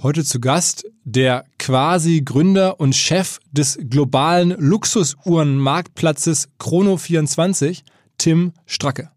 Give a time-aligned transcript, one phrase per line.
[0.00, 7.82] Heute zu Gast der quasi Gründer und Chef des globalen Luxusuhrenmarktplatzes Chrono24,
[8.16, 9.10] Tim Stracke.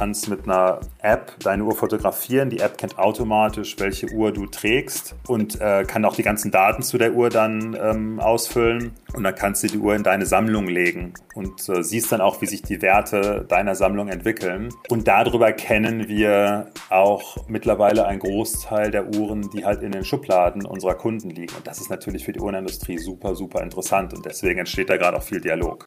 [0.00, 2.48] Kannst mit einer App deine Uhr fotografieren.
[2.48, 6.82] Die App kennt automatisch, welche Uhr du trägst und äh, kann auch die ganzen Daten
[6.82, 8.94] zu der Uhr dann ähm, ausfüllen.
[9.12, 12.40] Und dann kannst du die Uhr in deine Sammlung legen und äh, siehst dann auch,
[12.40, 14.70] wie sich die Werte deiner Sammlung entwickeln.
[14.88, 20.64] Und darüber kennen wir auch mittlerweile einen Großteil der Uhren, die halt in den Schubladen
[20.64, 21.54] unserer Kunden liegen.
[21.54, 25.18] Und das ist natürlich für die Uhrenindustrie super, super interessant und deswegen entsteht da gerade
[25.18, 25.86] auch viel Dialog.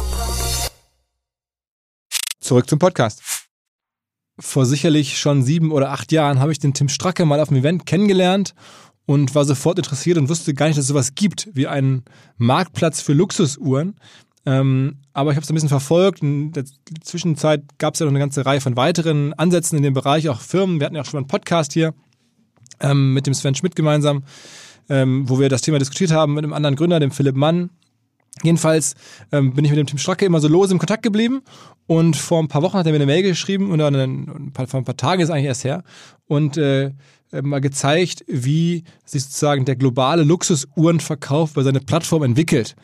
[2.51, 3.47] Zurück zum Podcast.
[4.37, 7.61] Vor sicherlich schon sieben oder acht Jahren habe ich den Tim Stracke mal auf einem
[7.61, 8.55] Event kennengelernt
[9.05, 12.03] und war sofort interessiert und wusste gar nicht, dass es sowas gibt wie einen
[12.35, 13.95] Marktplatz für Luxusuhren.
[14.45, 16.23] Ähm, aber ich habe es ein bisschen verfolgt.
[16.23, 16.65] In der
[17.01, 20.41] Zwischenzeit gab es ja noch eine ganze Reihe von weiteren Ansätzen in dem Bereich, auch
[20.41, 20.81] Firmen.
[20.81, 21.93] Wir hatten ja auch schon mal einen Podcast hier
[22.81, 24.25] ähm, mit dem Sven Schmidt gemeinsam,
[24.89, 27.69] ähm, wo wir das Thema diskutiert haben mit einem anderen Gründer, dem Philipp Mann.
[28.43, 28.95] Jedenfalls
[29.31, 31.41] ähm, bin ich mit dem Tim Stracke immer so lose im Kontakt geblieben
[31.85, 34.79] und vor ein paar Wochen hat er mir eine Mail geschrieben oder ein paar, vor
[34.79, 35.83] ein paar Tagen ist eigentlich erst her
[36.27, 36.91] und äh,
[37.31, 42.75] äh, mal gezeigt, wie sich sozusagen der globale Luxusuhrenverkauf bei seiner Plattform entwickelt.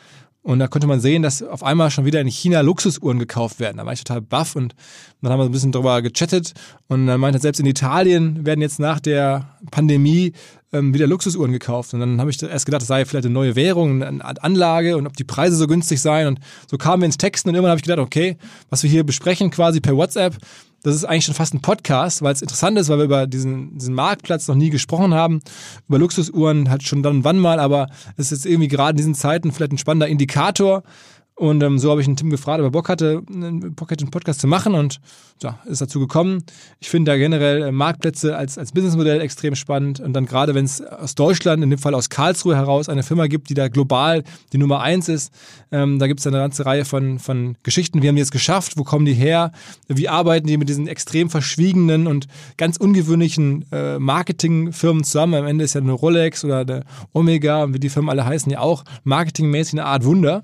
[0.48, 3.80] Und da konnte man sehen, dass auf einmal schon wieder in China Luxusuhren gekauft werden.
[3.80, 4.76] Da war ich total baff und
[5.22, 6.54] dann haben wir ein bisschen drüber gechattet
[6.88, 10.32] und dann meinte er, selbst in Italien werden jetzt nach der Pandemie
[10.72, 11.94] ähm, wieder Luxusuhren gekauft.
[11.94, 15.06] Und dann habe ich erst gedacht, das sei vielleicht eine neue Währung, eine Anlage und
[15.06, 16.28] ob die Preise so günstig seien.
[16.28, 16.40] Und
[16.72, 18.38] so kamen wir ins Texten und irgendwann habe ich gedacht, okay,
[18.70, 20.38] was wir hier besprechen quasi per WhatsApp,
[20.84, 23.78] das ist eigentlich schon fast ein Podcast, weil es interessant ist, weil wir über diesen,
[23.78, 25.42] diesen Marktplatz noch nie gesprochen haben.
[25.88, 29.52] Über Luxusuhren hat schon dann wann mal, aber es ist irgendwie gerade in diesen Zeiten
[29.52, 30.84] vielleicht ein spannender Indikator,
[31.38, 34.48] und ähm, so habe ich einen Tim gefragt, ob er Bock hatte, einen, Podcast zu
[34.48, 35.00] machen und
[35.44, 36.44] ja, ist dazu gekommen.
[36.80, 40.66] Ich finde da generell äh, Marktplätze als, als Businessmodell extrem spannend und dann gerade, wenn
[40.66, 44.24] es aus Deutschland, in dem Fall aus Karlsruhe heraus, eine Firma gibt, die da global
[44.52, 45.32] die Nummer eins ist,
[45.72, 48.02] ähm, da gibt es eine ganze Reihe von, von Geschichten.
[48.02, 48.74] Wie haben die es geschafft?
[48.78, 49.52] Wo kommen die her?
[49.88, 52.28] Wie arbeiten die mit diesen extrem verschwiegenen und
[52.58, 55.36] ganz ungewöhnlichen äh, Marketingfirmen zusammen?
[55.36, 56.84] Am Ende ist ja eine Rolex oder eine
[57.14, 60.44] Omega, wie die Firmen alle heißen, ja auch marketingmäßig eine Art Wunder.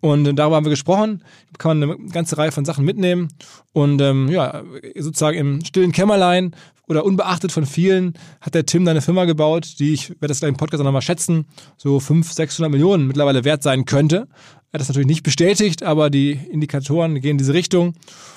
[0.00, 1.22] Und darüber haben wir gesprochen.
[1.58, 3.28] Kann man eine ganze Reihe von Sachen mitnehmen.
[3.72, 4.62] Und ähm, ja,
[4.96, 6.54] sozusagen im stillen Kämmerlein
[6.88, 10.50] oder unbeachtet von vielen hat der Tim eine Firma gebaut, die ich werde das gleich
[10.50, 11.46] im Podcast nochmal schätzen,
[11.76, 14.28] so 500, 600 Millionen mittlerweile wert sein könnte.
[14.70, 17.94] Er hat das natürlich nicht bestätigt, aber die Indikatoren gehen in diese Richtung.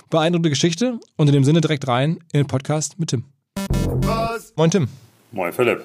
[0.10, 3.24] Beeindruckende Geschichte und in dem Sinne direkt rein in den Podcast mit Tim.
[4.02, 4.54] Was?
[4.56, 4.88] Moin Tim.
[5.32, 5.84] Moin Philipp.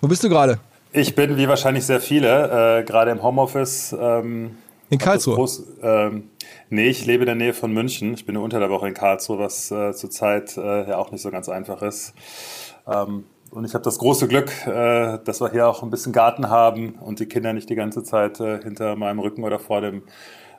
[0.00, 0.58] Wo bist du gerade?
[0.92, 3.94] Ich bin wie wahrscheinlich sehr viele, äh, gerade im Homeoffice.
[3.98, 4.52] Ähm
[4.90, 5.34] in Karlsruhe?
[5.34, 6.30] Groß, ähm,
[6.70, 8.14] nee, ich lebe in der Nähe von München.
[8.14, 11.22] Ich bin nur unter der Woche in Karlsruhe, was äh, zurzeit äh, ja auch nicht
[11.22, 12.14] so ganz einfach ist.
[12.86, 16.50] Ähm, und ich habe das große Glück, äh, dass wir hier auch ein bisschen Garten
[16.50, 20.02] haben und die Kinder nicht die ganze Zeit äh, hinter meinem Rücken oder vor dem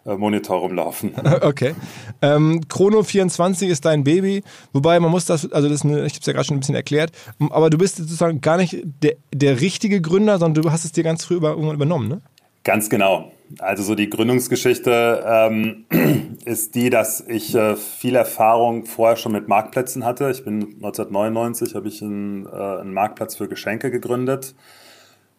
[0.05, 1.13] äh, Monitor rumlaufen.
[1.41, 1.75] Okay.
[2.21, 4.43] Ähm, Chrono 24 ist dein Baby,
[4.73, 6.75] wobei man muss das, also das, eine, ich habe es ja gerade schon ein bisschen
[6.75, 7.11] erklärt,
[7.51, 11.03] aber du bist sozusagen gar nicht der, der richtige Gründer, sondern du hast es dir
[11.03, 12.21] ganz früh über, übernommen, ne?
[12.67, 13.31] Ganz genau.
[13.59, 15.85] Also so die Gründungsgeschichte ähm,
[16.43, 20.29] ist die, dass ich äh, viel Erfahrung vorher schon mit Marktplätzen hatte.
[20.31, 24.53] Ich bin 1999 habe ich einen, äh, einen Marktplatz für Geschenke gegründet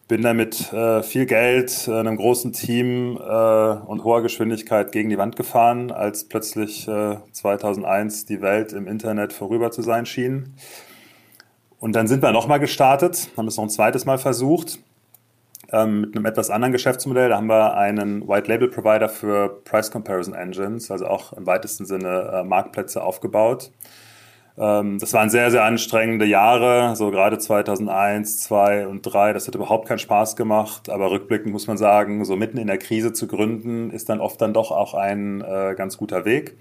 [0.09, 5.11] bin dann mit äh, viel Geld, äh, einem großen Team äh, und hoher Geschwindigkeit gegen
[5.11, 10.55] die Wand gefahren, als plötzlich äh, 2001 die Welt im Internet vorüber zu sein schien.
[11.79, 14.79] Und dann sind wir nochmal gestartet, haben es noch ein zweites Mal versucht,
[15.73, 17.29] ähm, mit einem etwas anderen Geschäftsmodell.
[17.29, 21.87] Da haben wir einen White Label Provider für Price Comparison Engines, also auch im weitesten
[21.87, 23.71] Sinne äh, Marktplätze aufgebaut.
[24.59, 29.33] Ähm, das waren sehr, sehr anstrengende Jahre, so gerade 2001, 2 und 3.
[29.33, 30.91] Das hat überhaupt keinen Spaß gemacht.
[30.91, 34.41] Aber rückblickend muss man sagen, so mitten in der Krise zu gründen, ist dann oft
[34.41, 36.57] dann doch auch ein äh, ganz guter Weg.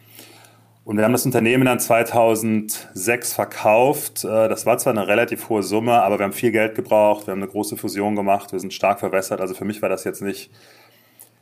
[0.88, 4.24] Und wir haben das Unternehmen dann 2006 verkauft.
[4.24, 7.28] Äh, das war zwar eine relativ hohe Summe, aber wir haben viel Geld gebraucht.
[7.28, 8.54] Wir haben eine große Fusion gemacht.
[8.54, 9.42] Wir sind stark verwässert.
[9.42, 10.50] Also für mich war das jetzt nicht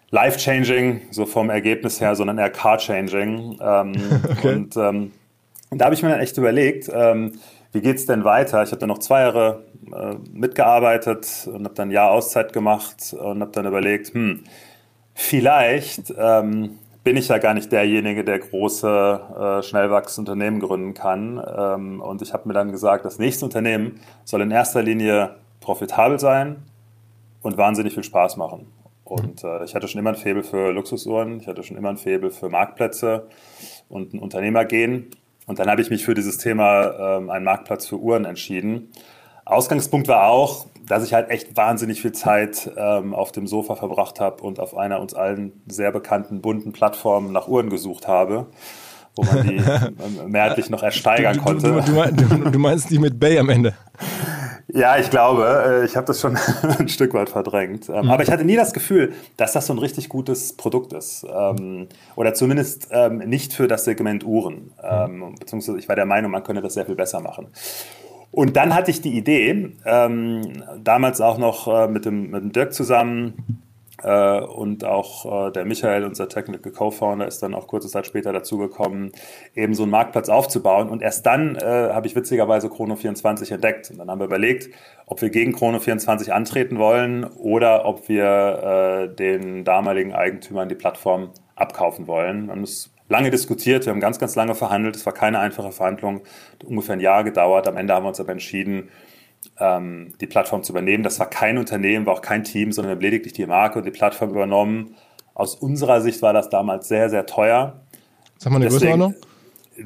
[0.09, 3.59] life-changing, so vom Ergebnis her, sondern eher car-changing.
[3.61, 3.93] Ähm,
[4.31, 4.55] okay.
[4.55, 5.11] Und ähm,
[5.69, 7.33] da habe ich mir dann echt überlegt, ähm,
[7.71, 8.63] wie geht's denn weiter?
[8.63, 9.63] Ich habe dann noch zwei Jahre
[9.93, 14.43] äh, mitgearbeitet und habe dann ein Jahr Auszeit gemacht und habe dann überlegt, hm,
[15.13, 20.95] vielleicht ähm, bin ich ja gar nicht derjenige, der große, äh, schnell wachsende Unternehmen gründen
[20.95, 21.39] kann.
[21.55, 26.19] Ähm, und ich habe mir dann gesagt, das nächste Unternehmen soll in erster Linie profitabel
[26.19, 26.63] sein
[27.43, 28.71] und wahnsinnig viel Spaß machen.
[29.03, 31.97] Und äh, ich hatte schon immer ein Faible für Luxusuhren, ich hatte schon immer ein
[31.97, 33.27] Faible für Marktplätze
[33.87, 35.11] und ein Unternehmergehen.
[35.45, 38.89] Und dann habe ich mich für dieses Thema ähm, einen Marktplatz für Uhren entschieden.
[39.45, 44.19] Ausgangspunkt war auch, dass ich halt echt wahnsinnig viel Zeit ähm, auf dem Sofa verbracht
[44.19, 48.47] habe und auf einer uns allen sehr bekannten bunten Plattform nach Uhren gesucht habe,
[49.15, 49.61] wo man die
[50.27, 51.81] mehrheitlich noch ersteigern konnte.
[51.85, 53.73] Du, du, du, meinst die mit Bay am Ende?
[54.67, 56.37] Ja, ich glaube, äh, ich habe das schon
[56.79, 57.87] ein Stück weit verdrängt.
[57.87, 58.11] Ähm, mhm.
[58.11, 61.25] Aber ich hatte nie das Gefühl, dass das so ein richtig gutes Produkt ist.
[61.33, 64.71] Ähm, oder zumindest ähm, nicht für das Segment Uhren.
[64.83, 65.35] Mhm.
[65.39, 67.47] Beziehungsweise ich war der Meinung, man könnte das sehr viel besser machen.
[68.35, 72.73] Und dann hatte ich die Idee, damals auch noch äh, mit dem, mit dem Dirk
[72.73, 73.65] zusammen,
[74.03, 78.33] äh, und auch äh, der Michael, unser Technical Co-Founder, ist dann auch kurze Zeit später
[78.33, 79.11] dazugekommen,
[79.55, 80.89] eben so einen Marktplatz aufzubauen.
[80.89, 83.91] Und erst dann äh, habe ich witzigerweise Chrono24 entdeckt.
[83.91, 84.69] Und dann haben wir überlegt,
[85.05, 91.31] ob wir gegen Chrono24 antreten wollen oder ob wir äh, den damaligen Eigentümern die Plattform
[91.55, 92.47] abkaufen wollen.
[92.47, 94.95] Wir haben es lange diskutiert, wir haben ganz, ganz lange verhandelt.
[94.95, 96.21] Es war keine einfache Verhandlung,
[96.63, 97.67] ungefähr ein Jahr gedauert.
[97.67, 98.89] Am Ende haben wir uns aber entschieden,
[99.59, 101.03] ähm, die Plattform zu übernehmen.
[101.03, 103.85] Das war kein Unternehmen, war auch kein Team, sondern wir haben lediglich die Marke und
[103.85, 104.95] die Plattform übernommen.
[105.33, 107.81] Aus unserer Sicht war das damals sehr, sehr teuer.
[108.37, 109.15] Sag mal eine Größenordnung.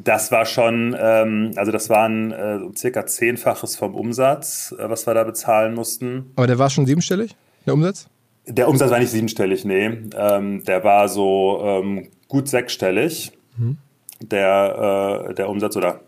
[0.03, 5.15] Das war schon, ähm, also das waren äh, circa zehnfaches vom Umsatz, äh, was wir
[5.15, 6.31] da bezahlen mussten.
[6.35, 8.07] Aber der war schon siebenstellig, der Umsatz?
[8.49, 9.85] Der Umsatz war nicht siebenstellig, nee.
[10.17, 13.31] Ähm, der war so ähm, gut sechsstellig.
[13.57, 13.77] Mhm.
[14.21, 16.01] Der, äh, der Umsatz oder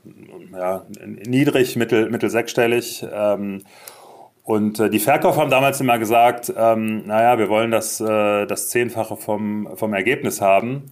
[0.52, 3.06] ja, niedrig, mittel, mittel sechsstellig.
[3.12, 3.62] Ähm,
[4.44, 8.70] und äh, die Verkäufer haben damals immer gesagt, ähm, naja, wir wollen das, äh, das
[8.70, 10.90] Zehnfache vom, vom Ergebnis haben.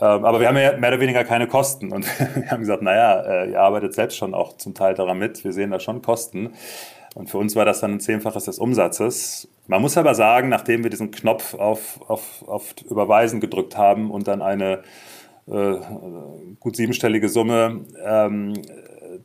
[0.00, 1.92] Ähm, aber wir haben ja mehr oder weniger keine Kosten.
[1.92, 5.44] Und wir haben gesagt, naja, äh, ihr arbeitet selbst schon auch zum Teil daran mit.
[5.44, 6.54] Wir sehen da schon Kosten.
[7.14, 9.48] Und für uns war das dann ein Zehnfaches des Umsatzes.
[9.66, 14.28] Man muss aber sagen, nachdem wir diesen Knopf auf, auf, auf Überweisen gedrückt haben und
[14.28, 14.82] dann eine
[15.46, 15.76] äh,
[16.60, 18.54] gut siebenstellige Summe ähm,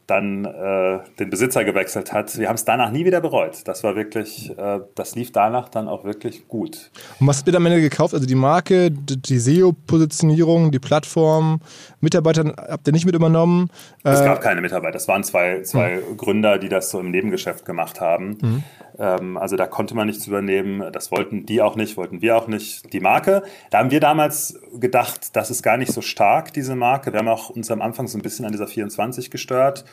[0.08, 2.38] dann äh, den Besitzer gewechselt hat.
[2.38, 3.68] Wir haben es danach nie wieder bereut.
[3.68, 6.92] Das war wirklich, äh, das lief danach dann auch wirklich gut.
[7.20, 8.14] Und was habt ihr am Ende gekauft?
[8.14, 11.62] Also die Marke, die SEO-Positionierung, die Plattform,
[12.02, 13.70] Mitarbeiter habt ihr nicht mit übernommen?
[14.04, 14.94] Es gab äh, keine Mitarbeiter.
[14.94, 16.18] Das waren zwei, zwei mhm.
[16.18, 18.38] Gründer, die das so im Nebengeschäft gemacht haben.
[18.42, 18.64] Mhm.
[19.00, 20.92] Ähm, also da konnte man nichts übernehmen.
[20.92, 22.92] Das wollten die auch nicht, wollten wir auch nicht.
[22.94, 27.14] Die Marke, da haben wir damals gedacht, das ist gar nicht so stark, diese Marke.
[27.14, 29.86] Wir haben auch uns am Anfang so ein bisschen an dieser 24 gestört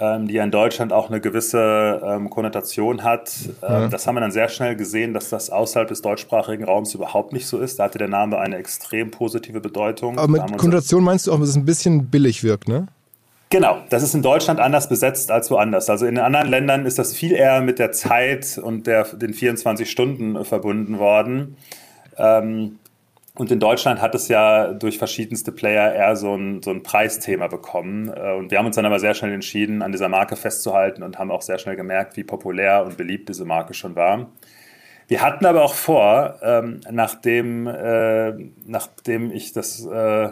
[0.00, 3.32] ähm, die ja in Deutschland auch eine gewisse ähm, Konnotation hat.
[3.62, 3.88] Ja.
[3.88, 7.46] Das haben wir dann sehr schnell gesehen, dass das außerhalb des deutschsprachigen Raums überhaupt nicht
[7.46, 7.78] so ist.
[7.78, 10.18] Da hatte der Name eine extrem positive Bedeutung.
[10.18, 12.86] Aber mit Konnotation meinst du auch, dass es ein bisschen billig wirkt, ne?
[13.50, 15.88] Genau, das ist in Deutschland anders besetzt als woanders.
[15.88, 19.88] Also in anderen Ländern ist das viel eher mit der Zeit und der, den 24
[19.90, 21.56] Stunden äh, verbunden worden.
[22.16, 22.78] Ähm,
[23.36, 27.48] und in Deutschland hat es ja durch verschiedenste Player eher so ein, so ein Preisthema
[27.48, 28.08] bekommen.
[28.08, 31.18] Äh, und wir haben uns dann aber sehr schnell entschieden, an dieser Marke festzuhalten und
[31.18, 34.28] haben auch sehr schnell gemerkt, wie populär und beliebt diese Marke schon war.
[35.06, 38.32] Wir hatten aber auch vor, ähm, nachdem, äh,
[38.66, 40.30] nachdem ich das, äh,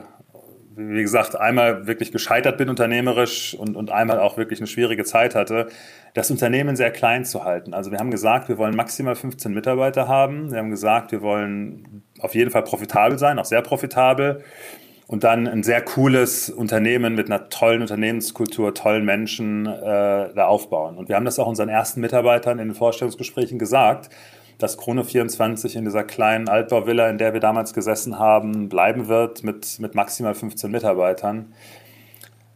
[0.77, 5.35] wie gesagt, einmal wirklich gescheitert bin unternehmerisch und, und einmal auch wirklich eine schwierige Zeit
[5.35, 5.69] hatte,
[6.15, 7.75] das Unternehmen sehr klein zu halten.
[7.75, 10.51] Also wir haben gesagt, wir wollen maximal 15 Mitarbeiter haben.
[10.51, 14.43] Wir haben gesagt, wir wollen auf jeden Fall profitabel sein, auch sehr profitabel.
[15.07, 20.97] Und dann ein sehr cooles Unternehmen mit einer tollen Unternehmenskultur, tollen Menschen äh, da aufbauen.
[20.97, 24.09] Und wir haben das auch unseren ersten Mitarbeitern in den Vorstellungsgesprächen gesagt
[24.59, 29.45] dass Krone 24 in dieser kleinen Altbauvilla, in der wir damals gesessen haben, bleiben wird
[29.45, 31.53] mit, mit maximal 15 Mitarbeitern.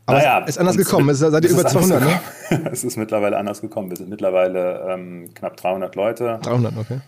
[0.06, 1.08] Aber naja, es ist anders gekommen.
[1.08, 2.20] Es seid ihr über 200, ne?
[2.70, 3.90] es ist mittlerweile anders gekommen.
[3.90, 6.38] Wir sind mittlerweile ähm, knapp 300 Leute.
[6.42, 7.00] 300, okay.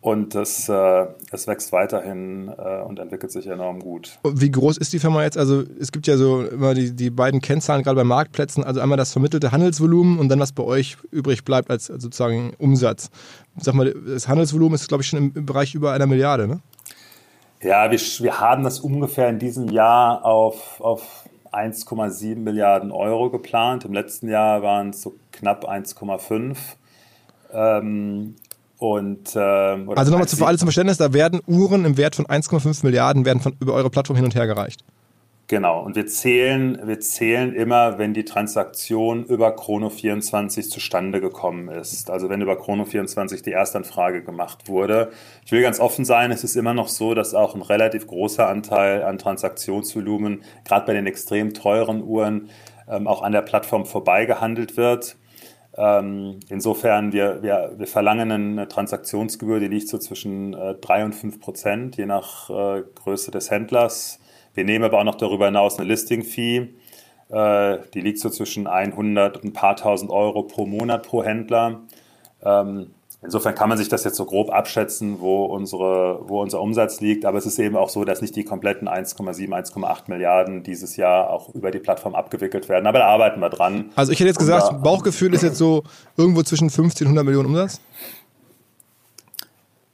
[0.00, 4.20] Und es, äh, es wächst weiterhin äh, und entwickelt sich enorm gut.
[4.22, 5.36] Wie groß ist die Firma jetzt?
[5.36, 8.96] Also es gibt ja so immer die, die beiden Kennzahlen, gerade bei Marktplätzen, also einmal
[8.96, 13.10] das vermittelte Handelsvolumen und dann was bei euch übrig bleibt als sozusagen Umsatz.
[13.56, 16.60] Sag mal, das Handelsvolumen ist, glaube ich, schon im Bereich über einer Milliarde, ne?
[17.60, 23.84] Ja, wir, wir haben das ungefähr in diesem Jahr auf, auf 1,7 Milliarden Euro geplant.
[23.84, 26.56] Im letzten Jahr waren es so knapp 1,5.
[27.52, 28.36] Ähm,
[28.78, 32.84] und, äh, also nochmal für alle zum Verständnis, da werden Uhren im Wert von 1,5
[32.84, 34.84] Milliarden werden von, über eure Plattform hin und her gereicht.
[35.50, 42.10] Genau, und wir zählen, wir zählen immer, wenn die Transaktion über Chrono24 zustande gekommen ist.
[42.10, 45.10] Also wenn über Chrono24 die Erstanfrage gemacht wurde.
[45.46, 48.46] Ich will ganz offen sein, es ist immer noch so, dass auch ein relativ großer
[48.46, 52.50] Anteil an Transaktionsvolumen, gerade bei den extrem teuren Uhren,
[52.86, 55.16] ähm, auch an der Plattform vorbeigehandelt wird.
[55.80, 61.14] Ähm, insofern, wir, wir, wir verlangen eine Transaktionsgebühr, die liegt so zwischen äh, 3 und
[61.14, 64.18] 5 Prozent, je nach äh, Größe des Händlers.
[64.54, 66.70] Wir nehmen aber auch noch darüber hinaus eine Listing-Fee.
[67.28, 71.82] Äh, die liegt so zwischen 100 und ein paar tausend Euro pro Monat pro Händler.
[72.42, 77.00] Ähm, Insofern kann man sich das jetzt so grob abschätzen, wo, unsere, wo unser Umsatz
[77.00, 77.24] liegt.
[77.24, 81.30] Aber es ist eben auch so, dass nicht die kompletten 1,7, 1,8 Milliarden dieses Jahr
[81.30, 82.86] auch über die Plattform abgewickelt werden.
[82.86, 83.90] Aber da arbeiten wir dran.
[83.96, 85.82] Also ich hätte jetzt gesagt, da, Bauchgefühl ist jetzt so
[86.16, 87.80] irgendwo zwischen 15 und 100 Millionen Umsatz?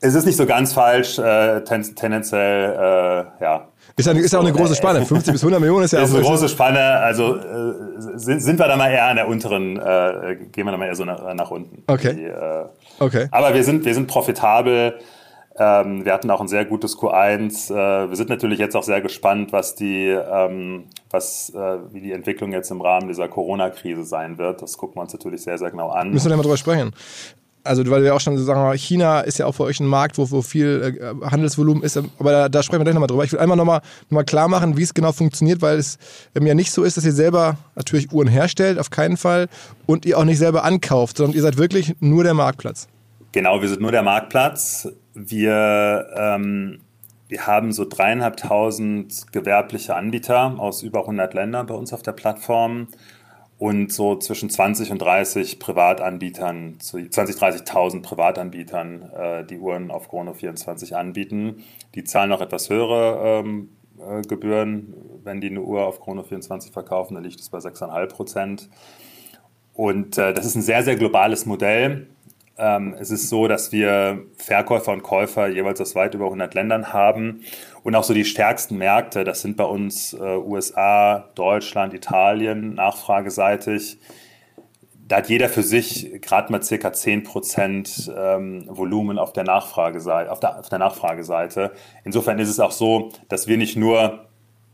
[0.00, 3.68] Es ist nicht so ganz falsch, äh, ten, tendenziell, äh, ja.
[3.96, 5.04] Ist ja, ist ja auch eine große Spanne.
[5.06, 6.80] 50 bis 100 Millionen ist ja ist auch eine große Spanne.
[6.80, 7.72] Also äh,
[8.16, 10.96] sind, sind wir da mal eher an der unteren, äh, gehen wir da mal eher
[10.96, 11.82] so nach, nach unten.
[11.86, 12.14] Okay.
[12.14, 12.64] Die, äh,
[12.98, 13.28] okay.
[13.30, 14.98] Aber wir sind, wir sind profitabel.
[15.56, 17.72] Ähm, wir hatten auch ein sehr gutes Q1.
[17.72, 22.10] Äh, wir sind natürlich jetzt auch sehr gespannt, was die, ähm, was, äh, wie die
[22.10, 24.62] Entwicklung jetzt im Rahmen dieser Corona-Krise sein wird.
[24.62, 26.10] Das gucken wir uns natürlich sehr, sehr genau an.
[26.10, 26.92] Müssen wir da mal drüber sprechen
[27.64, 30.30] also weil wir auch schon sagen, China ist ja auch für euch ein Markt, wo,
[30.30, 33.24] wo viel äh, Handelsvolumen ist, aber da, da sprechen wir gleich nochmal drüber.
[33.24, 33.80] Ich will einmal nochmal
[34.10, 35.98] noch mal klar machen, wie es genau funktioniert, weil es
[36.34, 39.48] ähm, ja nicht so ist, dass ihr selber natürlich Uhren herstellt, auf keinen Fall,
[39.86, 42.86] und ihr auch nicht selber ankauft, sondern ihr seid wirklich nur der Marktplatz.
[43.32, 44.88] Genau, wir sind nur der Marktplatz.
[45.14, 46.80] Wir, ähm,
[47.28, 52.88] wir haben so dreieinhalbtausend gewerbliche Anbieter aus über 100 Ländern bei uns auf der Plattform
[53.58, 60.34] und so zwischen 20 und 30 Privatanbietern, 20, 30.000 Privatanbietern, äh, die Uhren auf Chrono
[60.34, 61.64] 24 anbieten.
[61.94, 63.68] Die zahlen auch etwas höhere ähm,
[63.98, 68.06] äh, Gebühren, wenn die eine Uhr auf Chrono 24 verkaufen, da liegt es bei 6,5
[68.08, 68.68] Prozent.
[69.72, 72.08] Und äh, das ist ein sehr, sehr globales Modell.
[72.56, 76.92] Ähm, es ist so, dass wir Verkäufer und Käufer jeweils aus weit über 100 Ländern
[76.92, 77.42] haben
[77.84, 83.98] und auch so die stärksten Märkte, das sind bei uns äh, USA, Deutschland, Italien, nachfrageseitig.
[85.06, 90.32] Da hat jeder für sich gerade mal circa 10 Prozent ähm, Volumen auf der, Nachfrageseite,
[90.32, 91.72] auf, der, auf der Nachfrageseite.
[92.04, 94.28] Insofern ist es auch so, dass wir nicht nur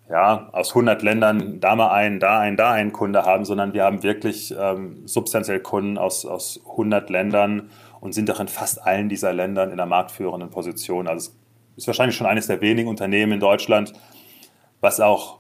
[0.09, 3.83] ja, aus 100 Ländern da mal einen, da einen, da einen Kunde haben, sondern wir
[3.83, 9.09] haben wirklich ähm, substanziell Kunden aus, aus 100 Ländern und sind auch in fast allen
[9.09, 11.09] dieser Ländern in der marktführenden Position.
[11.09, 11.33] Also
[11.81, 13.93] ist wahrscheinlich schon eines der wenigen Unternehmen in Deutschland,
[14.81, 15.40] was auch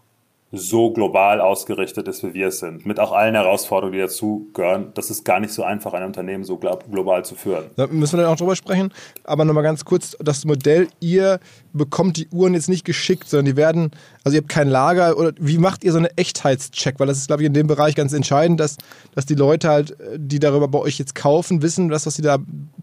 [0.52, 2.84] so global ausgerichtet ist, wie wir es sind.
[2.84, 4.90] Mit auch allen Herausforderungen, die dazu gehören.
[4.94, 7.66] Das ist gar nicht so einfach, ein Unternehmen so global zu führen.
[7.76, 8.92] Da müssen wir dann auch drüber sprechen.
[9.22, 11.38] Aber nochmal ganz kurz, das Modell, ihr
[11.72, 13.92] bekommt die Uhren jetzt nicht geschickt, sondern die werden,
[14.24, 16.98] also ihr habt kein Lager oder wie macht ihr so eine Echtheitscheck?
[16.98, 18.76] Weil das ist, glaube ich, in dem Bereich ganz entscheidend, dass,
[19.14, 22.38] dass die Leute halt, die darüber bei euch jetzt kaufen, wissen, dass was sie da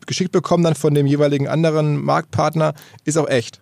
[0.05, 3.61] geschickt bekommen, dann von dem jeweiligen anderen Marktpartner, ist auch echt.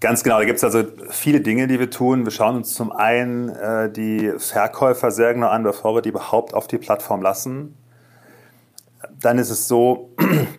[0.00, 2.24] Ganz genau, da gibt es also viele Dinge, die wir tun.
[2.24, 6.54] Wir schauen uns zum einen äh, die Verkäufer sehr genau an, bevor wir die überhaupt
[6.54, 7.76] auf die Plattform lassen.
[9.20, 10.10] Dann ist es so,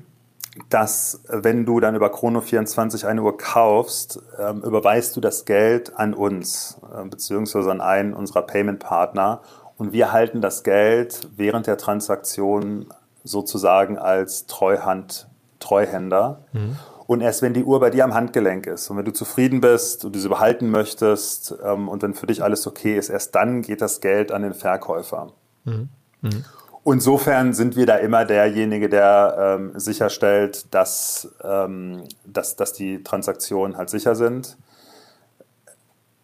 [0.70, 6.14] dass wenn du dann über Chrono24 eine Uhr kaufst, äh, überweist du das Geld an
[6.14, 9.42] uns, äh, beziehungsweise an einen unserer Payment-Partner.
[9.76, 12.94] Und wir halten das Geld während der Transaktion
[13.24, 15.28] sozusagen als Treuhand
[15.60, 16.42] Treuhänder.
[16.54, 16.78] Mhm.
[17.12, 20.06] Und erst wenn die Uhr bei dir am Handgelenk ist und wenn du zufrieden bist
[20.06, 23.64] und du sie behalten möchtest ähm, und wenn für dich alles okay ist, erst dann
[23.64, 25.28] geht das Geld an den Verkäufer.
[25.66, 25.90] Mhm.
[26.22, 26.46] Mhm.
[26.86, 33.76] Insofern sind wir da immer derjenige, der ähm, sicherstellt, dass, ähm, dass, dass die Transaktionen
[33.76, 34.58] halt sicher sind.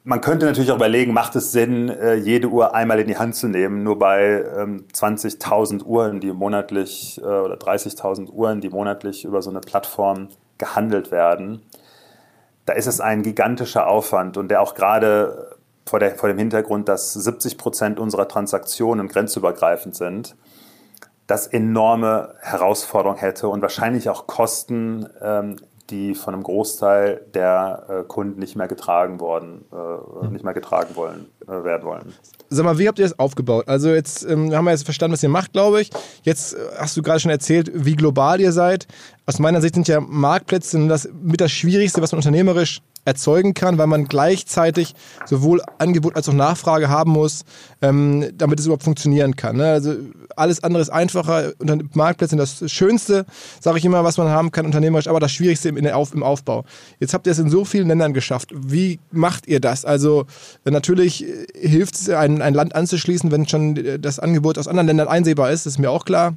[0.06, 3.36] Man könnte natürlich auch überlegen, macht es Sinn, äh, jede Uhr einmal in die Hand
[3.36, 3.84] zu nehmen?
[3.84, 9.50] Nur bei ähm, 20.000 Uhren, die monatlich äh, oder 30.000 Uhren, die monatlich über so
[9.50, 11.62] eine Plattform gehandelt werden,
[12.66, 15.56] da ist es ein gigantischer Aufwand und der auch gerade
[15.88, 20.36] vor, der, vor dem Hintergrund, dass 70 Prozent unserer Transaktionen grenzübergreifend sind,
[21.28, 25.58] das enorme Herausforderung hätte und wahrscheinlich auch Kosten, ähm,
[25.90, 30.34] die von einem Großteil der äh, Kunden nicht mehr getragen worden, äh, hm.
[30.34, 32.14] nicht mehr getragen wollen, äh, werden wollen.
[32.50, 33.68] Sag mal, wie habt ihr das aufgebaut?
[33.68, 35.90] Also jetzt ähm, haben wir jetzt verstanden, was ihr macht, glaube ich.
[36.24, 38.88] Jetzt hast du gerade schon erzählt, wie global ihr seid.
[39.26, 43.78] Aus meiner Sicht sind ja Marktplätze das mit das Schwierigste, was man unternehmerisch erzeugen kann,
[43.78, 44.94] weil man gleichzeitig
[45.26, 47.46] sowohl Angebot als auch Nachfrage haben muss,
[47.82, 49.56] ähm, damit es überhaupt funktionieren kann.
[49.56, 49.72] Ne?
[49.72, 49.96] Also
[50.36, 51.54] alles andere ist einfacher.
[51.94, 53.26] Marktplätze sind das Schönste,
[53.62, 56.66] sage ich immer, was man haben kann unternehmerisch, aber das Schwierigste im, Auf, im Aufbau.
[57.00, 58.52] Jetzt habt ihr es in so vielen Ländern geschafft.
[58.54, 59.86] Wie macht ihr das?
[59.86, 60.26] Also
[60.66, 65.52] natürlich hilft es, ein, ein Land anzuschließen, wenn schon das Angebot aus anderen Ländern einsehbar
[65.52, 66.36] ist, das ist mir auch klar.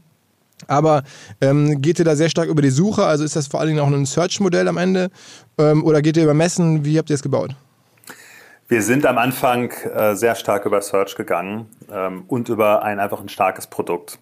[0.66, 1.02] Aber
[1.40, 3.04] ähm, geht ihr da sehr stark über die Suche?
[3.04, 5.10] Also ist das vor allen Dingen auch ein Search-Modell am Ende?
[5.58, 6.84] Ähm, oder geht ihr über Messen?
[6.84, 7.54] Wie habt ihr es gebaut?
[8.70, 13.20] Wir sind am Anfang äh, sehr stark über Search gegangen ähm, und über ein einfach
[13.20, 14.20] ein starkes Produkt.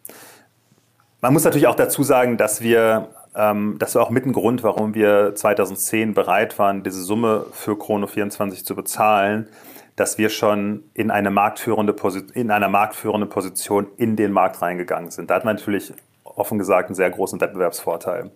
[1.21, 4.63] Man muss natürlich auch dazu sagen, dass wir, ähm, das war auch mit ein Grund,
[4.63, 9.49] warum wir 2010 bereit waren, diese Summe für Chrono 24 zu bezahlen,
[9.97, 11.95] dass wir schon in eine marktführende
[12.33, 15.29] in einer marktführenden Position in den Markt reingegangen sind.
[15.29, 15.93] Da hat man natürlich
[16.39, 18.31] offen gesagt einen sehr großen Wettbewerbsvorteil.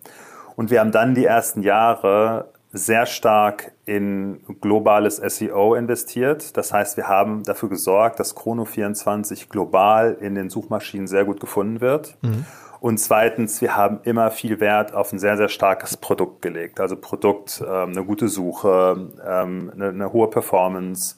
[0.55, 6.57] Und wir haben dann die ersten Jahre sehr stark in globales SEO investiert.
[6.57, 11.81] Das heißt, wir haben dafür gesorgt, dass Chrono24 global in den Suchmaschinen sehr gut gefunden
[11.81, 12.17] wird.
[12.21, 12.45] Mhm.
[12.79, 16.81] Und zweitens, wir haben immer viel Wert auf ein sehr, sehr starkes Produkt gelegt.
[16.81, 21.15] Also Produkt, ähm, eine gute Suche, ähm, eine, eine hohe Performance.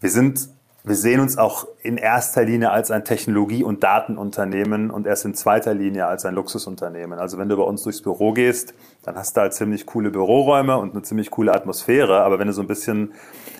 [0.00, 0.48] Wir sind
[0.86, 5.34] wir sehen uns auch in erster Linie als ein Technologie- und Datenunternehmen und erst in
[5.34, 7.18] zweiter Linie als ein Luxusunternehmen.
[7.18, 8.72] Also wenn du bei uns durchs Büro gehst,
[9.02, 12.22] dann hast du halt ziemlich coole Büroräume und eine ziemlich coole Atmosphäre.
[12.22, 13.14] Aber wenn du so ein bisschen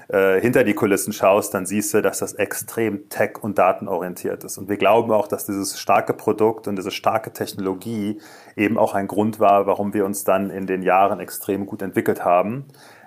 [0.07, 4.57] äh, hinter die Kulissen schaust, dann siehst du, dass das extrem tech- und datenorientiert ist.
[4.57, 8.21] Und wir glauben auch, dass dieses starke Produkt und diese starke Technologie
[8.55, 12.25] eben auch ein Grund war, warum wir uns dann in den Jahren extrem gut entwickelt
[12.25, 12.67] haben.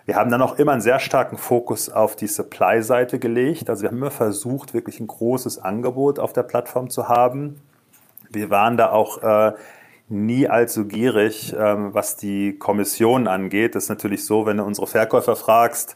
[0.10, 3.69] Wir haben dann auch immer einen sehr starken Fokus auf die Supply-Seite gelegt.
[3.69, 7.62] Also wir haben immer versucht, wirklich ein großes Angebot auf der Plattform zu haben.
[8.32, 9.54] Wir waren da auch äh,
[10.08, 13.76] nie allzu gierig, ähm, was die Kommission angeht.
[13.76, 15.93] Das ist natürlich so, wenn du unsere Verkäufer fragst,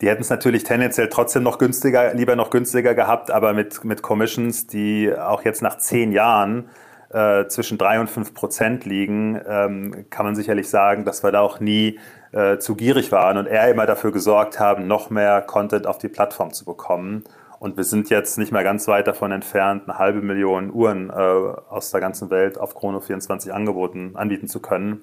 [0.00, 4.02] die hätten es natürlich tendenziell trotzdem noch günstiger, lieber noch günstiger gehabt, aber mit, mit
[4.02, 6.68] Commissions, die auch jetzt nach zehn Jahren
[7.10, 11.42] äh, zwischen drei und fünf Prozent liegen, ähm, kann man sicherlich sagen, dass wir da
[11.42, 12.00] auch nie
[12.32, 16.08] äh, zu gierig waren und eher immer dafür gesorgt haben, noch mehr Content auf die
[16.08, 17.24] Plattform zu bekommen.
[17.58, 21.12] Und wir sind jetzt nicht mehr ganz weit davon entfernt, eine halbe Million Uhren äh,
[21.12, 25.00] aus der ganzen Welt auf Chrono 24 angeboten, anbieten zu können.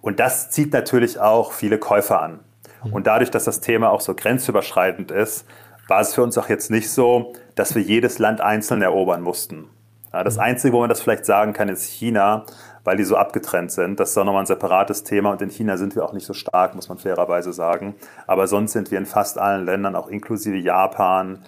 [0.00, 2.40] Und das zieht natürlich auch viele Käufer an.
[2.92, 5.46] Und dadurch, dass das Thema auch so grenzüberschreitend ist,
[5.88, 9.68] war es für uns auch jetzt nicht so, dass wir jedes Land einzeln erobern mussten.
[10.12, 10.38] Das.
[10.38, 12.46] Einzige, wo man das vielleicht sagen kann, ist China,
[12.86, 13.98] weil die so abgetrennt sind.
[13.98, 16.32] Das ist auch nochmal ein separates Thema und in China sind wir auch nicht so
[16.32, 17.96] stark, muss man fairerweise sagen.
[18.28, 21.40] Aber sonst sind wir in fast allen Ländern, auch inklusive Japan,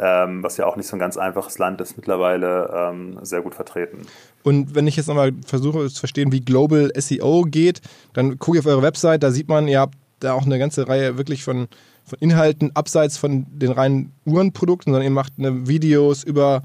[0.00, 3.54] ähm, was ja auch nicht so ein ganz einfaches Land ist, mittlerweile ähm, sehr gut
[3.54, 4.02] vertreten.
[4.42, 7.80] Und wenn ich jetzt nochmal versuche zu verstehen, wie Global SEO geht,
[8.12, 10.88] dann gucke ich auf eure Website, da sieht man, ihr habt da auch eine ganze
[10.88, 11.68] Reihe wirklich von,
[12.04, 16.64] von Inhalten abseits von den reinen Uhrenprodukten, sondern ihr macht eine Videos über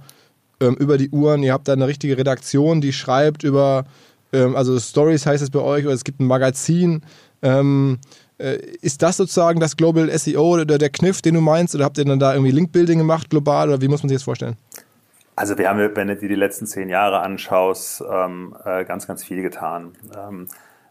[0.60, 1.44] ähm, über die Uhren.
[1.44, 3.86] Ihr habt da eine richtige Redaktion, die schreibt über,
[4.34, 7.02] ähm, also Stories heißt es bei euch, oder es gibt ein Magazin.
[7.42, 8.00] Ähm,
[8.38, 11.76] äh, ist das sozusagen das Global SEO oder der Kniff, den du meinst?
[11.76, 14.24] Oder habt ihr dann da irgendwie Linkbuilding gemacht global oder wie muss man sich das
[14.24, 14.56] vorstellen?
[15.36, 19.24] Also wir haben, wenn du dir die letzten zehn Jahre anschaust, ähm, äh, ganz, ganz
[19.24, 19.94] viel getan.
[20.14, 20.48] Ähm,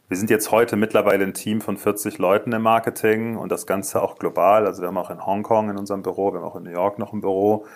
[0.09, 4.01] wir sind jetzt heute mittlerweile ein Team von 40 Leuten im Marketing und das Ganze
[4.01, 4.67] auch global.
[4.67, 6.99] Also wir haben auch in Hongkong in unserem Büro, wir haben auch in New York
[6.99, 7.67] noch ein Büro.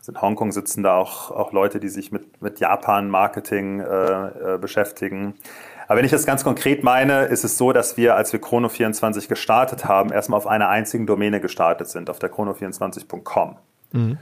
[0.00, 4.58] Also in Hongkong sitzen da auch, auch Leute, die sich mit, mit Japan-Marketing äh, äh,
[4.58, 5.34] beschäftigen.
[5.88, 9.28] Aber wenn ich das ganz konkret meine, ist es so, dass wir, als wir Chrono24
[9.28, 13.56] gestartet haben, erstmal auf einer einzigen Domäne gestartet sind, auf der chrono24.com.
[13.92, 14.18] Mhm.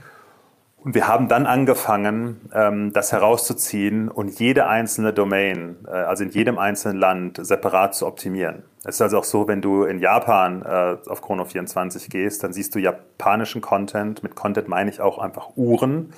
[0.81, 6.29] Und wir haben dann angefangen, ähm, das herauszuziehen und jede einzelne Domain, äh, also in
[6.29, 8.63] jedem einzelnen Land, separat zu optimieren.
[8.85, 12.75] Es ist also auch so, wenn du in Japan äh, auf Chrono24 gehst, dann siehst
[12.75, 14.23] du japanischen Content.
[14.23, 16.13] Mit Content meine ich auch einfach Uhren.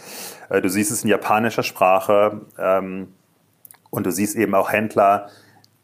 [0.50, 3.14] Äh, du siehst es in japanischer Sprache ähm,
[3.90, 5.30] und du siehst eben auch Händler,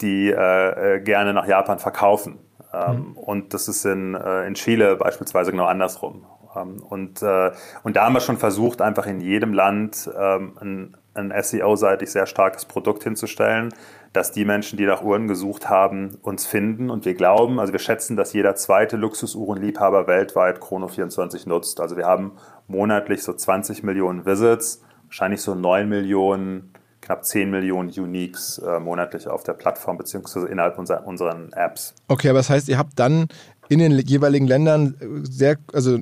[0.02, 2.38] die gerne nach Japan verkaufen.
[2.72, 3.18] Ähm, mhm.
[3.18, 6.24] Und das ist in, in Chile beispielsweise genau andersrum.
[6.62, 7.52] Und, äh,
[7.84, 12.26] und da haben wir schon versucht, einfach in jedem Land ähm, ein, ein SEO-seitig sehr
[12.26, 13.74] starkes Produkt hinzustellen,
[14.14, 16.90] dass die Menschen, die nach Uhren gesucht haben, uns finden.
[16.90, 21.80] Und wir glauben, also wir schätzen, dass jeder zweite Luxusuhrenliebhaber weltweit Chrono24 nutzt.
[21.80, 22.34] Also wir haben
[22.68, 26.74] monatlich so 20 Millionen Visits, wahrscheinlich so 9 Millionen
[27.08, 31.96] knapp 10 Millionen Uniques äh, monatlich auf der Plattform beziehungsweise innerhalb unserer, unseren Apps.
[32.10, 33.28] Okay, aber das heißt, ihr habt dann
[33.70, 36.00] in den jeweiligen Ländern sehr, also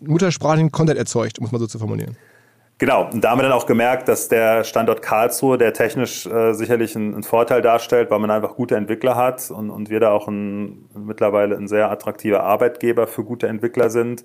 [0.00, 2.16] muttersprachlichen Content erzeugt, um es mal so zu formulieren.
[2.80, 6.54] Genau, und da haben wir dann auch gemerkt, dass der Standort Karlsruhe, der technisch äh,
[6.54, 10.12] sicherlich einen, einen, Vorteil darstellt, weil man einfach gute Entwickler hat und, und wir da
[10.12, 14.22] auch ein, mittlerweile ein sehr attraktiver Arbeitgeber für gute Entwickler sind.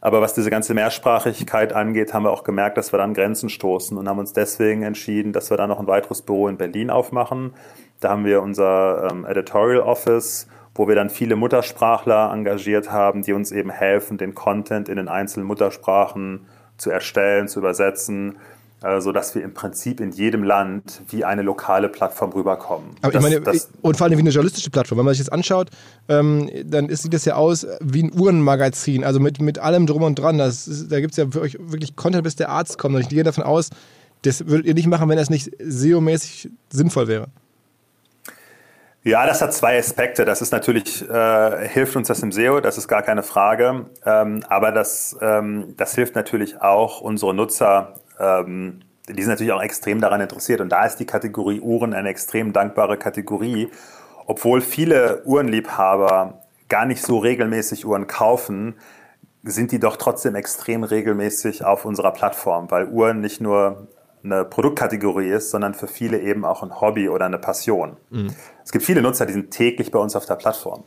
[0.00, 3.98] Aber was diese ganze Mehrsprachigkeit angeht, haben wir auch gemerkt, dass wir dann Grenzen stoßen
[3.98, 7.54] und haben uns deswegen entschieden, dass wir da noch ein weiteres Büro in Berlin aufmachen.
[7.98, 13.32] Da haben wir unser ähm, Editorial Office wo wir dann viele Muttersprachler engagiert haben, die
[13.32, 16.40] uns eben helfen, den Content in den einzelnen Muttersprachen
[16.76, 18.36] zu erstellen, zu übersetzen,
[18.82, 22.90] äh, so dass wir im Prinzip in jedem Land wie eine lokale Plattform rüberkommen.
[23.00, 24.98] Aber das, ich meine, das, und vor allem wie eine journalistische Plattform.
[24.98, 25.70] Wenn man sich das anschaut,
[26.08, 30.18] ähm, dann sieht das ja aus wie ein Uhrenmagazin, also mit, mit allem drum und
[30.18, 30.38] dran.
[30.40, 32.94] Ist, da gibt es ja für euch wirklich Content, bis der Arzt kommt.
[32.94, 33.70] Und ich gehe davon aus,
[34.22, 37.28] das würdet ihr nicht machen, wenn das nicht SEO-mäßig sinnvoll wäre.
[39.06, 40.24] Ja, das hat zwei Aspekte.
[40.24, 43.86] Das ist natürlich, äh, hilft uns das im SEO, das ist gar keine Frage.
[44.04, 49.62] Ähm, aber das, ähm, das hilft natürlich auch unsere Nutzer, ähm, die sind natürlich auch
[49.62, 50.60] extrem daran interessiert.
[50.60, 53.70] Und da ist die Kategorie Uhren eine extrem dankbare Kategorie.
[54.26, 58.74] Obwohl viele Uhrenliebhaber gar nicht so regelmäßig Uhren kaufen,
[59.44, 63.86] sind die doch trotzdem extrem regelmäßig auf unserer Plattform, weil Uhren nicht nur
[64.26, 67.96] eine Produktkategorie ist, sondern für viele eben auch ein Hobby oder eine Passion.
[68.10, 68.34] Mhm.
[68.64, 70.84] Es gibt viele Nutzer, die sind täglich bei uns auf der Plattform.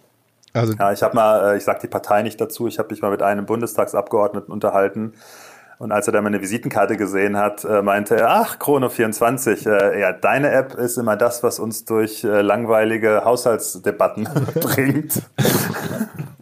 [0.54, 3.02] Also ja, ich habe mal, äh, ich sage die Partei nicht dazu, ich habe mich
[3.02, 5.14] mal mit einem Bundestagsabgeordneten unterhalten
[5.78, 10.12] und als er dann meine Visitenkarte gesehen hat, äh, meinte er, ach, Chrono24, äh, ja,
[10.12, 15.22] deine App ist immer das, was uns durch langweilige Haushaltsdebatten bringt.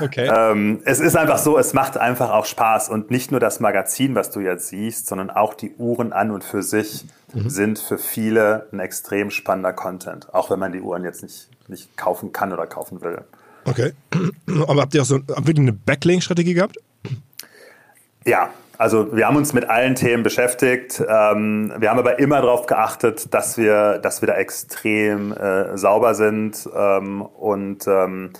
[0.00, 0.30] Okay.
[0.34, 4.14] Ähm, es ist einfach so, es macht einfach auch Spaß und nicht nur das Magazin,
[4.14, 7.50] was du jetzt siehst, sondern auch die Uhren an und für sich mhm.
[7.50, 11.96] sind für viele ein extrem spannender Content, auch wenn man die Uhren jetzt nicht, nicht
[11.96, 13.22] kaufen kann oder kaufen will.
[13.64, 13.92] Okay.
[14.66, 16.78] Aber habt ihr auch so wirklich eine Backlink-Strategie gehabt?
[18.24, 21.02] Ja, also wir haben uns mit allen Themen beschäftigt.
[21.06, 26.14] Ähm, wir haben aber immer darauf geachtet, dass wir, dass wir da extrem äh, sauber
[26.14, 28.30] sind ähm, und ähm,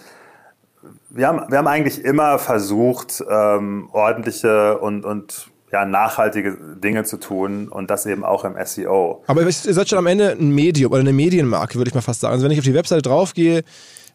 [1.11, 7.19] wir haben, wir haben eigentlich immer versucht, ähm, ordentliche und, und ja, nachhaltige Dinge zu
[7.19, 9.23] tun und das eben auch im SEO.
[9.27, 12.21] Aber ihr seid schon am Ende ein Medium oder eine Medienmarke, würde ich mal fast
[12.21, 12.33] sagen.
[12.33, 13.63] Also wenn ich auf die Webseite draufgehe,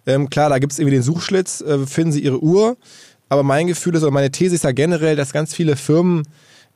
[0.06, 2.78] ähm, klar, da gibt es irgendwie den Suchschlitz, äh, finden Sie Ihre Uhr.
[3.30, 6.24] Aber mein Gefühl ist, oder meine These ist ja generell, dass ganz viele Firmen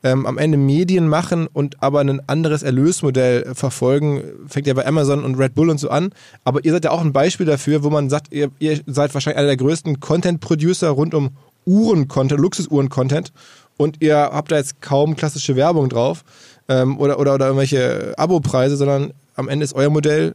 [0.02, 5.24] ähm, am Ende Medien machen und aber ein anderes Erlösmodell verfolgen, fängt ja bei Amazon
[5.24, 6.10] und Red Bull und so an.
[6.44, 9.38] Aber ihr seid ja auch ein Beispiel dafür, wo man sagt, ihr, ihr seid wahrscheinlich
[9.38, 11.30] einer der größten Content-Producer rund um
[11.66, 13.32] Uhren-Content, Luxusuhren-Content
[13.76, 16.24] und ihr habt da jetzt kaum klassische Werbung drauf
[16.68, 20.34] ähm, oder, oder, oder irgendwelche Abopreise, sondern am Ende ist euer Modell,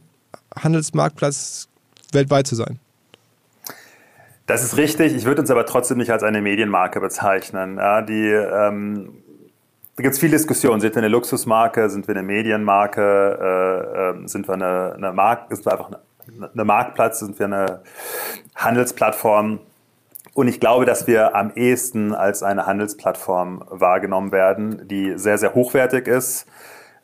[0.56, 1.68] Handelsmarktplatz
[2.12, 2.78] weltweit zu sein.
[4.46, 5.12] Das ist richtig.
[5.14, 7.76] Ich würde uns aber trotzdem nicht als eine Medienmarke bezeichnen.
[7.78, 9.10] Ja, die ähm,
[9.96, 10.80] da gibt es viele Diskussionen.
[10.80, 11.88] Sind wir eine Luxusmarke?
[11.88, 14.14] Sind wir eine Medienmarke?
[14.14, 17.20] Äh, äh, sind wir eine, eine Mark sind wir einfach eine, eine Marktplatz?
[17.20, 17.80] Sind wir eine
[18.54, 19.60] Handelsplattform?
[20.34, 25.54] Und ich glaube, dass wir am ehesten als eine Handelsplattform wahrgenommen werden, die sehr, sehr
[25.54, 26.46] hochwertig ist.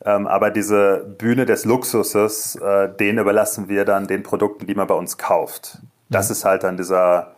[0.05, 4.85] Ähm, aber diese Bühne des Luxuses, äh, den überlassen wir dann den Produkten, die man
[4.85, 5.79] bei uns kauft.
[6.09, 6.33] Das mhm.
[6.33, 7.31] ist halt dann dieser,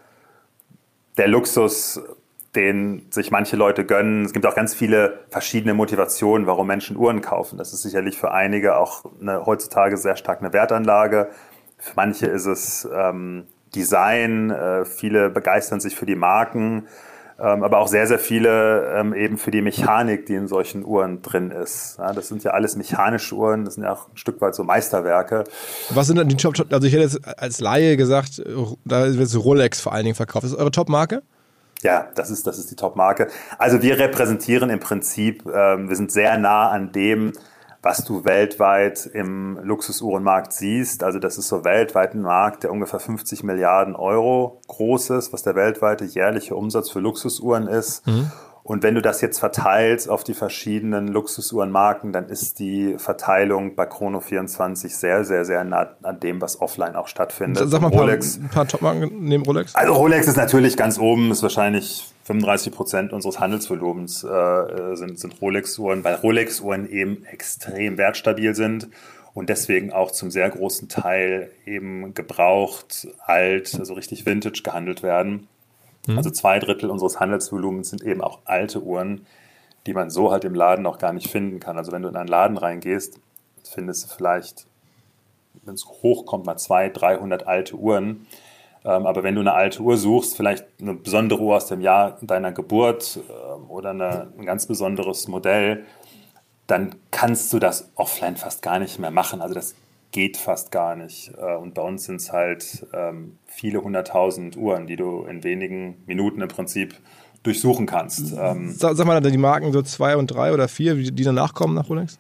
[1.18, 2.02] der Luxus,
[2.56, 4.26] den sich manche Leute gönnen.
[4.26, 7.58] Es gibt auch ganz viele verschiedene Motivationen, warum Menschen Uhren kaufen.
[7.58, 11.30] Das ist sicherlich für einige auch eine, heutzutage sehr stark eine Wertanlage.
[11.78, 14.50] Für manche ist es ähm, Design.
[14.52, 16.88] Äh, viele begeistern sich für die Marken.
[17.38, 21.22] Ähm, aber auch sehr, sehr viele ähm, eben für die Mechanik, die in solchen Uhren
[21.22, 21.98] drin ist.
[21.98, 24.64] Ja, das sind ja alles mechanische Uhren, das sind ja auch ein Stück weit so
[24.64, 25.44] Meisterwerke.
[25.90, 28.42] Was sind denn die Top, also ich hätte jetzt als Laie gesagt,
[28.86, 30.46] da wird Rolex vor allen Dingen verkauft.
[30.46, 31.24] Das ist eure Top-Marke?
[31.86, 33.28] Ja, das ist, das ist die Top-Marke.
[33.60, 37.34] Also wir repräsentieren im Prinzip, äh, wir sind sehr nah an dem,
[37.84, 41.04] was du weltweit im Luxusuhrenmarkt siehst.
[41.04, 45.44] Also das ist so weltweit ein Markt, der ungefähr 50 Milliarden Euro groß ist, was
[45.44, 48.08] der weltweite jährliche Umsatz für Luxusuhren ist.
[48.08, 48.32] Mhm.
[48.68, 53.84] Und wenn du das jetzt verteilst auf die verschiedenen Luxusuhrenmarken, dann ist die Verteilung bei
[53.84, 57.70] Chrono24 sehr, sehr, sehr nah an dem, was offline auch stattfindet.
[57.70, 58.38] Sag mal Rolex.
[58.38, 59.76] ein paar, paar Topmarken neben Rolex.
[59.76, 65.40] Also Rolex ist natürlich ganz oben, ist wahrscheinlich 35 Prozent unseres Handelsvolumens äh, sind, sind
[65.42, 68.90] Rolex-Uhren, weil Rolex-Uhren eben extrem wertstabil sind
[69.36, 75.50] und deswegen auch zum sehr großen Teil eben gebraucht, alt, also richtig vintage gehandelt werden.
[76.08, 76.18] Mhm.
[76.18, 79.26] Also zwei Drittel unseres Handelsvolumens sind eben auch alte Uhren,
[79.86, 81.78] die man so halt im Laden auch gar nicht finden kann.
[81.78, 83.20] Also wenn du in einen Laden reingehst,
[83.64, 84.66] findest du vielleicht,
[85.64, 88.28] wenn es hochkommt, mal 200, 300 alte Uhren.
[88.84, 92.18] Ähm, aber wenn du eine alte Uhr suchst, vielleicht eine besondere Uhr aus dem Jahr
[92.22, 95.86] deiner Geburt ähm, oder eine, ein ganz besonderes Modell,
[96.68, 99.42] dann kannst du das offline fast gar nicht mehr machen.
[99.42, 99.76] Also das
[100.16, 101.34] geht fast gar nicht.
[101.38, 105.98] Äh, und bei uns sind es halt ähm, viele hunderttausend Uhren, die du in wenigen
[106.06, 106.96] Minuten im Prinzip
[107.44, 108.34] durchsuchen kannst.
[108.40, 111.76] Ähm, sag, sag mal, die Marken so zwei und drei oder vier, die danach kommen
[111.76, 112.18] nach Rolex?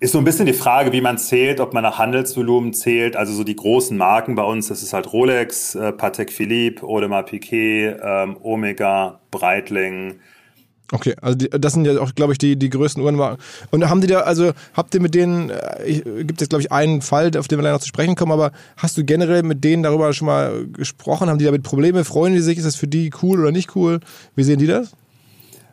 [0.00, 3.14] Ist so ein bisschen die Frage, wie man zählt, ob man nach Handelsvolumen zählt.
[3.14, 7.28] Also so die großen Marken bei uns, das ist halt Rolex, äh, Patek Philippe, Audemars
[7.28, 10.20] Piguet, ähm, Omega, Breitling,
[10.90, 13.38] Okay, also die, das sind ja auch, glaube ich, die, die größten Uhrenmarken.
[13.70, 17.02] Und haben die da, also habt ihr mit denen, äh, gibt es, glaube ich, einen
[17.02, 19.82] Fall, auf den wir leider noch zu sprechen kommen, aber hast du generell mit denen
[19.82, 21.28] darüber schon mal gesprochen?
[21.28, 22.04] Haben die damit Probleme?
[22.04, 22.56] Freuen die sich?
[22.56, 24.00] Ist das für die cool oder nicht cool?
[24.34, 24.92] Wie sehen die das?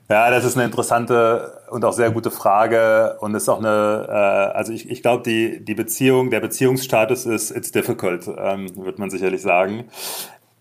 [0.08, 4.56] Ja, das ist eine interessante und auch sehr gute Frage und ist auch eine, äh,
[4.56, 9.10] also ich, ich glaube, die, die Beziehung, der Beziehungsstatus ist, it's difficult, ähm, wird man
[9.10, 9.86] sicherlich sagen.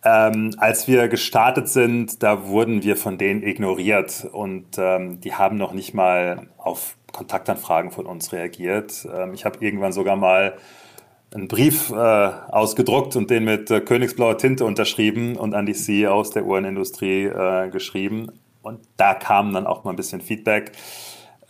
[0.04, 5.56] Ähm, als wir gestartet sind, da wurden wir von denen ignoriert und ähm, die haben
[5.56, 9.08] noch nicht mal auf Kontaktanfragen von uns reagiert.
[9.10, 10.58] Ähm, ich habe irgendwann sogar mal
[11.34, 16.30] einen Brief äh, ausgedruckt und den mit äh, königsblauer Tinte unterschrieben und an die CEOs
[16.30, 18.30] der Uhrenindustrie äh, geschrieben.
[18.62, 20.72] Und da kam dann auch mal ein bisschen Feedback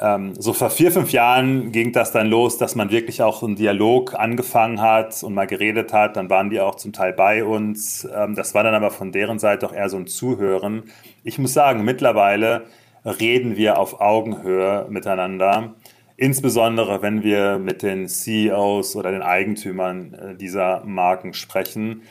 [0.00, 3.54] ähm, so vor vier, fünf Jahren ging das dann los, dass man wirklich auch einen
[3.54, 6.16] Dialog angefangen hat und mal geredet hat.
[6.16, 8.08] Dann waren die auch zum Teil bei uns.
[8.14, 10.84] Ähm, das war dann aber von deren Seite auch eher so ein Zuhören.
[11.22, 12.64] Ich muss sagen, mittlerweile
[13.04, 15.74] reden wir auf Augenhöhe miteinander.
[16.16, 22.02] Insbesondere wenn wir mit den CEOs oder den Eigentümern äh, dieser Marken sprechen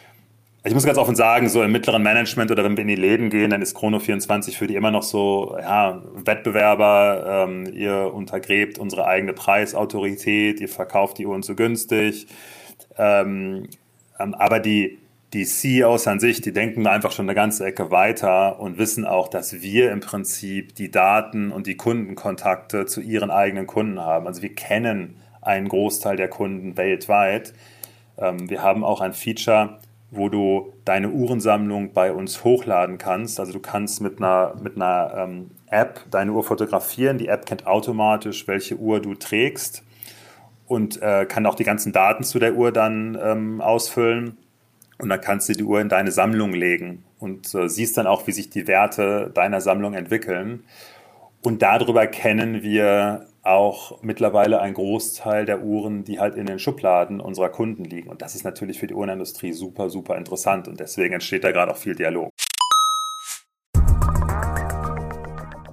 [0.65, 3.29] ich muss ganz offen sagen, so im mittleren Management oder wenn wir in die Läden
[3.29, 9.05] gehen, dann ist Chrono24 für die immer noch so, ja, Wettbewerber, ähm, ihr untergräbt unsere
[9.05, 12.27] eigene Preisautorität, ihr verkauft die Uhren zu günstig.
[12.97, 13.67] Ähm,
[14.17, 14.99] ähm aber die,
[15.33, 19.27] die CEOs an sich, die denken einfach schon eine ganze Ecke weiter und wissen auch,
[19.27, 24.27] dass wir im Prinzip die Daten und die Kundenkontakte zu ihren eigenen Kunden haben.
[24.27, 27.53] Also wir kennen einen Großteil der Kunden weltweit.
[28.17, 29.79] Ähm, wir haben auch ein Feature,
[30.15, 33.39] wo du deine Uhrensammlung bei uns hochladen kannst.
[33.39, 37.17] Also du kannst mit einer, mit einer ähm, App deine Uhr fotografieren.
[37.17, 39.83] Die App kennt automatisch, welche Uhr du trägst
[40.67, 44.37] und äh, kann auch die ganzen Daten zu der Uhr dann ähm, ausfüllen.
[44.99, 48.27] Und dann kannst du die Uhr in deine Sammlung legen und äh, siehst dann auch,
[48.27, 50.63] wie sich die Werte deiner Sammlung entwickeln.
[51.41, 57.19] Und darüber kennen wir auch mittlerweile ein Großteil der Uhren, die halt in den Schubladen
[57.19, 58.09] unserer Kunden liegen.
[58.09, 60.67] Und das ist natürlich für die Uhrenindustrie super, super interessant.
[60.67, 62.32] Und deswegen entsteht da gerade auch viel Dialog.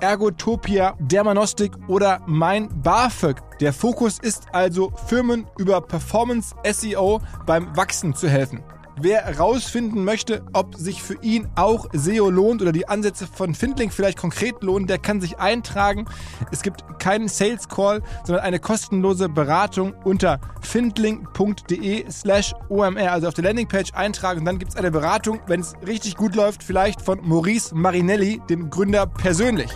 [0.00, 3.40] Ergotopia, Dermanostik oder mein BAföG.
[3.60, 8.62] Der Fokus ist also, Firmen über Performance SEO beim Wachsen zu helfen.
[9.00, 13.90] Wer herausfinden möchte, ob sich für ihn auch SEO lohnt oder die Ansätze von Findling
[13.90, 16.06] vielleicht konkret lohnen, der kann sich eintragen.
[16.52, 20.40] Es gibt keinen Sales Call, sondern eine kostenlose Beratung unter
[20.74, 23.12] findling.de slash OMR.
[23.12, 26.34] Also auf der Landingpage eintragen und dann gibt es eine Beratung, wenn es richtig gut
[26.34, 29.70] läuft, vielleicht von Maurice Marinelli, dem Gründer persönlich.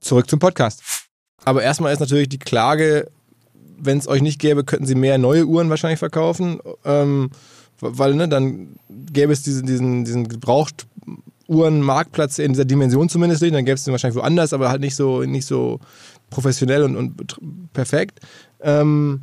[0.00, 0.82] Zurück zum Podcast.
[1.44, 3.08] Aber erstmal ist natürlich die Klage,
[3.54, 6.58] wenn es euch nicht gäbe, könnten sie mehr neue Uhren wahrscheinlich verkaufen.
[6.84, 7.30] Ähm,
[7.78, 10.88] weil ne, dann gäbe es diesen, diesen, diesen Gebraucht
[11.48, 13.54] Uhrenmarktplatz in dieser Dimension zumindest nicht.
[13.54, 15.80] Dann gäbe es den wahrscheinlich woanders, aber halt nicht so, nicht so
[16.30, 18.20] professionell und, und perfekt.
[18.60, 19.22] Ähm,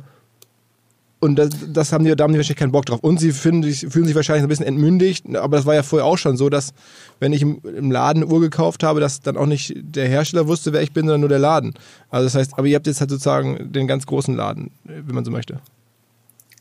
[1.18, 3.00] und das, das, haben die, da haben die wahrscheinlich keinen Bock drauf.
[3.00, 5.34] Und sie fühlen sich, fühlen sich wahrscheinlich ein bisschen entmündigt.
[5.34, 6.74] Aber das war ja vorher auch schon so, dass,
[7.20, 10.46] wenn ich im, im, Laden eine Uhr gekauft habe, dass dann auch nicht der Hersteller
[10.46, 11.74] wusste, wer ich bin, sondern nur der Laden.
[12.10, 15.24] Also das heißt, aber ihr habt jetzt halt sozusagen den ganz großen Laden, wenn man
[15.24, 15.60] so möchte.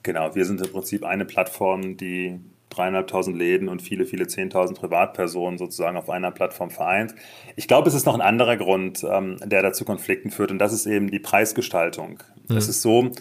[0.03, 2.39] Genau, wir sind im Prinzip eine Plattform, die
[2.75, 7.15] dreieinhalbtausend Läden und viele, viele zehntausend Privatpersonen sozusagen auf einer Plattform vereint.
[7.55, 10.73] Ich glaube, es ist noch ein anderer Grund, ähm, der dazu Konflikten führt, und das
[10.73, 12.19] ist eben die Preisgestaltung.
[12.47, 12.57] Mhm.
[12.57, 13.11] Es ist so,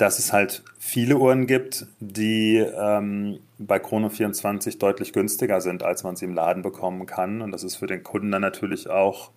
[0.00, 6.04] dass es halt viele Uhren gibt, die ähm, bei Chrono 24 deutlich günstiger sind, als
[6.04, 7.42] man sie im Laden bekommen kann.
[7.42, 9.30] Und das ist für den Kunden dann natürlich auch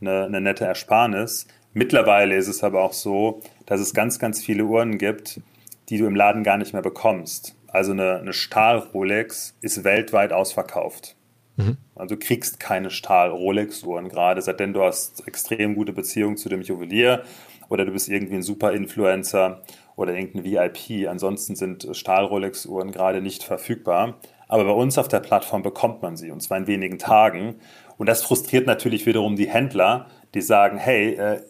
[0.00, 1.46] eine, eine nette Ersparnis.
[1.72, 5.40] Mittlerweile ist es aber auch so, dass es ganz, ganz viele Uhren gibt,
[5.88, 7.54] die du im Laden gar nicht mehr bekommst.
[7.72, 11.16] Also eine, eine Stahl-Rolex ist weltweit ausverkauft.
[11.56, 11.78] Mhm.
[11.94, 17.22] Also du kriegst keine Stahl-Rolex-Uhren gerade, seitdem du hast extrem gute Beziehung zu dem Juwelier
[17.68, 19.62] oder du bist irgendwie ein Super-Influencer
[19.96, 21.08] oder irgendein VIP.
[21.08, 24.18] Ansonsten sind Stahl-Rolex-Uhren gerade nicht verfügbar.
[24.48, 27.56] Aber bei uns auf der Plattform bekommt man sie und zwar in wenigen Tagen.
[27.96, 31.40] Und das frustriert natürlich wiederum die Händler, die sagen, hey, äh,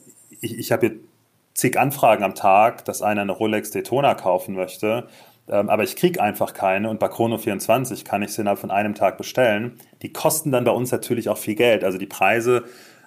[0.41, 0.97] ich, ich habe hier
[1.55, 5.09] zig Anfragen am Tag, dass einer eine Rolex Daytona kaufen möchte,
[5.53, 8.95] ähm, aber ich kriege einfach keine und bei Chrono24 kann ich sie innerhalb von einem
[8.95, 9.75] Tag bestellen.
[10.01, 11.85] Die kosten dann bei uns natürlich auch viel Geld.
[11.85, 12.65] Also die Preise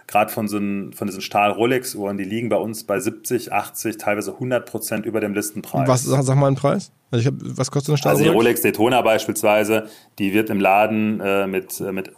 [0.08, 4.70] gerade von, so von diesen Stahl-Rolex-Uhren, die liegen bei uns bei 70, 80, teilweise 100
[4.70, 5.88] Prozent über dem Listenpreis.
[5.88, 6.92] Was, sag mal einen Preis?
[7.10, 8.22] Also ich hab, was kostet eine Stahl-Rolex?
[8.22, 9.88] Also die Rolex Daytona beispielsweise,
[10.20, 12.12] die wird im Laden äh, mit, äh, mit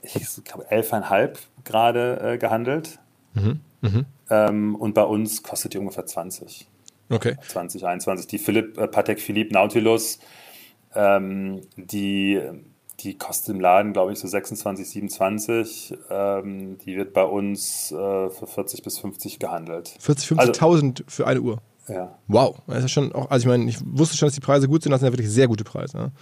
[0.00, 2.98] ich glaube, 11,5 gerade äh, gehandelt.
[3.34, 3.60] Mhm.
[3.82, 4.06] Mhm.
[4.30, 6.66] Ähm, und bei uns kostet die ungefähr 20.
[7.10, 7.36] Okay.
[7.48, 8.26] 2021.
[8.26, 10.18] Die Philipp, äh, Patek Philippe Nautilus,
[10.94, 12.40] ähm, die
[13.00, 15.94] die kostet im Laden, glaube ich, so 26, 27.
[16.10, 17.94] Ähm, die wird bei uns äh,
[18.30, 19.94] für 40 bis 50 gehandelt.
[20.00, 21.58] 40, 50.000 also, für eine Uhr?
[21.88, 22.18] Ja.
[22.26, 24.82] Wow, das ist schon auch, also ich meine, ich wusste schon, dass die Preise gut
[24.82, 25.96] sind, das sind ja wirklich sehr gute Preise.
[25.96, 26.12] Ne?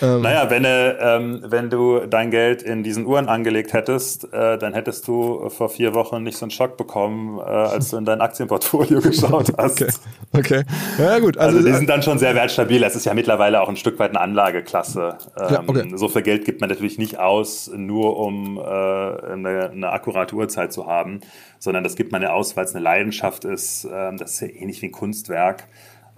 [0.00, 4.74] Ähm, naja, wenn, ähm, wenn du dein Geld in diesen Uhren angelegt hättest, äh, dann
[4.74, 8.20] hättest du vor vier Wochen nicht so einen Schock bekommen, äh, als du in dein
[8.20, 9.82] Aktienportfolio geschaut hast.
[9.82, 9.92] okay,
[10.32, 10.62] okay.
[10.98, 11.36] Ja, gut.
[11.38, 12.82] Also, also die sind dann schon sehr wertstabil.
[12.82, 15.18] Es ist ja mittlerweile auch ein Stück weit eine Anlageklasse.
[15.36, 15.92] Ähm, ja, okay.
[15.96, 20.72] So viel Geld gibt man natürlich nicht aus, nur um äh, eine, eine akkurate Uhrzeit
[20.72, 21.20] zu haben
[21.58, 23.86] sondern das gibt man ja aus, weil es eine Leidenschaft ist.
[23.90, 25.68] Ähm, das ist ja ähnlich wie ein Kunstwerk,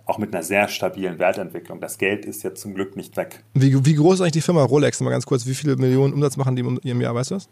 [0.06, 1.80] auch mit einer sehr stabilen Wertentwicklung.
[1.80, 3.42] Das Geld ist jetzt zum Glück nicht weg.
[3.54, 5.00] Wie, wie groß ist eigentlich die Firma Rolex?
[5.00, 7.48] Mal ganz kurz, wie viele Millionen Umsatz machen die im Jahr, weißt du das?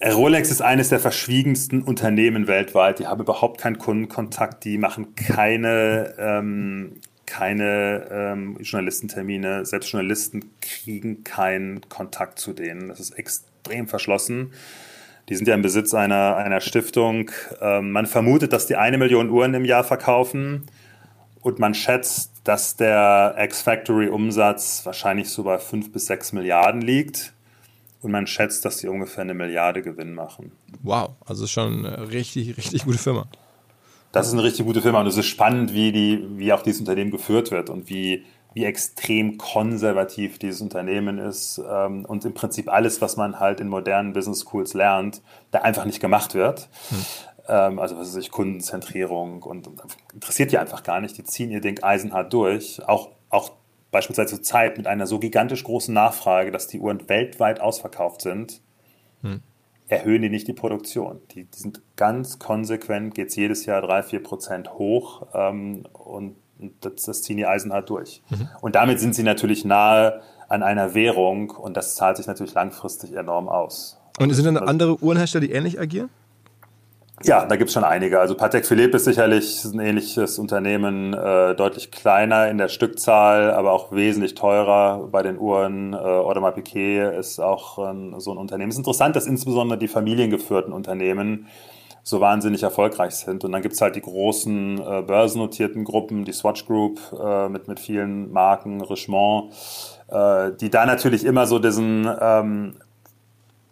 [0.00, 2.98] Äh, Rolex ist eines der verschwiegensten Unternehmen weltweit.
[2.98, 9.66] Die haben überhaupt keinen Kundenkontakt, die machen keine, ähm, keine ähm, Journalistentermine.
[9.66, 12.88] Selbst Journalisten kriegen keinen Kontakt zu denen.
[12.88, 14.52] Das ist extrem verschlossen.
[15.30, 17.30] Die sind ja im Besitz einer, einer Stiftung.
[17.60, 20.66] Ähm, man vermutet, dass die eine Million Uhren im Jahr verkaufen
[21.40, 27.32] und man schätzt, dass der X-Factory-Umsatz wahrscheinlich so bei fünf bis sechs Milliarden liegt.
[28.02, 30.52] Und man schätzt, dass die ungefähr eine Milliarde Gewinn machen.
[30.82, 33.26] Wow, also schon eine richtig, richtig gute Firma.
[34.10, 36.80] Das ist eine richtig gute Firma und es ist spannend, wie, die, wie auch dieses
[36.80, 42.68] Unternehmen geführt wird und wie, wie extrem konservativ dieses Unternehmen ist ähm, und im Prinzip
[42.68, 46.68] alles, was man halt in modernen Business Schools lernt, da einfach nicht gemacht wird.
[46.88, 47.04] Hm.
[47.48, 49.80] Ähm, also was weiß ich, Kundenzentrierung und, und,
[50.12, 51.16] interessiert die einfach gar nicht.
[51.16, 52.82] Die ziehen ihr Ding eisenhart durch.
[52.86, 53.52] Auch, auch
[53.92, 58.60] beispielsweise zur Zeit mit einer so gigantisch großen Nachfrage, dass die Uhren weltweit ausverkauft sind,
[59.22, 59.42] hm.
[59.86, 61.20] erhöhen die nicht die Produktion.
[61.30, 66.36] Die, die sind ganz konsequent, geht es jedes Jahr drei, vier Prozent hoch ähm, und
[66.60, 68.22] und das, das ziehen die Eisenhart durch.
[68.30, 68.48] Mhm.
[68.60, 73.12] Und damit sind sie natürlich nahe an einer Währung und das zahlt sich natürlich langfristig
[73.14, 74.00] enorm aus.
[74.18, 76.10] Und sind denn also, andere Uhrenhersteller, die ähnlich agieren?
[77.22, 78.18] Ja, da gibt es schon einige.
[78.18, 83.72] Also Patek Philippe ist sicherlich ein ähnliches Unternehmen, äh, deutlich kleiner in der Stückzahl, aber
[83.72, 85.92] auch wesentlich teurer bei den Uhren.
[85.92, 88.70] Äh, Audemars Piguet ist auch äh, so ein Unternehmen.
[88.70, 91.46] Es ist interessant, dass insbesondere die familiengeführten Unternehmen
[92.02, 93.44] so wahnsinnig erfolgreich sind.
[93.44, 97.68] Und dann gibt es halt die großen äh, börsennotierten Gruppen, die Swatch Group äh, mit,
[97.68, 99.52] mit vielen Marken, Richemont,
[100.08, 102.76] äh, die da natürlich immer so diesen ähm,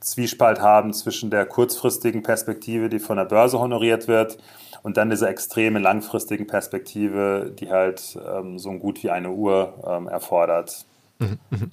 [0.00, 4.38] Zwiespalt haben zwischen der kurzfristigen Perspektive, die von der Börse honoriert wird,
[4.82, 9.74] und dann diese extreme langfristigen Perspektive, die halt ähm, so ein Gut wie eine Uhr
[9.86, 10.86] ähm, erfordert.
[11.18, 11.72] Mhm, mhm.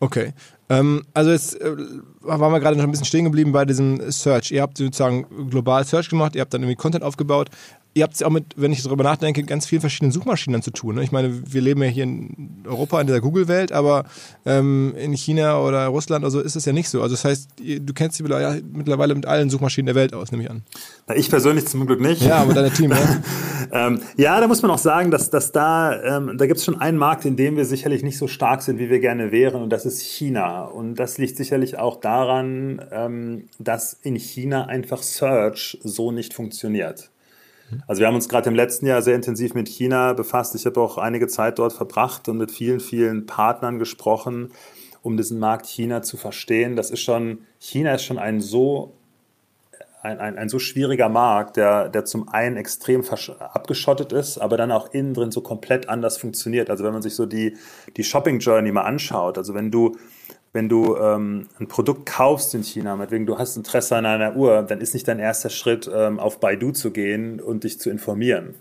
[0.00, 0.32] Okay.
[0.68, 1.76] Ähm, also jetzt äh,
[2.20, 4.50] waren wir gerade noch ein bisschen stehen geblieben bei diesem Search.
[4.50, 7.50] Ihr habt sozusagen global Search gemacht, ihr habt dann irgendwie Content aufgebaut.
[7.94, 10.96] Ihr habt es auch mit, wenn ich darüber nachdenke, ganz vielen verschiedenen Suchmaschinen zu tun.
[10.96, 11.02] Ne?
[11.02, 14.04] Ich meine, wir leben ja hier in Europa, in der Google-Welt, aber
[14.44, 17.00] ähm, in China oder Russland oder so ist es ja nicht so.
[17.00, 18.26] Also das heißt, du kennst dich
[18.70, 20.62] mittlerweile mit allen Suchmaschinen der Welt aus, nehme ich an.
[21.06, 22.20] Na, ich persönlich zum Glück nicht.
[22.20, 22.98] Ja, aber dein Team, ja.
[23.86, 26.78] ähm, ja, da muss man auch sagen, dass, dass da, ähm, da gibt es schon
[26.78, 29.70] einen Markt, in dem wir sicherlich nicht so stark sind, wie wir gerne wären, und
[29.70, 30.55] das ist China.
[30.64, 37.10] Und das liegt sicherlich auch daran, ähm, dass in China einfach Search so nicht funktioniert.
[37.86, 40.54] Also wir haben uns gerade im letzten Jahr sehr intensiv mit China befasst.
[40.54, 44.52] Ich habe auch einige Zeit dort verbracht und mit vielen, vielen Partnern gesprochen,
[45.02, 46.76] um diesen Markt China zu verstehen.
[46.76, 48.94] Das ist schon, China ist schon ein so
[50.02, 53.04] ein, ein, ein so schwieriger Markt, der, der zum einen extrem
[53.38, 56.70] abgeschottet ist, aber dann auch innen drin so komplett anders funktioniert.
[56.70, 57.56] Also wenn man sich so die,
[57.96, 59.96] die Shopping Journey mal anschaut, also wenn du
[60.52, 64.62] wenn du ähm, ein Produkt kaufst in China, meinetwegen du hast Interesse an einer Uhr,
[64.62, 68.54] dann ist nicht dein erster Schritt, ähm, auf Baidu zu gehen und dich zu informieren.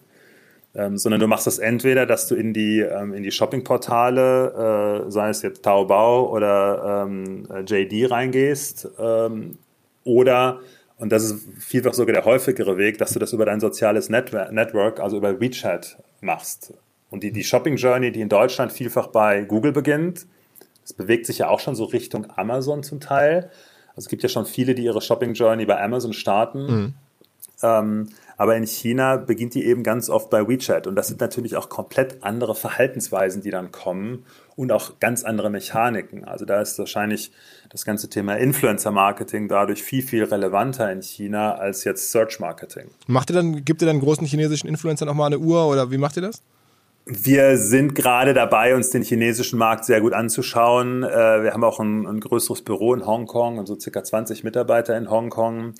[0.77, 5.11] Ähm, sondern du machst das entweder, dass du in die, ähm, in die Shoppingportale, äh,
[5.11, 9.57] sei es jetzt Taobao oder ähm, JD reingehst, ähm,
[10.03, 10.59] oder,
[10.97, 14.99] und das ist vielfach sogar der häufigere Weg, dass du das über dein soziales Network,
[14.99, 16.73] also über WeChat machst.
[17.09, 20.27] Und die, die Shopping Journey, die in Deutschland vielfach bei Google beginnt,
[20.86, 23.49] es bewegt sich ja auch schon so Richtung Amazon zum Teil.
[23.89, 26.65] Also es gibt ja schon viele, die ihre Shopping Journey bei Amazon starten.
[26.65, 26.93] Mhm.
[27.63, 30.88] Ähm, aber in China beginnt die eben ganz oft bei WeChat.
[30.88, 34.25] Und das sind natürlich auch komplett andere Verhaltensweisen, die dann kommen
[34.55, 36.25] und auch ganz andere Mechaniken.
[36.25, 37.31] Also da ist wahrscheinlich
[37.69, 42.89] das ganze Thema Influencer-Marketing dadurch viel, viel relevanter in China als jetzt Search-Marketing.
[43.07, 45.97] Macht ihr dann, gibt ihr dann großen chinesischen Influencern auch mal eine Uhr oder wie
[45.97, 46.41] macht ihr das?
[47.08, 51.03] Wir sind gerade dabei, uns den chinesischen Markt sehr gut anzuschauen.
[51.03, 54.97] Äh, wir haben auch ein, ein größeres Büro in Hongkong und so circa 20 Mitarbeiter
[54.97, 55.76] in Hongkong.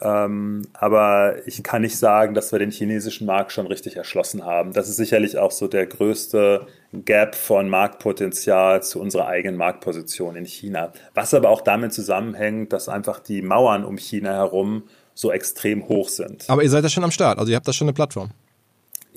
[0.00, 4.72] Ähm, aber ich kann nicht sagen, dass wir den chinesischen Markt schon richtig erschlossen haben.
[4.72, 10.44] Das ist sicherlich auch so der größte Gap von Marktpotenzial zu unserer eigenen Marktposition in
[10.44, 10.92] China.
[11.14, 16.08] Was aber auch damit zusammenhängt, dass einfach die Mauern um China herum so extrem hoch
[16.08, 16.48] sind.
[16.48, 18.30] Aber ihr seid ja schon am Start, also ihr habt da schon eine Plattform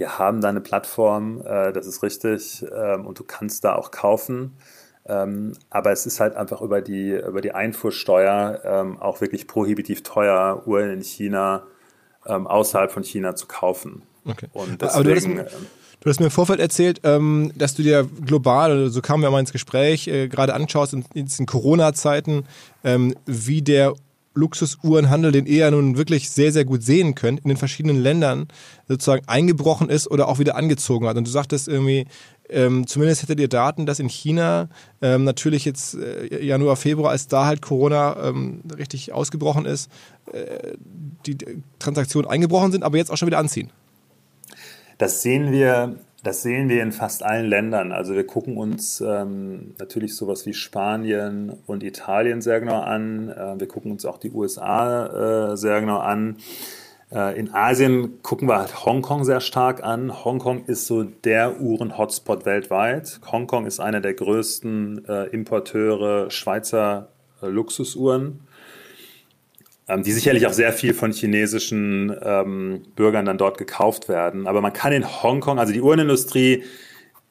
[0.01, 3.91] wir haben da eine Plattform, äh, das ist richtig, ähm, und du kannst da auch
[3.91, 4.57] kaufen.
[5.05, 10.01] Ähm, aber es ist halt einfach über die, über die Einfuhrsteuer ähm, auch wirklich prohibitiv
[10.01, 11.67] teuer, Uhren in China,
[12.25, 14.01] ähm, außerhalb von China zu kaufen.
[14.25, 14.47] Okay.
[14.53, 15.67] Und deswegen, aber du hast, ähm,
[15.99, 19.39] du hast mir im Vorfeld erzählt, ähm, dass du dir global, so kamen wir mal
[19.39, 22.45] ins Gespräch, äh, gerade anschaust in, in Corona-Zeiten,
[23.27, 23.93] wie der
[24.33, 28.47] Luxusuhrenhandel, den ihr ja nun wirklich sehr, sehr gut sehen könnt, in den verschiedenen Ländern
[28.87, 31.17] sozusagen eingebrochen ist oder auch wieder angezogen hat.
[31.17, 32.05] Und du sagtest irgendwie,
[32.49, 34.69] ähm, zumindest hättet ihr Daten, dass in China
[35.01, 39.89] ähm, natürlich jetzt äh, Januar, Februar, als da halt Corona ähm, richtig ausgebrochen ist,
[40.31, 40.75] äh,
[41.25, 41.37] die
[41.79, 43.69] Transaktionen eingebrochen sind, aber jetzt auch schon wieder anziehen.
[44.97, 47.91] Das sehen wir das sehen wir in fast allen Ländern.
[47.91, 53.29] Also wir gucken uns ähm, natürlich sowas wie Spanien und Italien sehr genau an.
[53.29, 56.37] Äh, wir gucken uns auch die USA äh, sehr genau an.
[57.11, 60.23] Äh, in Asien gucken wir halt Hongkong sehr stark an.
[60.23, 63.19] Hongkong ist so der Uhren-Hotspot weltweit.
[63.31, 67.09] Hongkong ist einer der größten äh, Importeure Schweizer
[67.41, 68.41] äh, Luxusuhren
[69.97, 74.47] die sicherlich auch sehr viel von chinesischen ähm, Bürgern dann dort gekauft werden.
[74.47, 76.63] Aber man kann in Hongkong, also die Uhrenindustrie,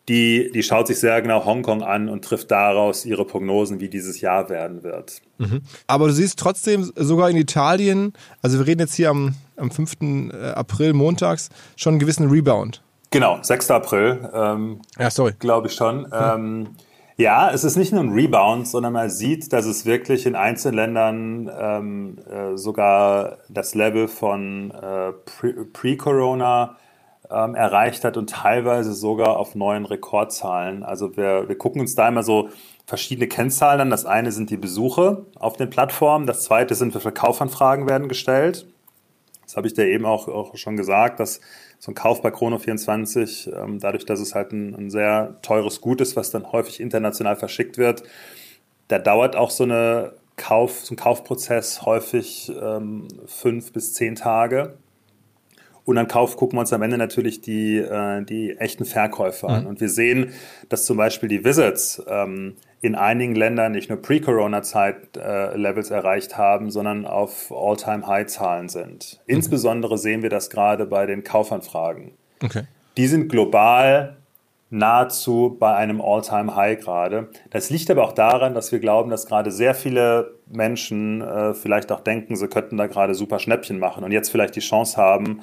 [0.08, 4.20] die, die schaut sich sehr genau Hongkong an und trifft daraus ihre Prognosen, wie dieses
[4.20, 5.22] Jahr werden wird.
[5.38, 5.60] Mhm.
[5.86, 10.32] Aber du siehst trotzdem sogar in Italien, also wir reden jetzt hier am, am 5.
[10.32, 12.82] Äh, April montags, schon einen gewissen Rebound.
[13.10, 13.70] Genau, 6.
[13.70, 14.28] April.
[14.32, 15.32] Ähm, ja, sorry.
[15.38, 16.02] Glaube ich schon.
[16.02, 16.08] Mhm.
[16.12, 16.68] Ähm,
[17.20, 20.76] ja, es ist nicht nur ein Rebound, sondern man sieht, dass es wirklich in einzelnen
[20.76, 25.12] Ländern ähm, äh, sogar das Level von äh,
[25.72, 26.76] Pre-Corona
[27.30, 30.82] ähm, erreicht hat und teilweise sogar auf neuen Rekordzahlen.
[30.82, 32.48] Also wir, wir gucken uns da immer so
[32.86, 33.90] verschiedene Kennzahlen an.
[33.90, 38.08] Das eine sind die Besuche auf den Plattformen, das zweite sind, wie viele Kaufanfragen werden
[38.08, 38.66] gestellt.
[39.44, 41.40] Das habe ich dir eben auch, auch schon gesagt, dass
[41.80, 46.00] so ein Kauf bei Chrono24, ähm, dadurch, dass es halt ein, ein, sehr teures Gut
[46.02, 48.02] ist, was dann häufig international verschickt wird,
[48.88, 54.74] da dauert auch so eine Kauf, so ein Kaufprozess häufig ähm, fünf bis zehn Tage.
[55.84, 59.54] Und dann Kauf gucken wir uns am Ende natürlich die, äh, die echten Verkäufer mhm.
[59.54, 59.66] an.
[59.66, 60.32] Und wir sehen,
[60.68, 66.70] dass zum Beispiel die Visits ähm, in einigen Ländern nicht nur Pre-Corona-Zeit-Levels äh, erreicht haben,
[66.70, 69.20] sondern auf All-Time-High-Zahlen sind.
[69.26, 69.36] Mhm.
[69.36, 72.12] Insbesondere sehen wir das gerade bei den Kaufanfragen.
[72.42, 72.64] Okay.
[72.96, 74.16] Die sind global
[74.70, 77.28] nahezu bei einem All-Time-High gerade.
[77.50, 81.90] Das liegt aber auch daran, dass wir glauben, dass gerade sehr viele Menschen äh, vielleicht
[81.92, 85.42] auch denken, sie könnten da gerade super Schnäppchen machen und jetzt vielleicht die Chance haben,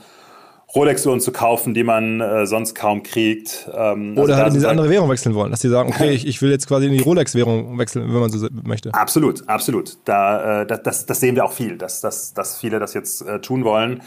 [0.76, 3.70] Rolex-Uhren zu kaufen, die man äh, sonst kaum kriegt.
[3.74, 6.10] Ähm, also Oder also halt in diese andere Währung wechseln wollen, dass die sagen, okay,
[6.14, 8.94] ich, ich will jetzt quasi in die Rolex-Währung wechseln, wenn man so möchte.
[8.94, 9.98] Absolut, absolut.
[10.04, 13.40] Da, äh, das, das sehen wir auch viel, dass, dass, dass viele das jetzt äh,
[13.40, 14.02] tun wollen.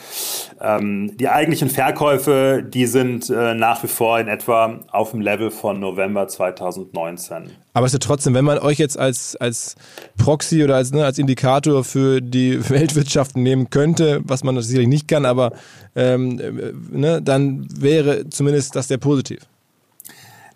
[0.60, 5.50] Ähm, die eigentlichen Verkäufe, die sind äh, nach wie vor in etwa auf dem Level
[5.50, 7.52] von November 2019.
[7.72, 9.76] Aber es ist ja trotzdem, wenn man euch jetzt als, als
[10.16, 15.08] Proxy oder als, ne, als Indikator für die Weltwirtschaft nehmen könnte, was man sicherlich nicht
[15.08, 15.52] kann, aber
[15.94, 16.40] ähm,
[16.90, 19.40] ne, dann wäre zumindest das sehr positiv.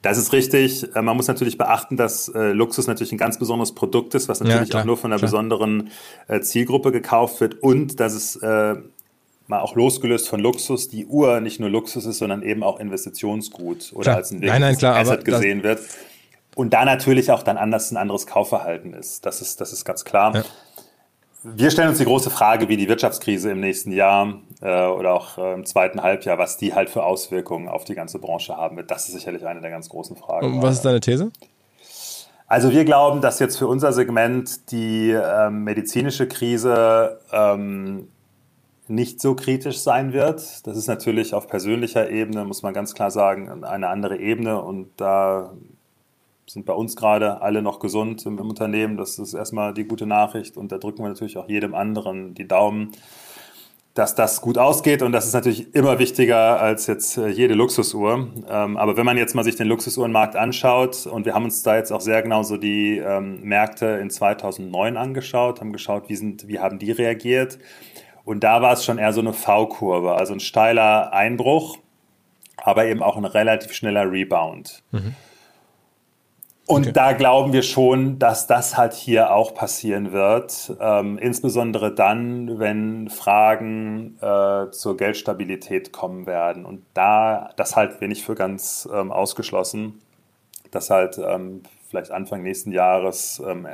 [0.05, 0.95] Das ist richtig.
[0.95, 4.41] Äh, man muss natürlich beachten, dass äh, Luxus natürlich ein ganz besonderes Produkt ist, was
[4.41, 5.31] natürlich ja, klar, auch nur von einer klar.
[5.31, 5.91] besonderen
[6.29, 8.75] äh, Zielgruppe gekauft wird und dass es äh,
[9.47, 13.93] mal auch losgelöst von Luxus, die Uhr nicht nur Luxus ist, sondern eben auch Investitionsgut
[13.95, 14.17] oder klar.
[14.17, 15.81] als ein nein, nein, klar, Asset gesehen wird.
[16.57, 19.27] Und da natürlich auch dann anders ein anderes Kaufverhalten ist.
[19.27, 20.35] Das ist, das ist ganz klar.
[20.35, 20.45] Ja.
[21.43, 25.37] Wir stellen uns die große Frage, wie die Wirtschaftskrise im nächsten Jahr äh, oder auch
[25.37, 28.91] äh, im zweiten Halbjahr, was die halt für Auswirkungen auf die ganze Branche haben wird.
[28.91, 30.47] Das ist sicherlich eine der ganz großen Fragen.
[30.47, 31.31] Und was ist deine These?
[32.47, 38.09] Also wir glauben, dass jetzt für unser Segment die ähm, medizinische Krise ähm,
[38.87, 40.67] nicht so kritisch sein wird.
[40.67, 44.89] Das ist natürlich auf persönlicher Ebene, muss man ganz klar sagen, eine andere Ebene und
[44.97, 45.53] da
[46.47, 48.97] sind bei uns gerade alle noch gesund im, im, Unternehmen.
[48.97, 50.57] Das ist erstmal die gute Nachricht.
[50.57, 52.93] Und da drücken wir natürlich auch jedem anderen die Daumen,
[53.95, 55.03] dass das gut ausgeht.
[55.03, 58.29] Und das ist natürlich immer wichtiger als jetzt äh, jede Luxusuhr.
[58.49, 61.77] Ähm, aber wenn man jetzt mal sich den Luxusuhrenmarkt anschaut, und wir haben uns da
[61.77, 66.49] jetzt auch sehr genau so die ähm, Märkte in 2009 angeschaut, haben geschaut, wie, sind,
[66.49, 67.59] wie haben die reagiert.
[68.25, 71.79] Und da war es schon eher so eine V-Kurve, also ein steiler Einbruch,
[72.57, 74.83] aber eben auch ein relativ schneller Rebound.
[74.91, 75.15] Mhm.
[76.67, 76.93] Und okay.
[76.93, 83.11] da glauben wir schon, dass das halt hier auch passieren wird, ähm, insbesondere dann, wenn
[83.11, 86.65] Fragen äh, zur Geldstabilität kommen werden.
[86.65, 90.01] Und da, das halten wir nicht für ganz ähm, ausgeschlossen,
[90.71, 93.69] dass halt ähm, vielleicht Anfang nächsten Jahres ähm,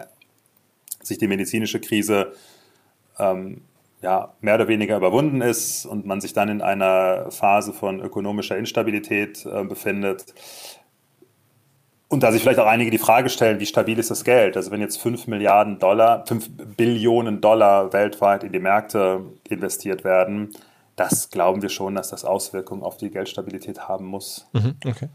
[1.00, 2.32] sich die medizinische Krise
[3.20, 3.62] ähm,
[4.02, 8.56] ja, mehr oder weniger überwunden ist und man sich dann in einer Phase von ökonomischer
[8.56, 10.34] Instabilität äh, befindet
[12.10, 14.56] und da sich vielleicht auch einige die Frage stellen, wie stabil ist das Geld?
[14.56, 20.50] Also wenn jetzt 5 Milliarden Dollar, 5 Billionen Dollar weltweit in die Märkte investiert werden,
[20.96, 24.48] das glauben wir schon, dass das Auswirkungen auf die Geldstabilität haben muss.
[24.52, 25.08] Mhm, okay.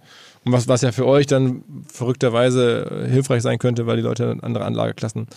[0.45, 4.63] Und was, was ja für euch dann verrückterweise hilfreich sein könnte, weil die Leute andere
[4.63, 5.27] Anlageklassen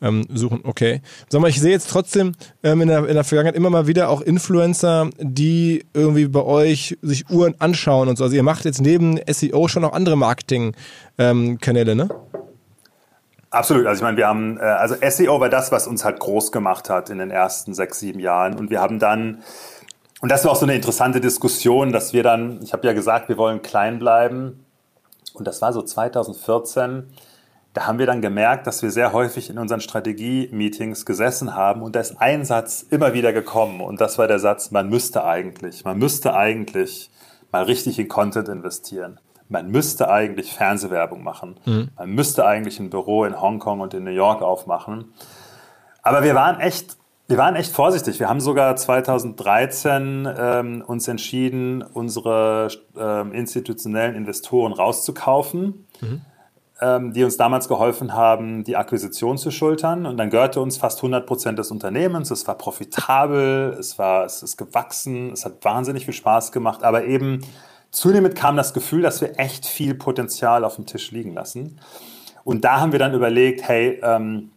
[0.00, 0.60] ähm, suchen.
[0.64, 1.02] Okay.
[1.28, 4.08] Sag mal, ich sehe jetzt trotzdem ähm, in, der, in der Vergangenheit immer mal wieder
[4.08, 8.24] auch Influencer, die irgendwie bei euch sich Uhren anschauen und so.
[8.24, 12.08] Also ihr macht jetzt neben SEO schon noch andere Marketing-Kanäle, ähm, ne?
[13.54, 13.86] Absolut.
[13.86, 16.90] Also ich meine, wir haben, äh, also SEO war das, was uns halt groß gemacht
[16.90, 18.54] hat in den ersten sechs, sieben Jahren.
[18.54, 19.42] Und wir haben dann
[20.24, 23.28] und das war auch so eine interessante Diskussion, dass wir dann, ich habe ja gesagt,
[23.28, 24.64] wir wollen klein bleiben.
[25.34, 27.10] Und das war so 2014.
[27.74, 31.94] Da haben wir dann gemerkt, dass wir sehr häufig in unseren Strategie-Meetings gesessen haben und
[31.94, 35.84] da ist ein Satz immer wieder gekommen und das war der Satz, man müsste eigentlich,
[35.84, 37.10] man müsste eigentlich
[37.52, 39.20] mal richtig in Content investieren.
[39.50, 41.60] Man müsste eigentlich Fernsehwerbung machen.
[41.66, 41.90] Mhm.
[41.98, 45.12] Man müsste eigentlich ein Büro in Hongkong und in New York aufmachen.
[46.00, 46.96] Aber wir waren echt
[47.26, 48.20] wir waren echt vorsichtig.
[48.20, 52.68] Wir haben sogar 2013 ähm, uns entschieden, unsere
[52.98, 56.20] ähm, institutionellen Investoren rauszukaufen, mhm.
[56.82, 60.04] ähm, die uns damals geholfen haben, die Akquisition zu schultern.
[60.04, 62.30] Und dann gehörte uns fast 100 Prozent des Unternehmens.
[62.30, 66.82] Es war profitabel, es, war, es ist gewachsen, es hat wahnsinnig viel Spaß gemacht.
[66.82, 67.40] Aber eben
[67.90, 71.80] zunehmend kam das Gefühl, dass wir echt viel Potenzial auf dem Tisch liegen lassen.
[72.44, 74.50] Und da haben wir dann überlegt, hey, ähm,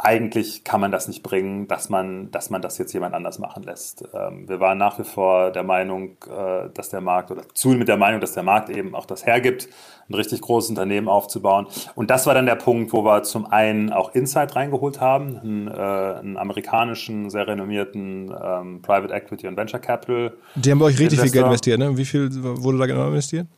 [0.00, 3.64] eigentlich kann man das nicht bringen, dass man, dass man das jetzt jemand anders machen
[3.64, 4.04] lässt.
[4.14, 7.88] Ähm, wir waren nach wie vor der Meinung, äh, dass der Markt oder zu mit
[7.88, 9.68] der Meinung, dass der Markt eben auch das hergibt,
[10.08, 11.66] ein richtig großes Unternehmen aufzubauen.
[11.96, 15.66] Und das war dann der Punkt, wo wir zum einen auch Insight reingeholt haben, einen,
[15.66, 20.32] äh, einen amerikanischen, sehr renommierten ähm, Private Equity und Venture Capital.
[20.54, 21.24] Die haben bei euch richtig Investor.
[21.24, 21.96] viel Geld investiert, ne?
[21.96, 23.48] Wie viel wurde da genau investiert?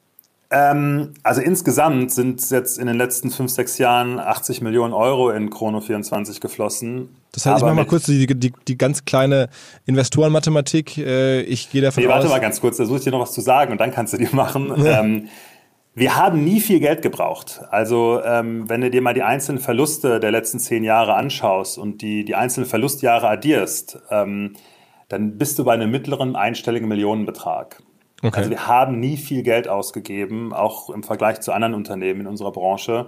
[0.52, 5.48] Ähm, also insgesamt sind jetzt in den letzten fünf, sechs Jahren 80 Millionen Euro in
[5.48, 7.08] Chrono 24 geflossen.
[7.32, 9.48] Das heißt, ich mache mal kurz die, die, die ganz kleine
[9.86, 10.98] Investorenmathematik.
[10.98, 12.14] Äh, ich gehe davon nee, aus...
[12.14, 14.12] Warte mal ganz kurz, da suche ich dir noch was zu sagen und dann kannst
[14.12, 14.74] du die machen.
[14.84, 15.00] Ja.
[15.00, 15.28] Ähm,
[15.94, 17.60] wir haben nie viel Geld gebraucht.
[17.70, 22.02] Also ähm, wenn du dir mal die einzelnen Verluste der letzten zehn Jahre anschaust und
[22.02, 24.54] die, die einzelnen Verlustjahre addierst, ähm,
[25.08, 27.82] dann bist du bei einem mittleren einstelligen Millionenbetrag.
[28.22, 28.36] Okay.
[28.36, 32.52] Also wir haben nie viel Geld ausgegeben, auch im Vergleich zu anderen Unternehmen in unserer
[32.52, 33.06] Branche,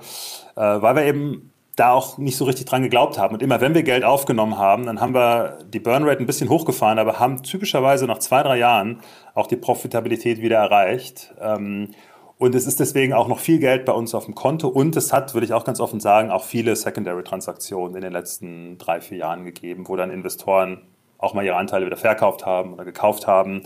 [0.57, 3.35] äh, weil wir eben da auch nicht so richtig dran geglaubt haben.
[3.35, 6.99] Und immer wenn wir Geld aufgenommen haben, dann haben wir die Burnrate ein bisschen hochgefahren,
[6.99, 9.01] aber haben typischerweise nach zwei, drei Jahren
[9.35, 11.35] auch die Profitabilität wieder erreicht.
[11.41, 11.91] Ähm,
[12.39, 14.69] und es ist deswegen auch noch viel Geld bei uns auf dem Konto.
[14.69, 18.79] Und es hat, würde ich auch ganz offen sagen, auch viele Secondary-Transaktionen in den letzten
[18.79, 20.83] drei, vier Jahren gegeben, wo dann Investoren
[21.19, 23.63] auch mal ihre Anteile wieder verkauft haben oder gekauft haben.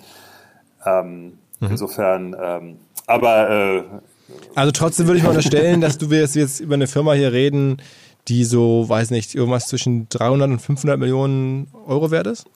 [0.86, 1.70] Ähm, mhm.
[1.70, 2.76] Insofern, ähm,
[3.06, 3.82] aber äh,
[4.54, 7.82] also trotzdem würde ich mal unterstellen, dass du wirst jetzt über eine Firma hier reden,
[8.28, 12.46] die so, weiß nicht, irgendwas zwischen 300 und 500 Millionen Euro wert ist?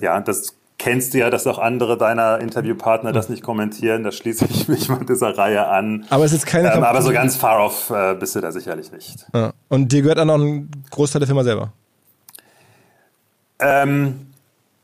[0.00, 4.04] Ja, das kennst du ja, dass auch andere deiner Interviewpartner das nicht kommentieren.
[4.04, 6.06] Da schließe ich mich mal dieser Reihe an.
[6.10, 6.72] Aber es ist keine.
[6.72, 9.26] Ähm, aber so ganz far off äh, bist du da sicherlich nicht.
[9.34, 9.52] Ja.
[9.68, 11.72] Und dir gehört auch noch ein Großteil der Firma selber?
[13.58, 14.27] Ähm,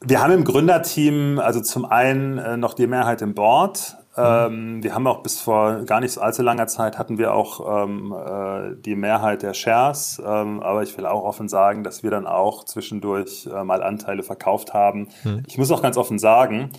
[0.07, 3.97] wir haben im Gründerteam also zum einen äh, noch die Mehrheit im Board.
[4.17, 7.85] Ähm, wir haben auch bis vor gar nicht so allzu langer Zeit hatten wir auch
[7.85, 12.11] ähm, äh, die Mehrheit der Shares, ähm, aber ich will auch offen sagen, dass wir
[12.11, 15.09] dann auch zwischendurch äh, mal Anteile verkauft haben.
[15.25, 15.43] Mhm.
[15.49, 16.71] Ich muss auch ganz offen sagen,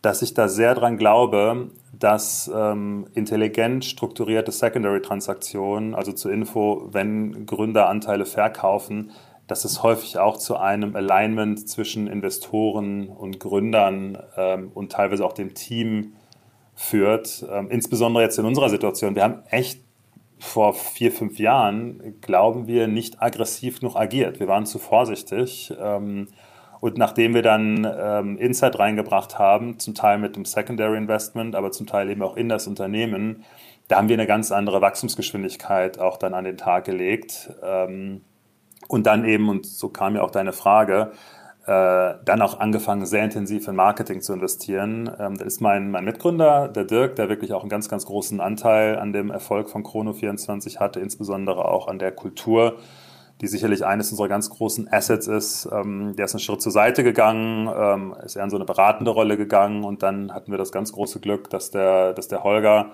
[0.00, 7.46] dass ich da sehr dran glaube, dass ähm, intelligent strukturierte Secondary-Transaktionen, also zur Info, wenn
[7.46, 9.10] Gründer Anteile verkaufen,
[9.46, 15.32] dass es häufig auch zu einem Alignment zwischen Investoren und Gründern ähm, und teilweise auch
[15.34, 16.14] dem Team
[16.74, 17.44] führt.
[17.50, 19.14] Ähm, insbesondere jetzt in unserer Situation.
[19.14, 19.80] Wir haben echt
[20.38, 24.40] vor vier, fünf Jahren, glauben wir, nicht aggressiv genug agiert.
[24.40, 25.72] Wir waren zu vorsichtig.
[25.80, 26.28] Ähm,
[26.80, 31.72] und nachdem wir dann ähm, Insight reingebracht haben, zum Teil mit dem Secondary Investment, aber
[31.72, 33.44] zum Teil eben auch in das Unternehmen,
[33.88, 37.50] da haben wir eine ganz andere Wachstumsgeschwindigkeit auch dann an den Tag gelegt.
[37.62, 38.22] Ähm,
[38.88, 41.12] und dann eben, und so kam ja auch deine Frage,
[41.66, 45.10] äh, dann auch angefangen, sehr intensiv in Marketing zu investieren.
[45.18, 48.40] Ähm, das ist mein, mein Mitgründer, der Dirk, der wirklich auch einen ganz, ganz großen
[48.40, 52.76] Anteil an dem Erfolg von Chrono24 hatte, insbesondere auch an der Kultur,
[53.40, 55.66] die sicherlich eines unserer ganz großen Assets ist.
[55.72, 59.10] Ähm, der ist einen Schritt zur Seite gegangen, ähm, ist eher in so eine beratende
[59.10, 62.90] Rolle gegangen und dann hatten wir das ganz große Glück, dass der, dass der Holger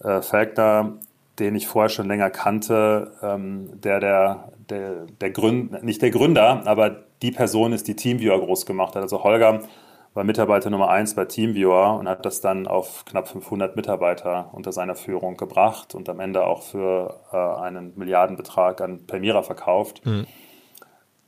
[0.00, 0.98] äh, Felkner,
[1.38, 6.62] den ich vorher schon länger kannte, ähm, der, der, der, der Gründer, nicht der Gründer,
[6.66, 9.02] aber die Person ist, die Teamviewer groß gemacht hat.
[9.02, 9.62] Also Holger
[10.14, 14.72] war Mitarbeiter Nummer eins bei Teamviewer und hat das dann auf knapp 500 Mitarbeiter unter
[14.72, 20.06] seiner Führung gebracht und am Ende auch für äh, einen Milliardenbetrag an Permira verkauft.
[20.06, 20.26] Mhm.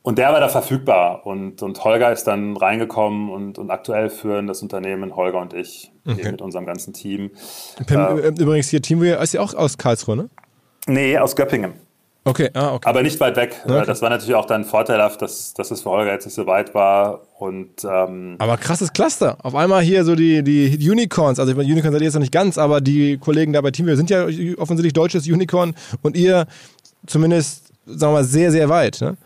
[0.07, 4.47] Und der war da verfügbar und, und Holger ist dann reingekommen und, und aktuell führen
[4.47, 6.31] das Unternehmen Holger und ich okay.
[6.31, 7.33] mit unserem ganzen Team.
[7.91, 10.31] Äh, Übrigens hier Teamviewer ist ja auch aus Karlsruhe, ne?
[10.87, 11.73] Nee, aus Göppingen.
[12.23, 12.89] Okay, ah, okay.
[12.89, 13.57] Aber nicht weit weg.
[13.65, 13.83] Okay.
[13.85, 16.73] Das war natürlich auch dann vorteilhaft, dass, dass es für Holger jetzt nicht so weit
[16.73, 17.23] war.
[17.41, 19.39] Und, ähm aber krasses Cluster.
[19.43, 21.41] Auf einmal hier so die, die Unicorns.
[21.41, 23.73] Also ich meine, Unicorns seid ihr jetzt noch nicht ganz, aber die Kollegen da bei
[23.73, 24.25] Teamviewer sind ja
[24.57, 26.47] offensichtlich deutsches Unicorn und ihr
[27.09, 29.01] zumindest, sagen wir mal, sehr, sehr weit.
[29.01, 29.17] Ne?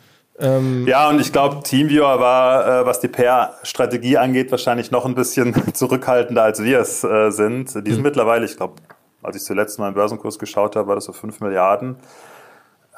[0.40, 5.14] Ähm ja, und ich glaube, Teamviewer war, äh, was die PR-Strategie angeht, wahrscheinlich noch ein
[5.14, 7.68] bisschen zurückhaltender, als wir es äh, sind.
[7.68, 8.02] Die sind hm.
[8.02, 8.74] mittlerweile, ich glaube,
[9.22, 11.96] als ich zuletzt mal im Börsenkurs geschaut habe, war das so 5 Milliarden.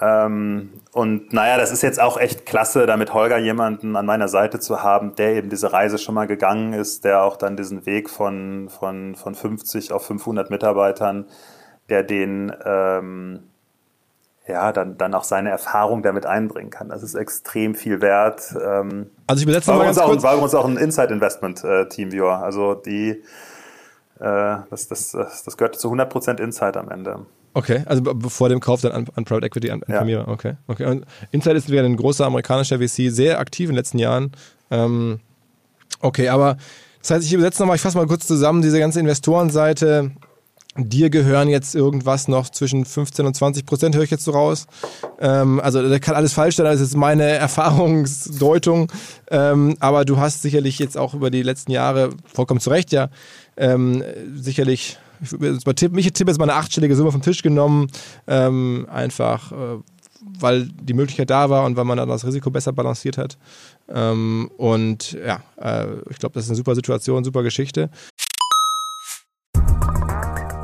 [0.01, 4.28] Ähm, und naja, das ist jetzt auch echt klasse, da mit Holger jemanden an meiner
[4.28, 7.86] Seite zu haben, der eben diese Reise schon mal gegangen ist, der auch dann diesen
[7.86, 11.26] Weg von, von, von 50 auf 500 Mitarbeitern,
[11.88, 13.51] der den, ähm,
[14.47, 16.88] ja, dann, dann auch seine Erfahrung damit einbringen kann.
[16.88, 18.55] Das ist extrem viel wert.
[18.61, 20.22] Ähm, also ich übersetze mal ganz auch, kurz.
[20.22, 22.40] War übrigens auch ein Inside-Investment-Teamviewer.
[22.40, 23.11] Äh, also die,
[24.18, 27.26] äh, das, das, das gehört zu 100% Inside am Ende.
[27.55, 30.26] Okay, also vor dem Kauf dann an, an Private Equity an, an ja.
[30.26, 30.86] Okay, okay.
[30.86, 34.32] Und Insight ist wieder ein großer amerikanischer VC, sehr aktiv in den letzten Jahren.
[34.70, 35.20] Ähm,
[36.01, 36.57] okay, aber
[37.01, 40.12] das heißt, ich übersetze nochmal, ich fasse mal kurz zusammen, diese ganze Investorenseite.
[40.76, 44.66] Dir gehören jetzt irgendwas noch zwischen 15 und 20 Prozent, höre ich jetzt so raus.
[45.20, 48.90] Ähm, also da kann alles falsch sein, das ist meine Erfahrungsdeutung.
[49.30, 53.10] Ähm, aber du hast sicherlich jetzt auch über die letzten Jahre, vollkommen zu Recht, ja,
[53.56, 54.02] ähm,
[54.34, 57.88] sicherlich ich, ich tippe jetzt mal eine achtstellige Summe vom Tisch genommen,
[58.26, 59.78] ähm, einfach äh,
[60.38, 63.38] weil die Möglichkeit da war und weil man dann das Risiko besser balanciert hat.
[63.88, 67.90] Ähm, und ja, äh, ich glaube, das ist eine super Situation, super Geschichte.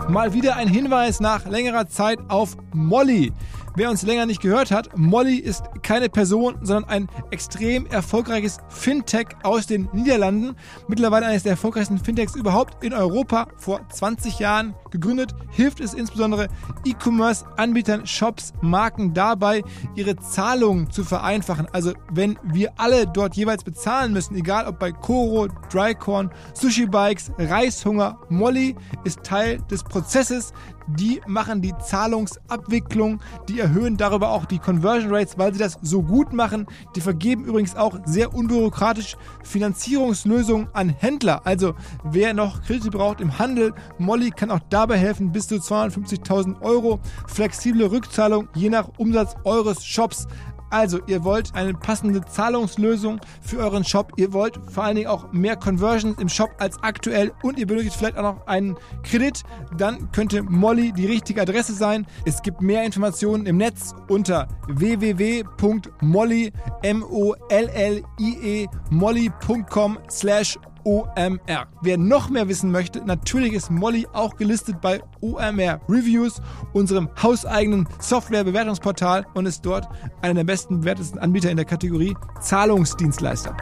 [0.09, 3.31] Mal wieder ein Hinweis nach längerer Zeit auf Molly.
[3.77, 9.27] Wer uns länger nicht gehört hat, Molly ist keine Person, sondern ein extrem erfolgreiches Fintech
[9.43, 10.57] aus den Niederlanden.
[10.89, 13.49] Mittlerweile eines der erfolgreichsten Fintechs überhaupt in Europa.
[13.59, 16.49] Vor 20 Jahren gegründet, hilft es insbesondere
[16.85, 19.63] E-Commerce-Anbietern, Shops, Marken dabei,
[19.95, 21.69] ihre Zahlungen zu vereinfachen.
[21.73, 27.31] Also wenn wir alle dort jeweils bezahlen müssen, egal ob bei Koro, Drycorn, Sushi Bikes,
[27.39, 30.53] Reishunger, Molly ist Teil des Prozesses.
[30.97, 36.03] Die machen die Zahlungsabwicklung, die erhöhen darüber auch die Conversion Rates, weil sie das so
[36.03, 36.67] gut machen.
[36.97, 41.43] Die vergeben übrigens auch sehr unbürokratisch Finanzierungslösungen an Händler.
[41.45, 41.75] Also
[42.05, 47.01] wer noch Kredite braucht im Handel, Molly kann auch dabei helfen, bis zu 250.000 Euro.
[47.27, 50.29] Flexible Rückzahlung je nach Umsatz eures Shops.
[50.71, 54.13] Also, ihr wollt eine passende Zahlungslösung für euren Shop.
[54.17, 57.97] Ihr wollt vor allen Dingen auch mehr Conversions im Shop als aktuell und ihr benötigt
[57.97, 59.43] vielleicht auch noch einen Kredit.
[59.77, 62.07] Dann könnte Molly die richtige Adresse sein.
[62.25, 66.53] Es gibt mehr Informationen im Netz unter www.molly,
[66.83, 71.67] M-O-L-L-I-E, molly.com slash OMR.
[71.83, 76.41] Wer noch mehr wissen möchte, natürlich ist Molly auch gelistet bei OMR Reviews,
[76.73, 79.89] unserem hauseigenen Software-Bewertungsportal und ist dort
[80.23, 83.57] einer der besten bewertesten Anbieter in der Kategorie Zahlungsdienstleister.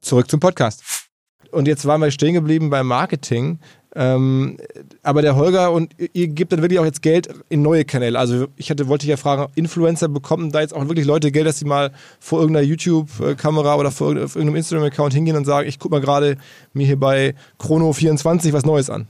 [0.00, 0.82] Zurück zum Podcast.
[1.52, 3.58] Und jetzt waren wir stehen geblieben beim Marketing.
[3.94, 4.56] Ähm,
[5.02, 8.18] aber der Holger und ihr gebt dann wirklich auch jetzt Geld in neue Kanäle.
[8.18, 11.58] Also ich hatte, wollte ja fragen, Influencer bekommen da jetzt auch wirklich Leute Geld, dass
[11.58, 16.00] sie mal vor irgendeiner YouTube-Kamera oder vor irgendeinem Instagram-Account hingehen und sagen, ich gucke mal
[16.00, 16.36] gerade
[16.72, 19.08] mir hier bei Chrono24 was Neues an.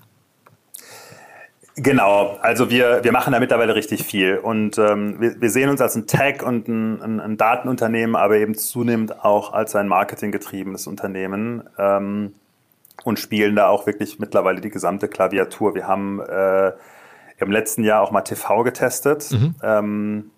[1.76, 5.81] Genau, also wir, wir machen da mittlerweile richtig viel und ähm, wir, wir sehen uns
[5.81, 10.87] als ein Tech- und ein, ein, ein Datenunternehmen, aber eben zunehmend auch als ein marketinggetriebenes
[10.87, 11.62] Unternehmen.
[11.78, 12.35] Ähm,
[13.05, 15.74] und spielen da auch wirklich mittlerweile die gesamte Klaviatur.
[15.74, 16.72] Wir haben äh,
[17.38, 19.30] im letzten Jahr auch mal TV getestet.
[19.30, 19.55] Mhm.
[19.62, 20.30] Ähm,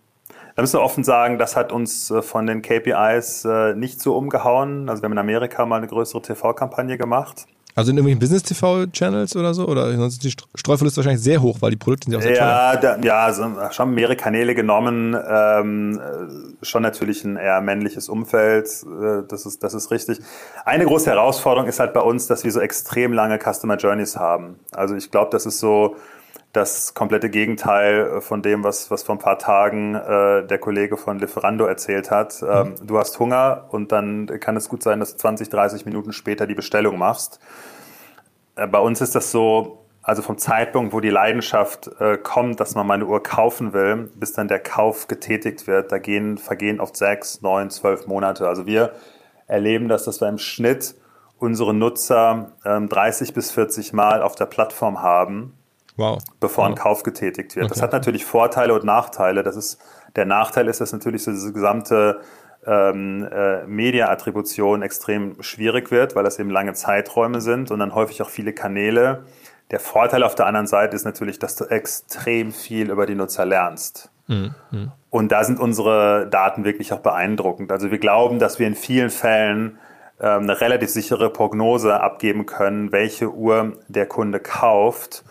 [0.55, 4.17] da müssen wir offen sagen, das hat uns äh, von den KPIs äh, nicht so
[4.17, 4.89] umgehauen.
[4.89, 7.47] Also wir haben in Amerika mal eine größere TV-Kampagne gemacht.
[7.75, 9.67] Also in irgendwelchen Business-TV-Channels oder so?
[9.67, 12.37] Oder sonst ist die Streuverlust wahrscheinlich sehr hoch, weil die Produkte sind ja auch sehr
[12.37, 12.97] ja, teuer.
[12.99, 15.17] Da, ja, also schon mehrere Kanäle genommen.
[15.29, 18.67] Ähm, äh, schon natürlich ein eher männliches Umfeld.
[18.67, 20.19] Äh, das, ist, das ist richtig.
[20.65, 24.61] Eine große Herausforderung ist halt bei uns, dass wir so extrem lange Customer Journeys haben.
[24.73, 25.97] Also ich glaube, das ist so
[26.53, 31.19] das komplette Gegenteil von dem, was, was vor ein paar Tagen äh, der Kollege von
[31.19, 32.43] Lieferando erzählt hat.
[32.43, 32.87] Ähm, mhm.
[32.87, 36.47] Du hast Hunger und dann kann es gut sein, dass du 20, 30 Minuten später
[36.47, 37.41] die Bestellung machst.
[38.55, 42.75] Äh, bei uns ist das so, also vom Zeitpunkt, wo die Leidenschaft äh, kommt, dass
[42.75, 46.99] man meine Uhr kaufen will, bis dann der Kauf getätigt wird, da gehen, vergehen oft
[46.99, 48.47] sechs, neun, zwölf Monate.
[48.47, 48.93] Also wir
[49.47, 50.97] erleben das, dass wir im Schnitt
[51.39, 55.55] unsere Nutzer ähm, 30 bis 40 Mal auf der Plattform haben
[55.97, 56.23] wow.
[56.41, 57.67] bevor ein Kauf getätigt wird.
[57.67, 57.75] Okay.
[57.75, 59.43] Das hat natürlich Vorteile und Nachteile.
[59.43, 59.79] Das ist,
[60.17, 62.21] der Nachteil ist, dass natürlich so diese gesamte
[62.67, 68.23] ähm, äh, Media-Attribution extrem schwierig wird, weil das eben lange Zeiträume sind und dann häufig
[68.23, 69.25] auch viele Kanäle.
[69.71, 73.45] Der Vorteil auf der anderen Seite ist natürlich, dass du extrem viel über die Nutzer
[73.45, 74.11] lernst.
[74.29, 74.55] Mhm.
[75.11, 77.73] Und da sind unsere Daten wirklich auch beeindruckend.
[77.73, 79.79] Also wir glauben, dass wir in vielen Fällen
[80.21, 85.25] ähm, eine relativ sichere Prognose abgeben können, welche Uhr der Kunde kauft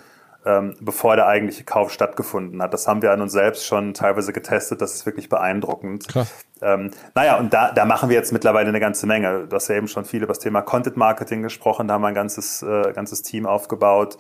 [0.46, 2.74] ähm, bevor der eigentliche Kauf stattgefunden hat.
[2.74, 4.82] Das haben wir an uns selbst schon teilweise getestet.
[4.82, 6.08] Das ist wirklich beeindruckend.
[6.08, 6.34] Krass.
[6.62, 9.48] Ähm, naja, und da, da machen wir jetzt mittlerweile eine ganze Menge.
[9.48, 11.88] Du hast ja eben schon viel über das Thema Content Marketing gesprochen.
[11.88, 14.18] Da haben wir ein ganzes, äh, ganzes Team aufgebaut.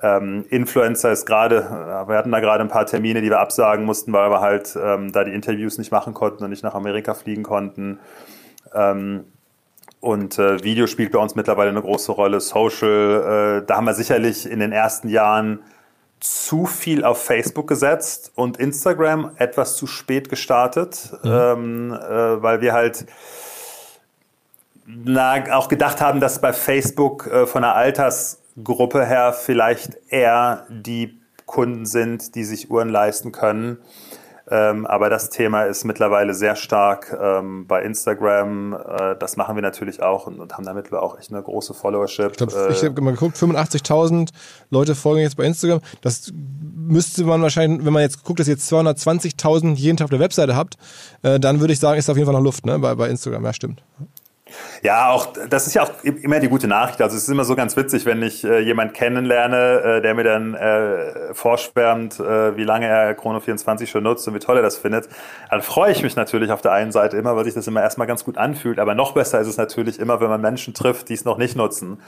[0.00, 3.84] Ähm, Influencer ist gerade, äh, wir hatten da gerade ein paar Termine, die wir absagen
[3.84, 7.14] mussten, weil wir halt ähm, da die Interviews nicht machen konnten und nicht nach Amerika
[7.14, 7.98] fliegen konnten.
[8.74, 9.24] Ähm,
[10.00, 13.62] und äh, Video spielt bei uns mittlerweile eine große Rolle, Social.
[13.62, 15.60] Äh, da haben wir sicherlich in den ersten Jahren
[16.20, 21.30] zu viel auf Facebook gesetzt und Instagram etwas zu spät gestartet, mhm.
[21.30, 23.06] ähm, äh, weil wir halt
[24.86, 31.18] na, auch gedacht haben, dass bei Facebook äh, von der Altersgruppe her vielleicht eher die
[31.44, 33.78] Kunden sind, die sich Uhren leisten können.
[34.50, 38.72] Ähm, aber das Thema ist mittlerweile sehr stark ähm, bei Instagram.
[38.72, 42.30] Äh, das machen wir natürlich auch und, und, haben damit auch echt eine große Followership.
[42.30, 44.30] Ich, glaub, äh, ich habe mal geguckt, 85.000
[44.70, 45.80] Leute folgen jetzt bei Instagram.
[46.00, 50.10] Das müsste man wahrscheinlich, wenn man jetzt guckt, dass ihr jetzt 220.000 jeden Tag auf
[50.10, 50.76] der Webseite habt,
[51.22, 52.78] äh, dann würde ich sagen, ist auf jeden Fall noch Luft ne?
[52.78, 53.44] bei, bei Instagram.
[53.44, 53.82] Ja, stimmt.
[54.82, 57.00] Ja, auch das ist ja auch immer die gute Nachricht.
[57.00, 60.24] Also es ist immer so ganz witzig, wenn ich äh, jemand kennenlerne, äh, der mir
[60.24, 64.62] dann äh, vorschwärmt, äh, wie lange er Chrono 24 schon nutzt und wie toll er
[64.62, 65.08] das findet.
[65.50, 68.06] Dann freue ich mich natürlich auf der einen Seite immer, weil sich das immer erstmal
[68.06, 68.78] ganz gut anfühlt.
[68.78, 71.56] Aber noch besser ist es natürlich immer, wenn man Menschen trifft, die es noch nicht
[71.56, 71.98] nutzen.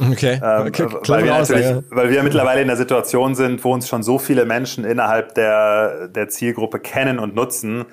[0.00, 0.40] Okay.
[0.42, 1.82] Ähm, okay weil, wir natürlich, ja.
[1.90, 6.08] weil wir mittlerweile in der Situation sind, wo uns schon so viele Menschen innerhalb der,
[6.08, 7.86] der Zielgruppe kennen und nutzen,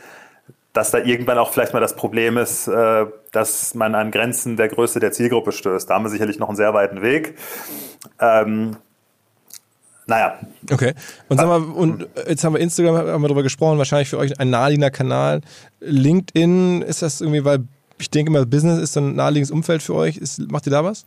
[0.75, 4.67] dass da irgendwann auch vielleicht mal das Problem ist, äh, dass man an Grenzen der
[4.67, 5.89] Größe der Zielgruppe stößt.
[5.89, 7.37] Da haben wir sicherlich noch einen sehr weiten Weg.
[8.19, 8.75] Ähm,
[10.05, 10.37] naja.
[10.69, 10.93] Okay.
[11.29, 14.37] Und sag mal, und jetzt haben wir Instagram, haben wir darüber gesprochen, wahrscheinlich für euch
[14.37, 15.41] ein naheliegender Kanal.
[15.79, 17.63] LinkedIn, ist das irgendwie, weil
[17.97, 20.17] ich denke immer, Business ist ein naheliegendes Umfeld für euch.
[20.17, 21.05] Ist, macht ihr da was?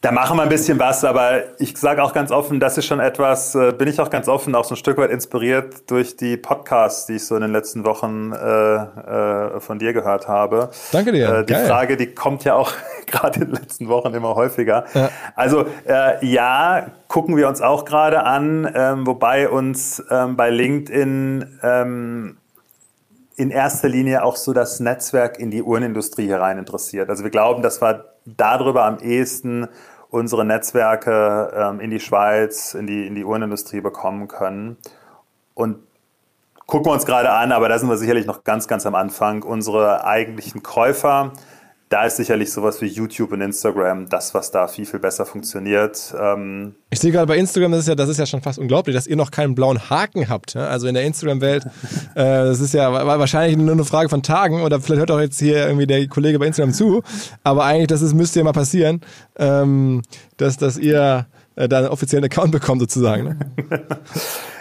[0.00, 3.00] Da machen wir ein bisschen was, aber ich sage auch ganz offen, das ist schon
[3.00, 6.36] etwas, äh, bin ich auch ganz offen, auch so ein Stück weit inspiriert durch die
[6.36, 10.70] Podcasts, die ich so in den letzten Wochen äh, äh, von dir gehört habe.
[10.92, 11.38] Danke dir.
[11.38, 11.66] Äh, die Geil.
[11.66, 12.72] Frage, die kommt ja auch
[13.06, 14.84] gerade in den letzten Wochen immer häufiger.
[14.94, 15.10] Ja.
[15.34, 21.58] Also äh, ja, gucken wir uns auch gerade an, ähm, wobei uns ähm, bei LinkedIn
[21.64, 22.36] ähm,
[23.34, 27.10] in erster Linie auch so das Netzwerk in die Uhrenindustrie herein interessiert.
[27.10, 28.04] Also wir glauben, dass wir
[28.36, 29.68] darüber am ehesten
[30.10, 34.76] unsere Netzwerke ähm, in die Schweiz, in die, in die Uhrenindustrie bekommen können.
[35.54, 35.78] Und
[36.66, 39.42] gucken wir uns gerade an, aber da sind wir sicherlich noch ganz, ganz am Anfang.
[39.42, 41.32] Unsere eigentlichen Käufer,
[41.88, 46.14] da ist sicherlich sowas wie YouTube und Instagram das, was da viel, viel besser funktioniert.
[46.20, 48.94] Ähm ich sehe gerade bei Instagram, das ist, ja, das ist ja schon fast unglaublich,
[48.94, 50.54] dass ihr noch keinen blauen Haken habt.
[50.54, 51.64] Also in der Instagram-Welt,
[52.14, 55.38] äh, das ist ja wahrscheinlich nur eine Frage von Tagen oder vielleicht hört auch jetzt
[55.38, 57.02] hier irgendwie der Kollege bei Instagram zu,
[57.42, 59.00] aber eigentlich, das ist, müsste ja mal passieren,
[59.38, 60.02] ähm,
[60.36, 61.26] dass, dass ihr
[61.56, 63.24] äh, da einen offiziellen Account bekommt sozusagen.
[63.24, 63.38] Ne?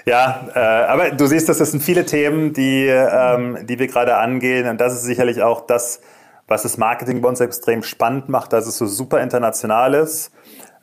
[0.05, 4.67] ja, äh, aber du siehst, das sind viele Themen, die, ähm, die wir gerade angehen
[4.69, 5.99] und das ist sicherlich auch das,
[6.48, 10.32] was das Marketing bei uns extrem spannend macht, dass es so super international ist,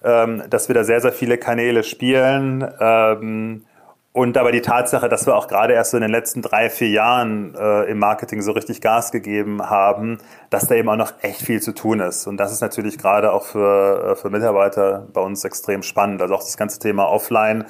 [0.03, 2.67] ähm, dass wir da sehr, sehr viele Kanäle spielen.
[2.81, 3.65] Ähm,
[4.13, 6.89] und aber die Tatsache, dass wir auch gerade erst so in den letzten drei, vier
[6.89, 10.19] Jahren äh, im Marketing so richtig Gas gegeben haben,
[10.51, 12.29] dass da eben auch noch echt viel zu tun ist.
[12.29, 16.23] Und das ist natürlich gerade auch für, äh, für Mitarbeiter bei uns extrem spannend.
[16.23, 17.65] Also auch das ganze Thema Offline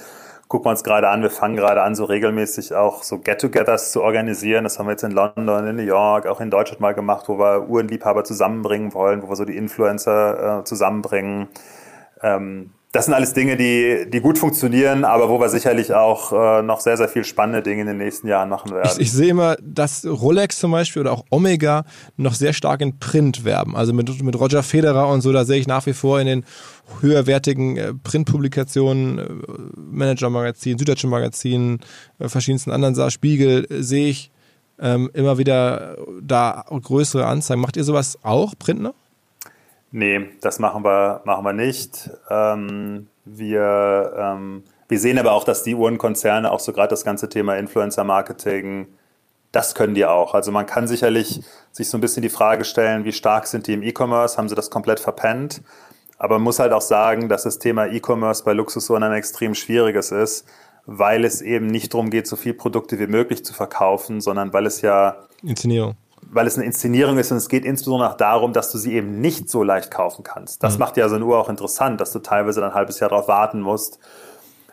[0.49, 4.03] gucken wir uns gerade an, wir fangen gerade an, so regelmäßig auch so Get-togethers zu
[4.03, 4.65] organisieren.
[4.65, 7.39] Das haben wir jetzt in London, in New York, auch in Deutschland mal gemacht, wo
[7.39, 11.49] wir Uhrenliebhaber zusammenbringen wollen, wo wir so die Influencer äh, zusammenbringen.
[12.23, 16.63] Ähm, das sind alles Dinge, die, die gut funktionieren, aber wo wir sicherlich auch äh,
[16.63, 18.89] noch sehr, sehr viel spannende Dinge in den nächsten Jahren machen werden.
[18.95, 21.85] Ich, ich sehe immer, dass Rolex zum Beispiel oder auch Omega
[22.17, 23.75] noch sehr stark in Print werben.
[23.75, 26.45] Also mit, mit Roger Federer und so, da sehe ich nach wie vor in den
[27.01, 29.25] höherwertigen äh, Printpublikationen, äh,
[29.77, 31.81] Manager-Magazin, Süddeutsche Magazin,
[32.21, 34.31] äh, verschiedensten anderen Sa Spiegel, äh, sehe ich
[34.79, 37.61] ähm, immer wieder da größere Anzeigen.
[37.61, 38.95] Macht ihr sowas auch, Printner?
[39.97, 42.11] Nee, das machen wir, machen wir nicht.
[42.29, 47.29] Ähm, wir, ähm, wir sehen aber auch, dass die Uhrenkonzerne auch so gerade das ganze
[47.29, 48.89] Thema Influencer-Marketing,
[49.53, 50.35] das können die auch.
[50.35, 53.75] Also man kann sicherlich sich so ein bisschen die Frage stellen, wie stark sind die
[53.75, 54.37] im E-Commerce?
[54.37, 55.63] Haben sie das komplett verpennt?
[56.19, 60.11] Aber man muss halt auch sagen, dass das Thema E-Commerce bei Luxusuhren ein extrem schwieriges
[60.11, 60.45] ist,
[60.87, 64.67] weil es eben nicht darum geht, so viele Produkte wie möglich zu verkaufen, sondern weil
[64.67, 65.95] es ja Inszenierung
[66.31, 69.21] weil es eine Inszenierung ist und es geht insbesondere auch darum, dass du sie eben
[69.21, 70.63] nicht so leicht kaufen kannst.
[70.63, 70.81] Das mhm.
[70.81, 73.29] macht ja so eine Uhr auch interessant, dass du teilweise dann ein halbes Jahr darauf
[73.29, 73.99] warten musst.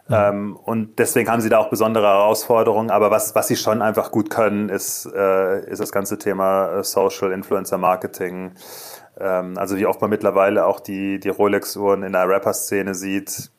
[0.08, 0.16] Mhm.
[0.16, 2.92] Ähm, und deswegen haben sie da auch besondere Herausforderungen.
[2.92, 6.84] Aber was, was sie schon einfach gut können, ist, äh, ist das ganze Thema äh,
[6.84, 8.52] Social Influencer Marketing.
[9.20, 13.52] Ähm, also wie oft man mittlerweile auch die, die Rolex-Uhren in der Rapper-Szene sieht,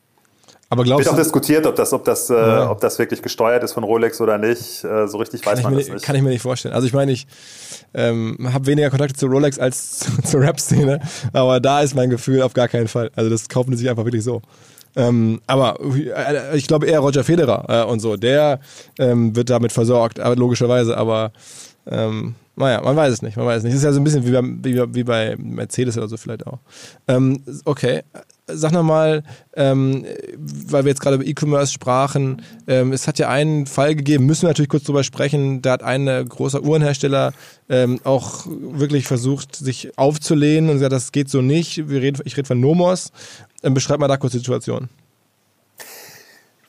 [0.73, 2.70] aber glaubst Wird auch diskutiert, ob das, ob, das, äh, ja.
[2.70, 4.83] ob das wirklich gesteuert ist von Rolex oder nicht.
[4.83, 6.03] Äh, so richtig kann weiß man das nicht.
[6.03, 6.73] Kann ich mir nicht vorstellen.
[6.75, 7.27] Also ich meine, ich
[7.93, 10.99] ähm, habe weniger Kontakte zu Rolex als zu, zur Rap-Szene,
[11.35, 13.11] aber da ist mein Gefühl auf gar keinen Fall.
[13.14, 14.41] Also das kaufen die sich einfach wirklich so.
[14.97, 18.59] Ähm, aber äh, ich glaube eher Roger Federer äh, und so, der
[18.99, 21.33] ähm, wird damit versorgt, aber logischerweise, aber
[21.87, 23.72] ähm, naja, man weiß es nicht, man weiß es nicht.
[23.72, 26.46] Das ist ja so ein bisschen wie bei, wie, wie bei Mercedes oder so vielleicht
[26.46, 26.59] auch.
[27.09, 28.03] Ähm, okay,
[28.46, 29.22] sag nochmal,
[29.55, 30.05] ähm,
[30.36, 34.42] weil wir jetzt gerade über E-Commerce sprachen, ähm, es hat ja einen Fall gegeben, müssen
[34.42, 37.32] wir natürlich kurz drüber sprechen, da hat ein äh, großer Uhrenhersteller
[37.68, 41.88] ähm, auch wirklich versucht, sich aufzulehnen und gesagt, das geht so nicht.
[41.88, 43.12] Wir reden, ich rede von Nomos.
[43.62, 44.88] Ähm, beschreib mal da kurz die Situation.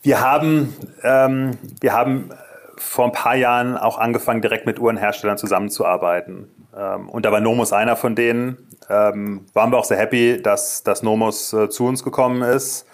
[0.01, 0.73] Wir haben,
[1.03, 2.29] ähm, wir haben
[2.83, 6.47] vor ein paar Jahren auch angefangen, direkt mit Uhrenherstellern zusammenzuarbeiten.
[6.77, 8.57] Ähm, und da war Nomos einer von denen.
[8.89, 12.85] Ähm, waren wir auch sehr happy, dass, dass Nomos äh, zu uns gekommen ist.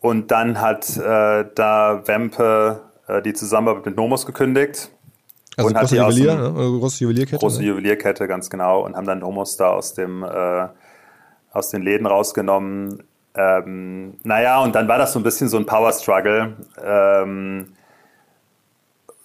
[0.00, 4.90] Und dann hat äh, da Wempe äh, die Zusammenarbeit mit Nomos gekündigt.
[5.56, 6.54] Also und große Juwelier, ne?
[6.56, 7.38] Also große Juwelierkette.
[7.38, 7.68] Große ne?
[7.68, 8.84] Juwelierkette, ganz genau.
[8.84, 10.68] Und haben dann Nomos da aus, dem, äh,
[11.52, 13.02] aus den Läden rausgenommen.
[13.34, 16.56] Ähm, naja, und dann war das so ein bisschen so ein Power-Struggle.
[16.82, 17.74] Ähm,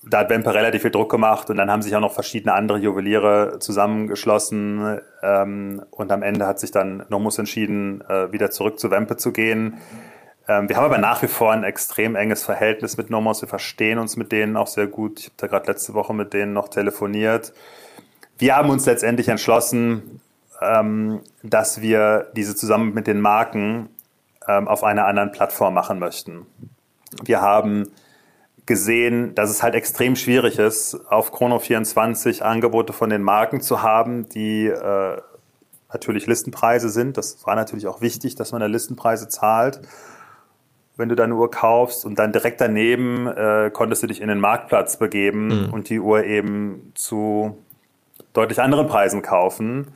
[0.09, 2.77] da hat Wempe relativ viel Druck gemacht und dann haben sich auch noch verschiedene andere
[2.77, 8.91] Juweliere zusammengeschlossen ähm, und am Ende hat sich dann Nomus entschieden, äh, wieder zurück zu
[8.91, 9.77] Wempe zu gehen.
[10.47, 13.41] Ähm, wir haben aber nach wie vor ein extrem enges Verhältnis mit Nomos.
[13.41, 15.19] Wir verstehen uns mit denen auch sehr gut.
[15.19, 17.53] Ich habe da gerade letzte Woche mit denen noch telefoniert.
[18.37, 20.21] Wir haben uns letztendlich entschlossen,
[20.61, 23.89] ähm, dass wir diese zusammen mit den Marken
[24.47, 26.45] ähm, auf einer anderen Plattform machen möchten.
[27.23, 27.89] Wir haben
[28.67, 34.29] gesehen, dass es halt extrem schwierig ist, auf Chrono24 Angebote von den Marken zu haben,
[34.29, 35.17] die äh,
[35.91, 37.17] natürlich Listenpreise sind.
[37.17, 39.81] Das war natürlich auch wichtig, dass man da Listenpreise zahlt,
[40.97, 42.05] wenn du deine Uhr kaufst.
[42.05, 45.73] Und dann direkt daneben äh, konntest du dich in den Marktplatz begeben mhm.
[45.73, 47.57] und die Uhr eben zu
[48.33, 49.87] deutlich anderen Preisen kaufen,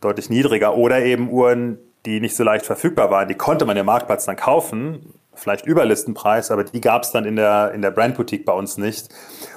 [0.00, 0.76] deutlich niedriger.
[0.76, 4.36] Oder eben Uhren, die nicht so leicht verfügbar waren, die konnte man im Marktplatz dann
[4.36, 8.52] kaufen, vielleicht über Listenpreis, aber die gab es dann in der, in der Brandboutique bei
[8.52, 9.08] uns nicht.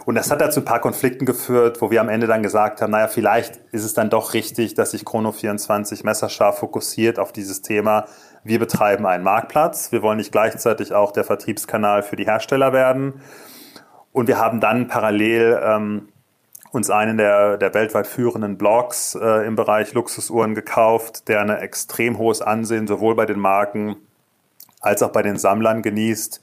[0.06, 2.92] Und das hat dazu ein paar Konflikten geführt, wo wir am Ende dann gesagt haben,
[2.92, 8.06] naja, vielleicht ist es dann doch richtig, dass sich Chrono24 messerscharf fokussiert auf dieses Thema.
[8.44, 9.92] Wir betreiben einen Marktplatz.
[9.92, 13.22] Wir wollen nicht gleichzeitig auch der Vertriebskanal für die Hersteller werden.
[14.12, 16.10] Und wir haben dann parallel ähm,
[16.72, 22.18] uns einen der, der weltweit führenden Blogs äh, im Bereich Luxusuhren gekauft, der ein extrem
[22.18, 23.98] hohes Ansehen sowohl bei den Marken
[24.82, 26.42] als auch bei den Sammlern genießt.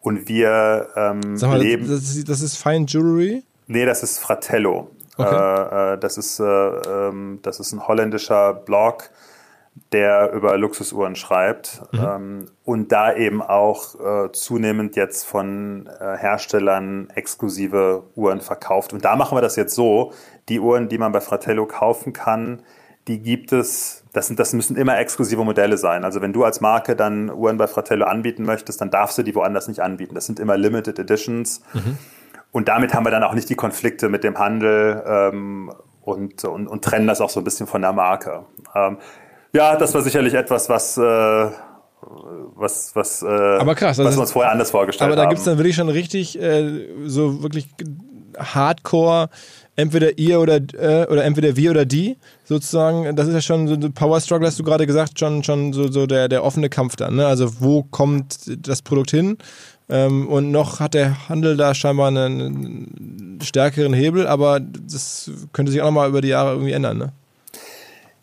[0.00, 1.88] Und wir ähm, Sag mal, leben.
[1.88, 3.42] Das ist, das ist Fine Jewelry?
[3.66, 4.90] Nee, das ist Fratello.
[5.16, 5.34] Okay.
[5.34, 9.10] Äh, äh, das, ist, äh, ähm, das ist ein holländischer Blog,
[9.92, 12.00] der über Luxusuhren schreibt mhm.
[12.00, 18.92] ähm, und da eben auch äh, zunehmend jetzt von äh, Herstellern exklusive Uhren verkauft.
[18.92, 20.12] Und da machen wir das jetzt so,
[20.48, 22.62] die Uhren, die man bei Fratello kaufen kann,
[23.08, 26.04] die gibt es, das, sind, das müssen immer exklusive Modelle sein.
[26.04, 29.34] Also wenn du als Marke dann Uhren bei Fratello anbieten möchtest, dann darfst du die
[29.34, 30.14] woanders nicht anbieten.
[30.14, 31.62] Das sind immer Limited Editions.
[31.72, 31.98] Mhm.
[32.52, 36.68] Und damit haben wir dann auch nicht die Konflikte mit dem Handel ähm, und, und,
[36.68, 38.44] und trennen das auch so ein bisschen von der Marke.
[38.76, 38.98] Ähm,
[39.52, 41.00] ja, das war sicherlich etwas, was, äh,
[42.54, 45.18] was, was, äh, aber krass, was wir uns vorher anders vorgestellt haben.
[45.18, 47.70] Aber da gibt es dann wirklich schon richtig äh, so wirklich
[48.38, 49.28] Hardcore,
[49.76, 53.16] entweder ihr oder, äh, oder entweder wir oder die, sozusagen.
[53.16, 56.06] Das ist ja schon so Power Struggle, hast du gerade gesagt, schon, schon so, so
[56.06, 57.16] der, der offene Kampf dann.
[57.16, 57.26] Ne?
[57.26, 59.38] Also wo kommt das Produkt hin?
[59.88, 65.72] Ähm, und noch hat der Handel da scheinbar einen, einen stärkeren Hebel, aber das könnte
[65.72, 67.12] sich auch nochmal über die Jahre irgendwie ändern, ne?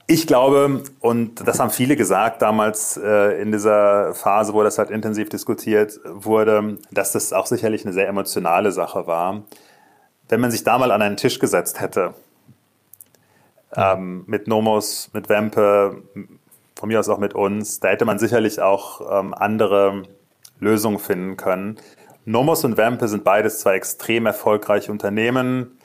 [0.07, 4.89] Ich glaube, und das haben viele gesagt damals äh, in dieser Phase, wo das halt
[4.89, 9.43] intensiv diskutiert wurde, dass das auch sicherlich eine sehr emotionale Sache war.
[10.31, 12.13] Wenn man sich da mal an einen Tisch gesetzt hätte,
[13.75, 16.03] ähm, mit Nomos, mit Wempe,
[16.79, 20.03] von mir aus auch mit uns, da hätte man sicherlich auch ähm, andere
[20.61, 21.77] Lösungen finden können.
[22.23, 25.77] Nomos und Wempe sind beides zwei extrem erfolgreiche Unternehmen,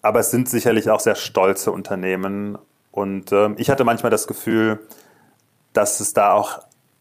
[0.00, 2.56] aber es sind sicherlich auch sehr stolze Unternehmen
[2.92, 4.78] und äh, ich hatte manchmal das Gefühl,
[5.74, 6.60] dass es da auch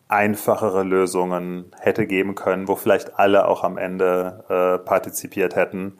[0.09, 5.99] einfachere Lösungen hätte geben können, wo vielleicht alle auch am Ende äh, partizipiert hätten.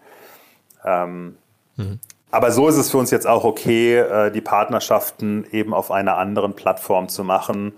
[0.84, 1.38] Ähm,
[1.75, 1.99] mhm.
[2.32, 6.17] Aber so ist es für uns jetzt auch okay, äh, die Partnerschaften eben auf einer
[6.17, 7.73] anderen Plattform zu machen.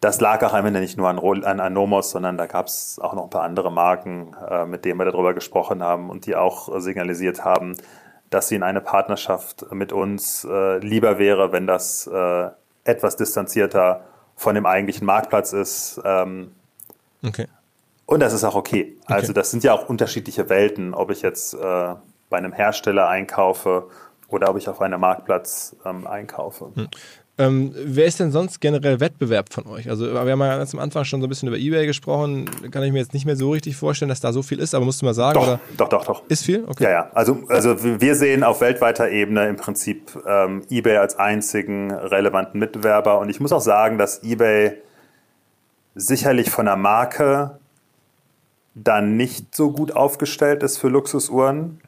[0.00, 2.98] Das lag auch am Ende nicht nur an, an, an Nomos, sondern da gab es
[3.00, 6.36] auch noch ein paar andere Marken, äh, mit denen wir darüber gesprochen haben und die
[6.36, 7.76] auch signalisiert haben,
[8.30, 12.08] dass sie in eine Partnerschaft mit uns äh, lieber wäre, wenn das
[12.84, 14.02] etwas distanzierter
[14.36, 16.00] von dem eigentlichen Marktplatz ist.
[16.04, 16.52] Ähm,
[17.26, 17.46] okay.
[18.06, 18.96] Und das ist auch okay.
[19.04, 19.12] okay.
[19.12, 21.94] Also das sind ja auch unterschiedliche Welten, ob ich jetzt äh,
[22.28, 23.88] bei einem Hersteller einkaufe
[24.28, 26.70] oder ob ich auf einem Marktplatz ähm, einkaufe.
[26.74, 26.88] Hm.
[27.36, 29.90] Ähm, wer ist denn sonst generell Wettbewerb von euch?
[29.90, 32.48] Also wir haben ja ganz am Anfang schon so ein bisschen über Ebay gesprochen.
[32.70, 34.84] Kann ich mir jetzt nicht mehr so richtig vorstellen, dass da so viel ist, aber
[34.84, 35.34] musst du mal sagen.
[35.34, 35.60] Doch, oder?
[35.76, 36.22] doch, doch, doch.
[36.28, 36.64] Ist viel?
[36.64, 36.84] Okay.
[36.84, 37.10] Ja, ja.
[37.12, 43.18] Also, also wir sehen auf weltweiter Ebene im Prinzip ähm, Ebay als einzigen relevanten Mitbewerber.
[43.18, 44.78] Und ich muss auch sagen, dass Ebay
[45.96, 47.58] sicherlich von der Marke
[48.74, 51.80] dann nicht so gut aufgestellt ist für Luxusuhren.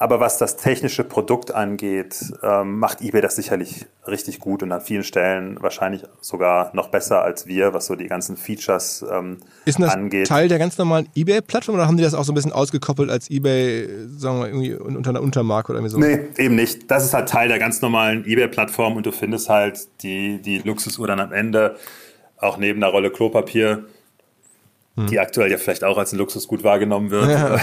[0.00, 4.80] Aber was das technische Produkt angeht, ähm, macht eBay das sicherlich richtig gut und an
[4.80, 9.80] vielen Stellen wahrscheinlich sogar noch besser als wir, was so die ganzen Features ähm, Ist
[9.80, 10.28] das angeht.
[10.28, 13.28] Teil der ganz normalen eBay-Plattform oder haben die das auch so ein bisschen ausgekoppelt als
[13.28, 15.98] eBay, sagen wir irgendwie unter einer Untermarke oder irgendwie so?
[15.98, 16.88] Nee, eben nicht.
[16.88, 21.08] Das ist halt Teil der ganz normalen eBay-Plattform und du findest halt die, die Luxusuhr
[21.08, 21.74] dann am Ende
[22.36, 23.84] auch neben der Rolle Klopapier
[25.06, 25.18] die hm.
[25.18, 27.28] aktuell ja vielleicht auch als ein Luxusgut wahrgenommen wird.
[27.28, 27.56] Ja,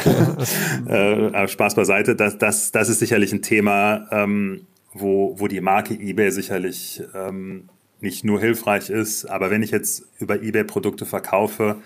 [1.44, 2.16] äh, Spaß beiseite.
[2.16, 7.70] Das, das, das ist sicherlich ein Thema, ähm, wo, wo die Marke eBay sicherlich ähm,
[8.00, 11.78] nicht nur hilfreich ist, aber wenn ich jetzt über eBay Produkte verkaufe,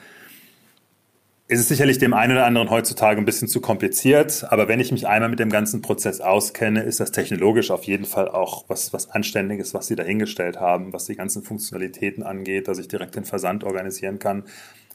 [1.47, 4.91] ist es sicherlich dem einen oder anderen heutzutage ein bisschen zu kompliziert, aber wenn ich
[4.91, 8.93] mich einmal mit dem ganzen Prozess auskenne, ist das technologisch auf jeden Fall auch was,
[8.93, 13.25] was Anständiges, was sie dahingestellt haben, was die ganzen Funktionalitäten angeht, dass ich direkt den
[13.25, 14.43] Versand organisieren kann.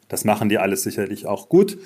[0.09, 1.78] Das machen die alles sicherlich auch gut.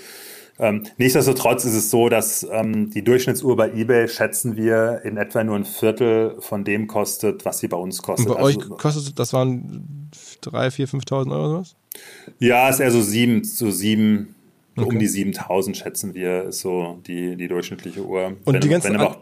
[0.60, 5.44] Ähm, nichtsdestotrotz ist es so, dass ähm, die Durchschnittsuhr bei eBay schätzen wir in etwa
[5.44, 8.28] nur ein Viertel von dem kostet, was sie bei uns kostet.
[8.28, 10.10] Und bei also, euch kostet, das waren
[10.42, 10.50] 3.000,
[10.88, 11.76] 4.000, 5.000 Euro oder was?
[12.40, 14.34] Ja, ist eher so sieben, so sieben
[14.80, 14.94] Okay.
[14.94, 18.36] Um die 7000 schätzen wir, ist so die, die durchschnittliche Uhr.
[18.44, 19.18] Und wenn, die ganzen wenn du auch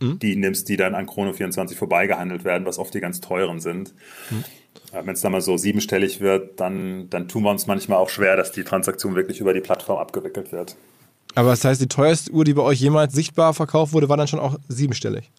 [0.00, 0.18] hm?
[0.18, 3.92] die nimmst, die dann an Chrono 24 vorbeigehandelt werden, was oft die ganz teuren sind.
[4.28, 4.44] Hm.
[5.04, 8.36] Wenn es dann mal so siebenstellig wird, dann, dann tun wir uns manchmal auch schwer,
[8.36, 10.76] dass die Transaktion wirklich über die Plattform abgewickelt wird.
[11.34, 14.28] Aber das heißt, die teuerste Uhr, die bei euch jemals sichtbar verkauft wurde, war dann
[14.28, 15.30] schon auch siebenstellig?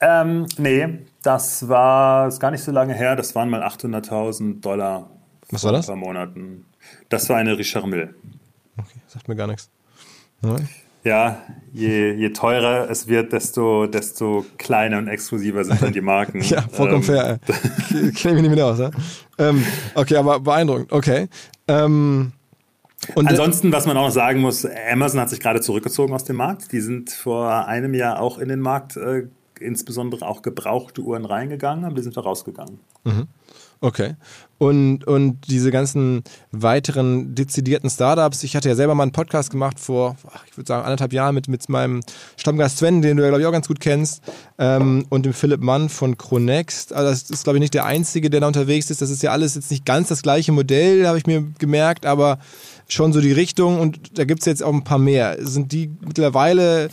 [0.00, 3.16] Ähm, nee, das war ist gar nicht so lange her.
[3.16, 5.08] Das waren mal 800.000 Dollar.
[5.50, 5.86] Was war das?
[5.86, 6.66] Vor Monaten.
[7.08, 8.14] Das war eine Richard Mill.
[8.76, 9.70] Okay, sagt mir gar nichts.
[10.42, 10.56] Ja,
[11.04, 11.38] ja
[11.74, 16.40] je, je teurer es wird, desto, desto kleiner und exklusiver sind dann die Marken.
[16.42, 17.40] ja, vollkommen ähm, fair.
[17.88, 18.78] Kenne ich mich nicht mehr aus.
[18.78, 18.90] Ja?
[19.38, 20.92] Ähm, okay, aber beeindruckend.
[20.92, 21.28] Okay.
[21.66, 22.32] Ähm,
[23.14, 26.36] und Ansonsten, was man auch noch sagen muss, Amazon hat sich gerade zurückgezogen aus dem
[26.36, 26.72] Markt.
[26.72, 29.26] Die sind vor einem Jahr auch in den Markt, äh,
[29.60, 32.78] insbesondere auch gebrauchte Uhren reingegangen, aber die sind da rausgegangen.
[33.04, 33.26] Mhm.
[33.84, 34.14] Okay.
[34.56, 39.78] Und, und diese ganzen weiteren dezidierten Startups, ich hatte ja selber mal einen Podcast gemacht
[39.78, 40.16] vor,
[40.48, 42.00] ich würde sagen, anderthalb Jahren mit, mit meinem
[42.38, 44.22] Stammgast Sven, den du ja, glaube ich, auch ganz gut kennst,
[44.56, 46.94] ähm, und dem Philipp Mann von Chronext.
[46.94, 49.02] Also das ist, glaube ich, nicht der Einzige, der da unterwegs ist.
[49.02, 52.38] Das ist ja alles jetzt nicht ganz das gleiche Modell, habe ich mir gemerkt, aber
[52.88, 55.36] schon so die Richtung und da gibt es jetzt auch ein paar mehr.
[55.40, 56.88] Sind die mittlerweile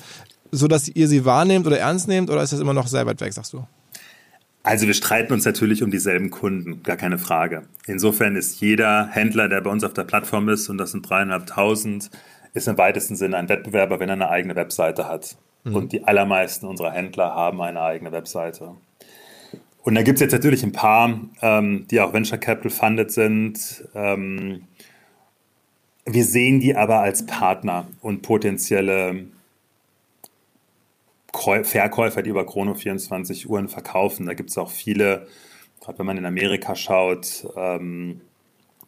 [0.52, 3.22] so, dass ihr sie wahrnehmt oder ernst nehmt oder ist das immer noch sehr weit
[3.22, 3.66] weg, sagst du?
[4.64, 7.64] Also wir streiten uns natürlich um dieselben Kunden, gar keine Frage.
[7.88, 12.12] Insofern ist jeder Händler, der bei uns auf der Plattform ist, und das sind dreieinhalbtausend,
[12.54, 15.36] ist im weitesten Sinne ein Wettbewerber, wenn er eine eigene Webseite hat.
[15.64, 15.76] Mhm.
[15.76, 18.76] Und die allermeisten unserer Händler haben eine eigene Webseite.
[19.84, 23.84] Und da gibt es jetzt natürlich ein paar, ähm, die auch Venture Capital funded sind.
[23.96, 24.64] Ähm,
[26.06, 29.26] wir sehen die aber als Partner und potenzielle
[31.34, 34.26] Verkäufer, die über Chrono 24 Uhren verkaufen.
[34.26, 35.28] Da gibt es auch viele,
[35.80, 38.22] gerade wenn man in Amerika schaut, ähm,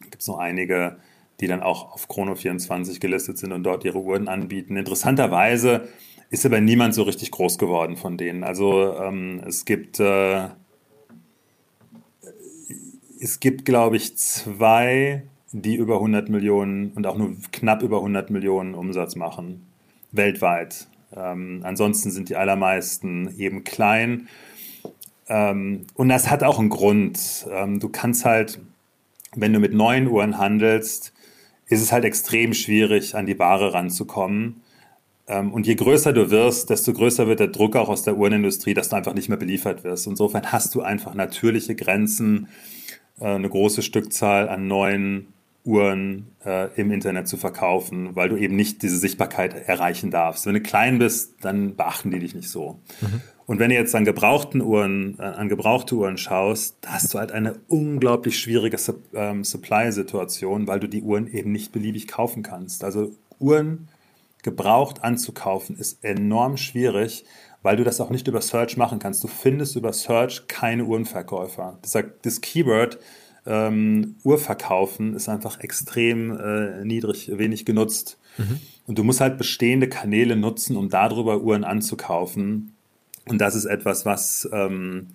[0.02, 0.98] gibt es noch einige,
[1.40, 4.76] die dann auch auf Chrono 24 gelistet sind und dort ihre Uhren anbieten.
[4.76, 5.88] Interessanterweise
[6.30, 8.44] ist aber niemand so richtig groß geworden von denen.
[8.44, 10.48] Also ähm, es gibt, äh,
[13.20, 18.30] es gibt, glaube ich, zwei, die über 100 Millionen und auch nur knapp über 100
[18.30, 19.66] Millionen Umsatz machen,
[20.12, 20.88] weltweit.
[21.16, 24.28] Ähm, ansonsten sind die allermeisten eben klein.
[25.28, 27.46] Ähm, und das hat auch einen Grund.
[27.50, 28.60] Ähm, du kannst halt,
[29.34, 31.12] wenn du mit neuen Uhren handelst,
[31.66, 34.62] ist es halt extrem schwierig, an die Ware ranzukommen.
[35.26, 38.74] Ähm, und je größer du wirst, desto größer wird der Druck auch aus der Uhrenindustrie,
[38.74, 40.06] dass du einfach nicht mehr beliefert wirst.
[40.06, 42.48] Insofern hast du einfach natürliche Grenzen,
[43.20, 45.33] äh, eine große Stückzahl an neuen
[45.64, 50.44] Uhren äh, im Internet zu verkaufen, weil du eben nicht diese Sichtbarkeit erreichen darfst.
[50.46, 52.78] Wenn du klein bist, dann beachten die dich nicht so.
[53.00, 53.22] Mhm.
[53.46, 57.18] Und wenn du jetzt an gebrauchten Uhren, äh, an gebrauchte Uhren schaust, da hast du
[57.18, 62.42] halt eine unglaublich schwierige Sup ähm, Supply-Situation, weil du die Uhren eben nicht beliebig kaufen
[62.42, 62.84] kannst.
[62.84, 63.88] Also Uhren
[64.42, 67.24] gebraucht anzukaufen ist enorm schwierig,
[67.62, 69.24] weil du das auch nicht über Search machen kannst.
[69.24, 71.78] Du findest über Search keine Uhrenverkäufer.
[71.80, 72.98] Das, sagt, das Keyword
[73.46, 78.18] ähm, Uhrverkaufen ist einfach extrem äh, niedrig, wenig genutzt.
[78.38, 78.60] Mhm.
[78.86, 82.74] Und du musst halt bestehende Kanäle nutzen, um darüber Uhren anzukaufen.
[83.26, 85.08] Und das ist etwas, was, ähm,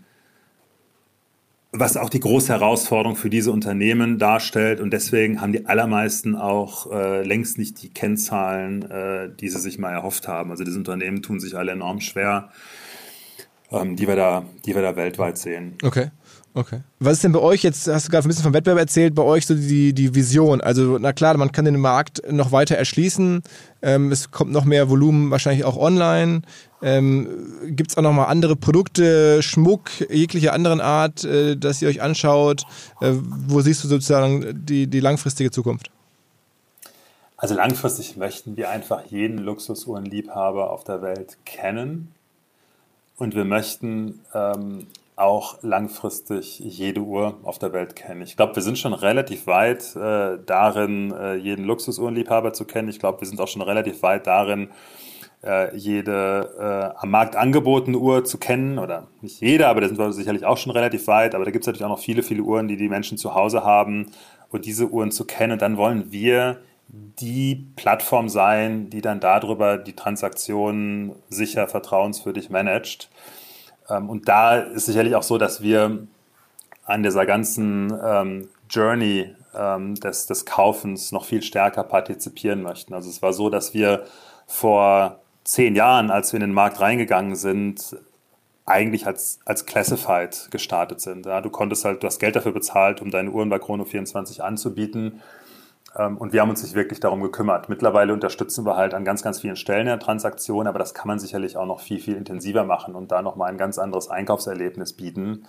[1.72, 4.80] was auch die große Herausforderung für diese Unternehmen darstellt.
[4.80, 9.78] Und deswegen haben die allermeisten auch äh, längst nicht die Kennzahlen, äh, die sie sich
[9.78, 10.52] mal erhofft haben.
[10.52, 12.50] Also diese Unternehmen tun sich alle enorm schwer,
[13.72, 15.76] ähm, die, wir da, die wir da weltweit sehen.
[15.84, 16.10] Okay.
[16.60, 16.82] Okay.
[17.00, 19.24] Was ist denn bei euch jetzt, hast du gerade ein bisschen vom Wettbewerb erzählt, bei
[19.24, 20.60] euch so die, die Vision?
[20.60, 23.42] Also, na klar, man kann den Markt noch weiter erschließen.
[23.82, 26.42] Ähm, es kommt noch mehr Volumen wahrscheinlich auch online.
[26.82, 27.30] Ähm,
[27.68, 32.02] Gibt es auch noch mal andere Produkte, Schmuck, jegliche anderen Art, äh, dass ihr euch
[32.02, 32.64] anschaut?
[33.00, 35.90] Äh, wo siehst du sozusagen die, die langfristige Zukunft?
[37.38, 42.14] Also langfristig möchten wir einfach jeden Luxusuhrenliebhaber auf der Welt kennen.
[43.16, 44.88] Und wir möchten ähm,
[45.20, 48.22] auch langfristig jede Uhr auf der Welt kennen.
[48.22, 52.90] Ich glaube, wir sind schon relativ weit äh, darin, äh, jeden Luxusuhrenliebhaber zu kennen.
[52.90, 54.70] Ich glaube, wir sind auch schon relativ weit darin,
[55.44, 58.80] äh, jede äh, am Markt angebotene Uhr zu kennen.
[58.80, 61.36] Oder nicht jede, aber da sind wir sicherlich auch schon relativ weit.
[61.36, 63.64] Aber da gibt es natürlich auch noch viele, viele Uhren, die die Menschen zu Hause
[63.64, 64.12] haben.
[64.52, 65.54] Und diese Uhren zu kennen.
[65.54, 73.10] Und dann wollen wir die Plattform sein, die dann darüber die Transaktionen sicher vertrauenswürdig managt.
[73.90, 76.08] Ähm, und da ist sicherlich auch so, dass wir
[76.86, 82.94] an dieser ganzen ähm, Journey ähm, des, des Kaufens noch viel stärker partizipieren möchten.
[82.94, 84.06] Also es war so, dass wir
[84.48, 87.98] vor zehn Jahren, als wir in den Markt reingegangen sind,
[88.66, 91.26] eigentlich als, als Classified gestartet sind.
[91.26, 95.22] Ja, du konntest halt, du hast Geld dafür bezahlt, um deine Uhren bei Chrono24 anzubieten.
[95.98, 97.70] Ähm, und wir haben uns nicht wirklich darum gekümmert.
[97.70, 101.20] Mittlerweile unterstützen wir halt an ganz, ganz vielen Stellen der Transaktion, aber das kann man
[101.20, 105.46] sicherlich auch noch viel, viel intensiver machen und da nochmal ein ganz anderes Einkaufserlebnis bieten.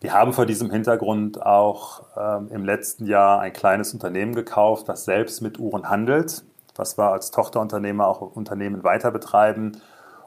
[0.00, 5.04] Wir haben vor diesem Hintergrund auch ähm, im letzten Jahr ein kleines Unternehmen gekauft, das
[5.04, 6.44] selbst mit Uhren handelt,
[6.76, 9.80] was wir als Tochterunternehmer auch Unternehmen weiter betreiben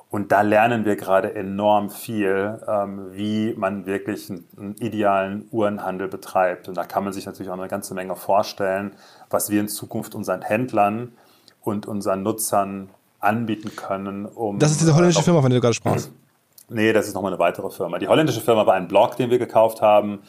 [0.09, 6.69] und da lernen wir gerade enorm viel, ähm, wie man wirklich einen, idealen Uhrenhandel betreibt.
[6.69, 8.93] Und da kann man sich natürlich auch eine ganze Menge vorstellen,
[9.29, 11.13] was wir in Zukunft unseren Händlern
[11.61, 12.89] und unseren Nutzern
[13.19, 14.25] anbieten können.
[14.25, 16.11] Um, das ist diese holländische äh, Firma, von der du gerade sprachst.
[16.69, 17.97] Nee, das ist nochmal eine weitere Firma.
[17.97, 20.19] Die holländische Firma war ein Blog, den wir gekauft haben.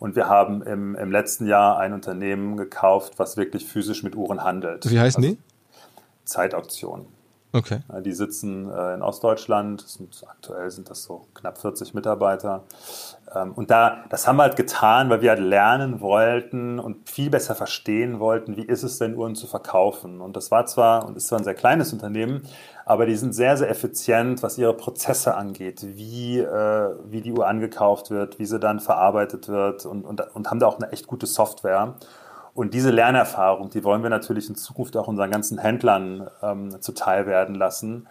[0.00, 4.42] Und wir haben im, im letzten Jahr ein Unternehmen gekauft, was wirklich physisch mit Uhren
[4.42, 4.90] handelt.
[4.90, 5.40] Wie heißen also, die?
[6.24, 7.06] Zeitauktion.
[7.54, 7.82] Okay.
[8.04, 9.80] Die sitzen äh, in Ostdeutschland.
[9.80, 12.64] Sind, aktuell sind das so knapp 40 Mitarbeiter.
[13.32, 17.30] Ähm, und da, das haben wir halt getan, weil wir halt lernen wollten und viel
[17.30, 20.20] besser verstehen wollten, wie ist es denn, Uhren zu verkaufen.
[20.20, 22.42] Und das war zwar und ist zwar ein sehr kleines Unternehmen,
[22.84, 27.46] aber die sind sehr, sehr effizient, was ihre Prozesse angeht, wie, äh, wie die Uhr
[27.46, 31.06] angekauft wird, wie sie dann verarbeitet wird und, und, und haben da auch eine echt
[31.06, 31.94] gute Software.
[32.54, 37.26] Und diese Lernerfahrung, die wollen wir natürlich in Zukunft auch unseren ganzen Händlern ähm, zuteil
[37.26, 38.06] werden lassen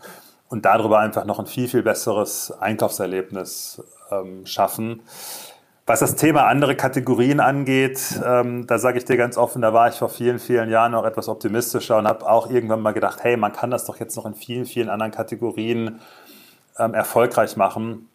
[0.49, 5.01] und darüber einfach noch ein viel, viel besseres Einkaufserlebnis ähm, schaffen.
[5.85, 9.89] Was das Thema andere Kategorien angeht, ähm, da sage ich dir ganz offen, da war
[9.89, 13.35] ich vor vielen, vielen Jahren noch etwas optimistischer und habe auch irgendwann mal gedacht, hey,
[13.35, 15.99] man kann das doch jetzt noch in vielen, vielen anderen Kategorien
[16.79, 18.07] ähm, erfolgreich machen.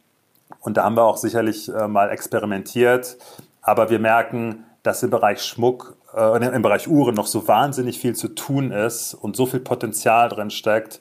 [0.61, 3.19] Und da haben wir auch sicherlich äh, mal experimentiert.
[3.61, 8.15] Aber wir merken, dass im Bereich Schmuck, äh, im Bereich Uhren noch so wahnsinnig viel
[8.15, 11.01] zu tun ist und so viel Potenzial drin steckt,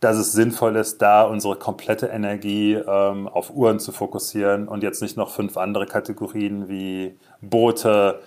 [0.00, 5.02] dass es sinnvoll ist, da unsere komplette Energie ähm, auf Uhren zu fokussieren und jetzt
[5.02, 8.20] nicht noch fünf andere Kategorien wie Boote,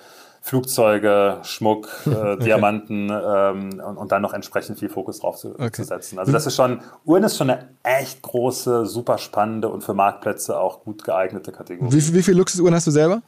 [0.43, 2.43] Flugzeuge, Schmuck, äh, okay.
[2.43, 5.71] Diamanten ähm, und, und, dann noch entsprechend viel Fokus drauf zu, okay.
[5.71, 6.19] zu, setzen.
[6.19, 10.59] Also das ist schon, Uhren ist schon eine echt große, super spannende und für Marktplätze
[10.59, 11.93] auch gut geeignete Kategorie.
[11.93, 13.21] Wie, wie viele Luxusuhren hast du selber?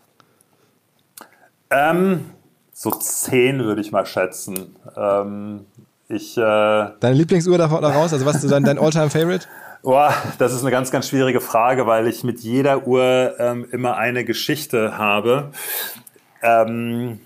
[1.69, 2.25] Ähm,
[2.73, 4.75] so zehn würde ich mal schätzen.
[4.97, 5.65] Ähm,
[6.09, 8.13] ich, äh, Deine Lieblingsuhr da, raus?
[8.13, 9.47] Also was ist dein, dein All-Time-Favorite?
[9.83, 13.97] Boah, das ist eine ganz, ganz schwierige Frage, weil ich mit jeder Uhr ähm, immer
[13.97, 15.51] eine Geschichte habe.
[16.41, 17.19] Ähm,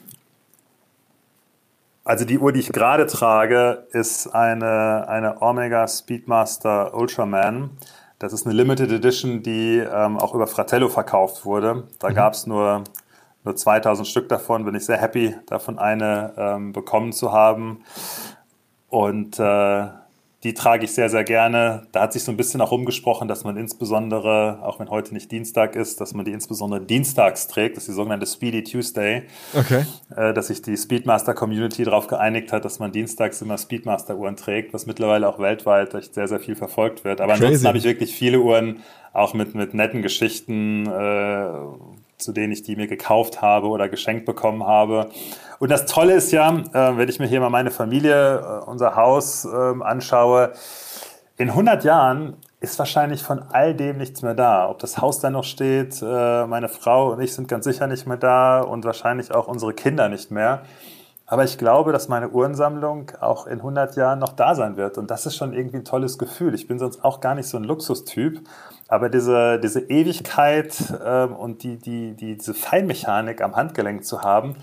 [2.04, 7.72] also die Uhr, die ich gerade trage, ist eine, eine Omega Speedmaster Ultraman.
[8.18, 11.84] Das ist eine Limited Edition, die ähm, auch über Fratello verkauft wurde.
[12.00, 12.16] Da mhm.
[12.16, 12.86] gab es nur
[13.44, 14.66] nur 2000 Stück davon.
[14.66, 17.84] Bin ich sehr happy, davon eine ähm, bekommen zu haben.
[18.90, 19.88] Und äh,
[20.44, 21.88] die trage ich sehr, sehr gerne.
[21.92, 25.32] Da hat sich so ein bisschen auch rumgesprochen, dass man insbesondere, auch wenn heute nicht
[25.32, 27.76] Dienstag ist, dass man die insbesondere dienstags trägt.
[27.76, 29.24] Das ist die sogenannte Speedy Tuesday.
[29.54, 29.86] Okay.
[30.16, 34.36] Äh, dass sich die Speedmaster Community darauf geeinigt hat, dass man dienstags immer Speedmaster Uhren
[34.36, 37.20] trägt, was mittlerweile auch weltweit echt sehr, sehr viel verfolgt wird.
[37.20, 37.46] Aber Crazy.
[37.46, 38.84] ansonsten habe ich wirklich viele Uhren,
[39.14, 41.50] auch mit, mit netten Geschichten, äh,
[42.18, 45.10] zu denen ich die mir gekauft habe oder geschenkt bekommen habe.
[45.60, 48.96] Und das Tolle ist ja, äh, wenn ich mir hier mal meine Familie, äh, unser
[48.96, 50.54] Haus äh, anschaue,
[51.38, 54.70] in 100 Jahren ist wahrscheinlich von all dem nichts mehr da.
[54.70, 58.08] Ob das Haus da noch steht, äh, meine Frau und ich sind ganz sicher nicht
[58.08, 60.64] mehr da und wahrscheinlich auch unsere Kinder nicht mehr.
[61.30, 64.98] Aber ich glaube, dass meine Uhrensammlung auch in 100 Jahren noch da sein wird.
[64.98, 66.56] Und das ist schon irgendwie ein tolles Gefühl.
[66.56, 68.40] Ich bin sonst auch gar nicht so ein Luxustyp.
[68.88, 74.56] Aber diese, diese Ewigkeit ähm, und die, die, die, diese Feinmechanik am Handgelenk zu haben,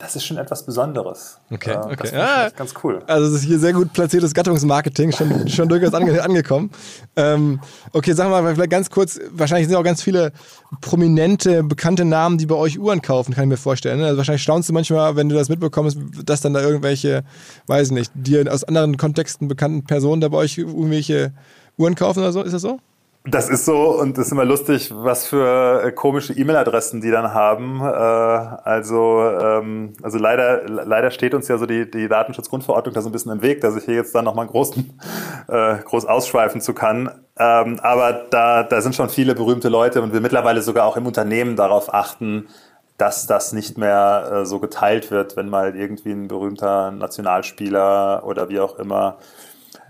[0.00, 1.38] das ist schon etwas Besonderes.
[1.50, 1.96] Okay, okay.
[1.98, 3.02] Das ja, ganz cool.
[3.06, 6.70] Also es ist hier sehr gut platziertes Gattungsmarketing, schon, schon durchaus ange angekommen.
[7.16, 7.60] Ähm,
[7.92, 10.32] okay, sagen wir mal vielleicht ganz kurz, wahrscheinlich sind auch ganz viele
[10.80, 13.98] prominente, bekannte Namen, die bei euch Uhren kaufen, kann ich mir vorstellen.
[13.98, 14.06] Ne?
[14.06, 17.22] Also wahrscheinlich staunst du manchmal, wenn du das mitbekommst, dass dann da irgendwelche,
[17.66, 21.34] weiß nicht, dir aus anderen Kontexten bekannten Personen da bei euch irgendwelche
[21.76, 22.42] Uhren kaufen oder so.
[22.42, 22.78] Ist das so?
[23.24, 27.34] Das ist so und es ist immer lustig, was für äh, komische E-Mail-Adressen die dann
[27.34, 27.82] haben.
[27.82, 33.10] Äh, also, ähm, also leider, leider steht uns ja so die, die Datenschutzgrundverordnung da so
[33.10, 34.98] ein bisschen im Weg, dass ich hier jetzt dann nochmal großen,
[35.48, 37.10] äh, groß ausschweifen zu kann.
[37.38, 41.06] Ähm, aber da, da sind schon viele berühmte Leute und wir mittlerweile sogar auch im
[41.06, 42.48] Unternehmen darauf achten,
[42.96, 48.60] dass das nicht mehr so geteilt wird, wenn mal irgendwie ein berühmter Nationalspieler oder wie
[48.60, 49.16] auch immer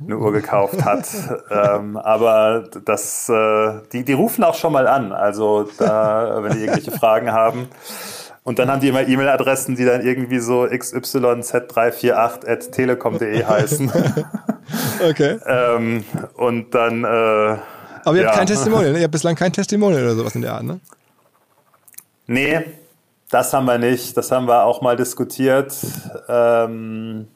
[0.05, 1.09] eine Uhr gekauft hat.
[1.51, 6.61] ähm, aber das, äh, die, die rufen auch schon mal an, also da, wenn die
[6.61, 7.69] irgendwelche Fragen haben.
[8.43, 13.93] Und dann haben die immer E-Mail-Adressen, die dann irgendwie so xyz348.telekom.de heißen.
[15.09, 15.39] okay.
[15.47, 16.05] ähm,
[16.35, 17.05] und dann.
[17.05, 18.99] Äh, Aber ihr habt kein Testimonial, ne?
[18.99, 20.81] Ihr habt bislang kein Testimonial oder sowas in der Art, ne?
[22.27, 22.65] Nee,
[23.31, 24.17] das haben wir nicht.
[24.17, 25.77] Das haben wir auch mal diskutiert.
[26.29, 27.29] Ähm,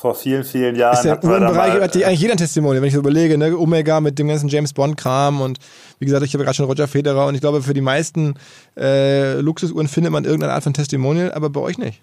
[0.00, 0.94] vor vielen, vielen Jahren.
[0.94, 3.58] Ist im Uhrenbereich hat eigentlich jeder Testimonial, wenn ich so überlege, ne?
[3.58, 5.58] Omega mit dem ganzen James Bond-Kram und
[5.98, 8.34] wie gesagt, ich habe gerade schon Roger Federer und ich glaube, für die meisten
[8.76, 12.00] äh, Luxusuhren findet man irgendeine Art von Testimonial, aber bei euch nicht.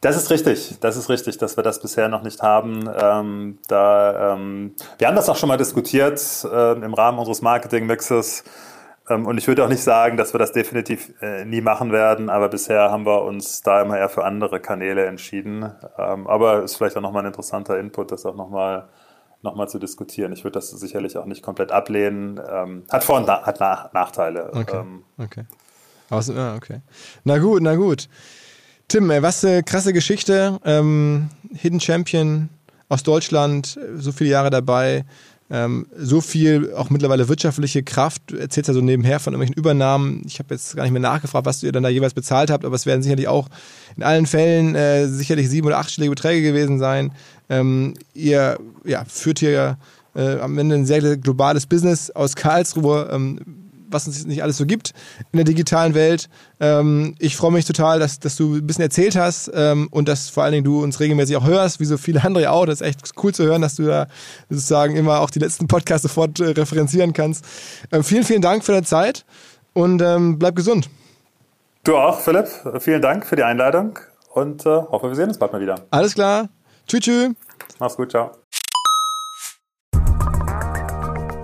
[0.00, 2.88] Das ist richtig, das ist richtig, dass wir das bisher noch nicht haben.
[3.02, 8.44] Ähm, da, ähm, wir haben das auch schon mal diskutiert äh, im Rahmen unseres Marketing-Mixes.
[9.08, 12.30] Ähm, und ich würde auch nicht sagen, dass wir das definitiv äh, nie machen werden,
[12.30, 15.72] aber bisher haben wir uns da immer eher für andere Kanäle entschieden.
[15.98, 18.88] Ähm, aber ist vielleicht auch nochmal ein interessanter Input, das auch nochmal
[19.42, 20.32] noch mal zu diskutieren.
[20.32, 22.40] Ich würde das sicherlich auch nicht komplett ablehnen.
[22.50, 24.50] Ähm, hat Vor- und Na hat Nach Nachteile.
[24.52, 24.84] Okay.
[25.18, 25.44] okay.
[26.10, 26.80] Also, ah, okay.
[27.24, 28.08] Na gut, na gut.
[28.88, 30.58] Tim, ey, was eine krasse Geschichte.
[30.64, 32.48] Ähm, Hidden Champion
[32.88, 35.04] aus Deutschland, so viele Jahre dabei.
[35.50, 40.22] Ähm, so viel auch mittlerweile wirtschaftliche Kraft, erzählt ja so nebenher von irgendwelchen Übernahmen.
[40.26, 42.74] Ich habe jetzt gar nicht mehr nachgefragt, was ihr dann da jeweils bezahlt habt, aber
[42.74, 43.48] es werden sicherlich auch
[43.96, 47.12] in allen Fällen äh, sicherlich sieben- oder achtstellige Beträge gewesen sein.
[47.48, 49.78] Ähm, ihr ja, führt hier
[50.14, 53.08] äh, am Ende ein sehr globales Business aus Karlsruhe.
[53.10, 54.92] Ähm, was es nicht alles so gibt
[55.32, 56.28] in der digitalen Welt.
[56.60, 60.28] Ähm, ich freue mich total, dass, dass du ein bisschen erzählt hast ähm, und dass
[60.28, 62.66] vor allen Dingen du uns regelmäßig auch hörst, wie so viele andere auch.
[62.66, 64.06] Das ist echt cool zu hören, dass du da
[64.48, 67.44] sozusagen immer auch die letzten Podcasts sofort äh, referenzieren kannst.
[67.92, 69.24] Ähm, vielen, vielen Dank für deine Zeit
[69.72, 70.88] und ähm, bleib gesund.
[71.84, 72.48] Du auch, Philipp.
[72.80, 73.98] Vielen Dank für die Einladung
[74.34, 75.86] und äh, hoffe, wir sehen uns bald mal wieder.
[75.90, 76.48] Alles klar.
[76.86, 77.30] Tschüss, tschüss.
[77.78, 78.32] Mach's gut, ciao.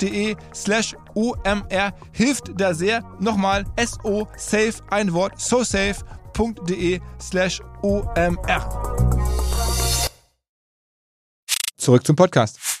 [0.00, 3.02] de slash omr hilft da sehr.
[3.20, 8.60] Nochmal so safe ein Wort so safe.de slash omr.
[11.76, 12.75] Zurück zum Podcast.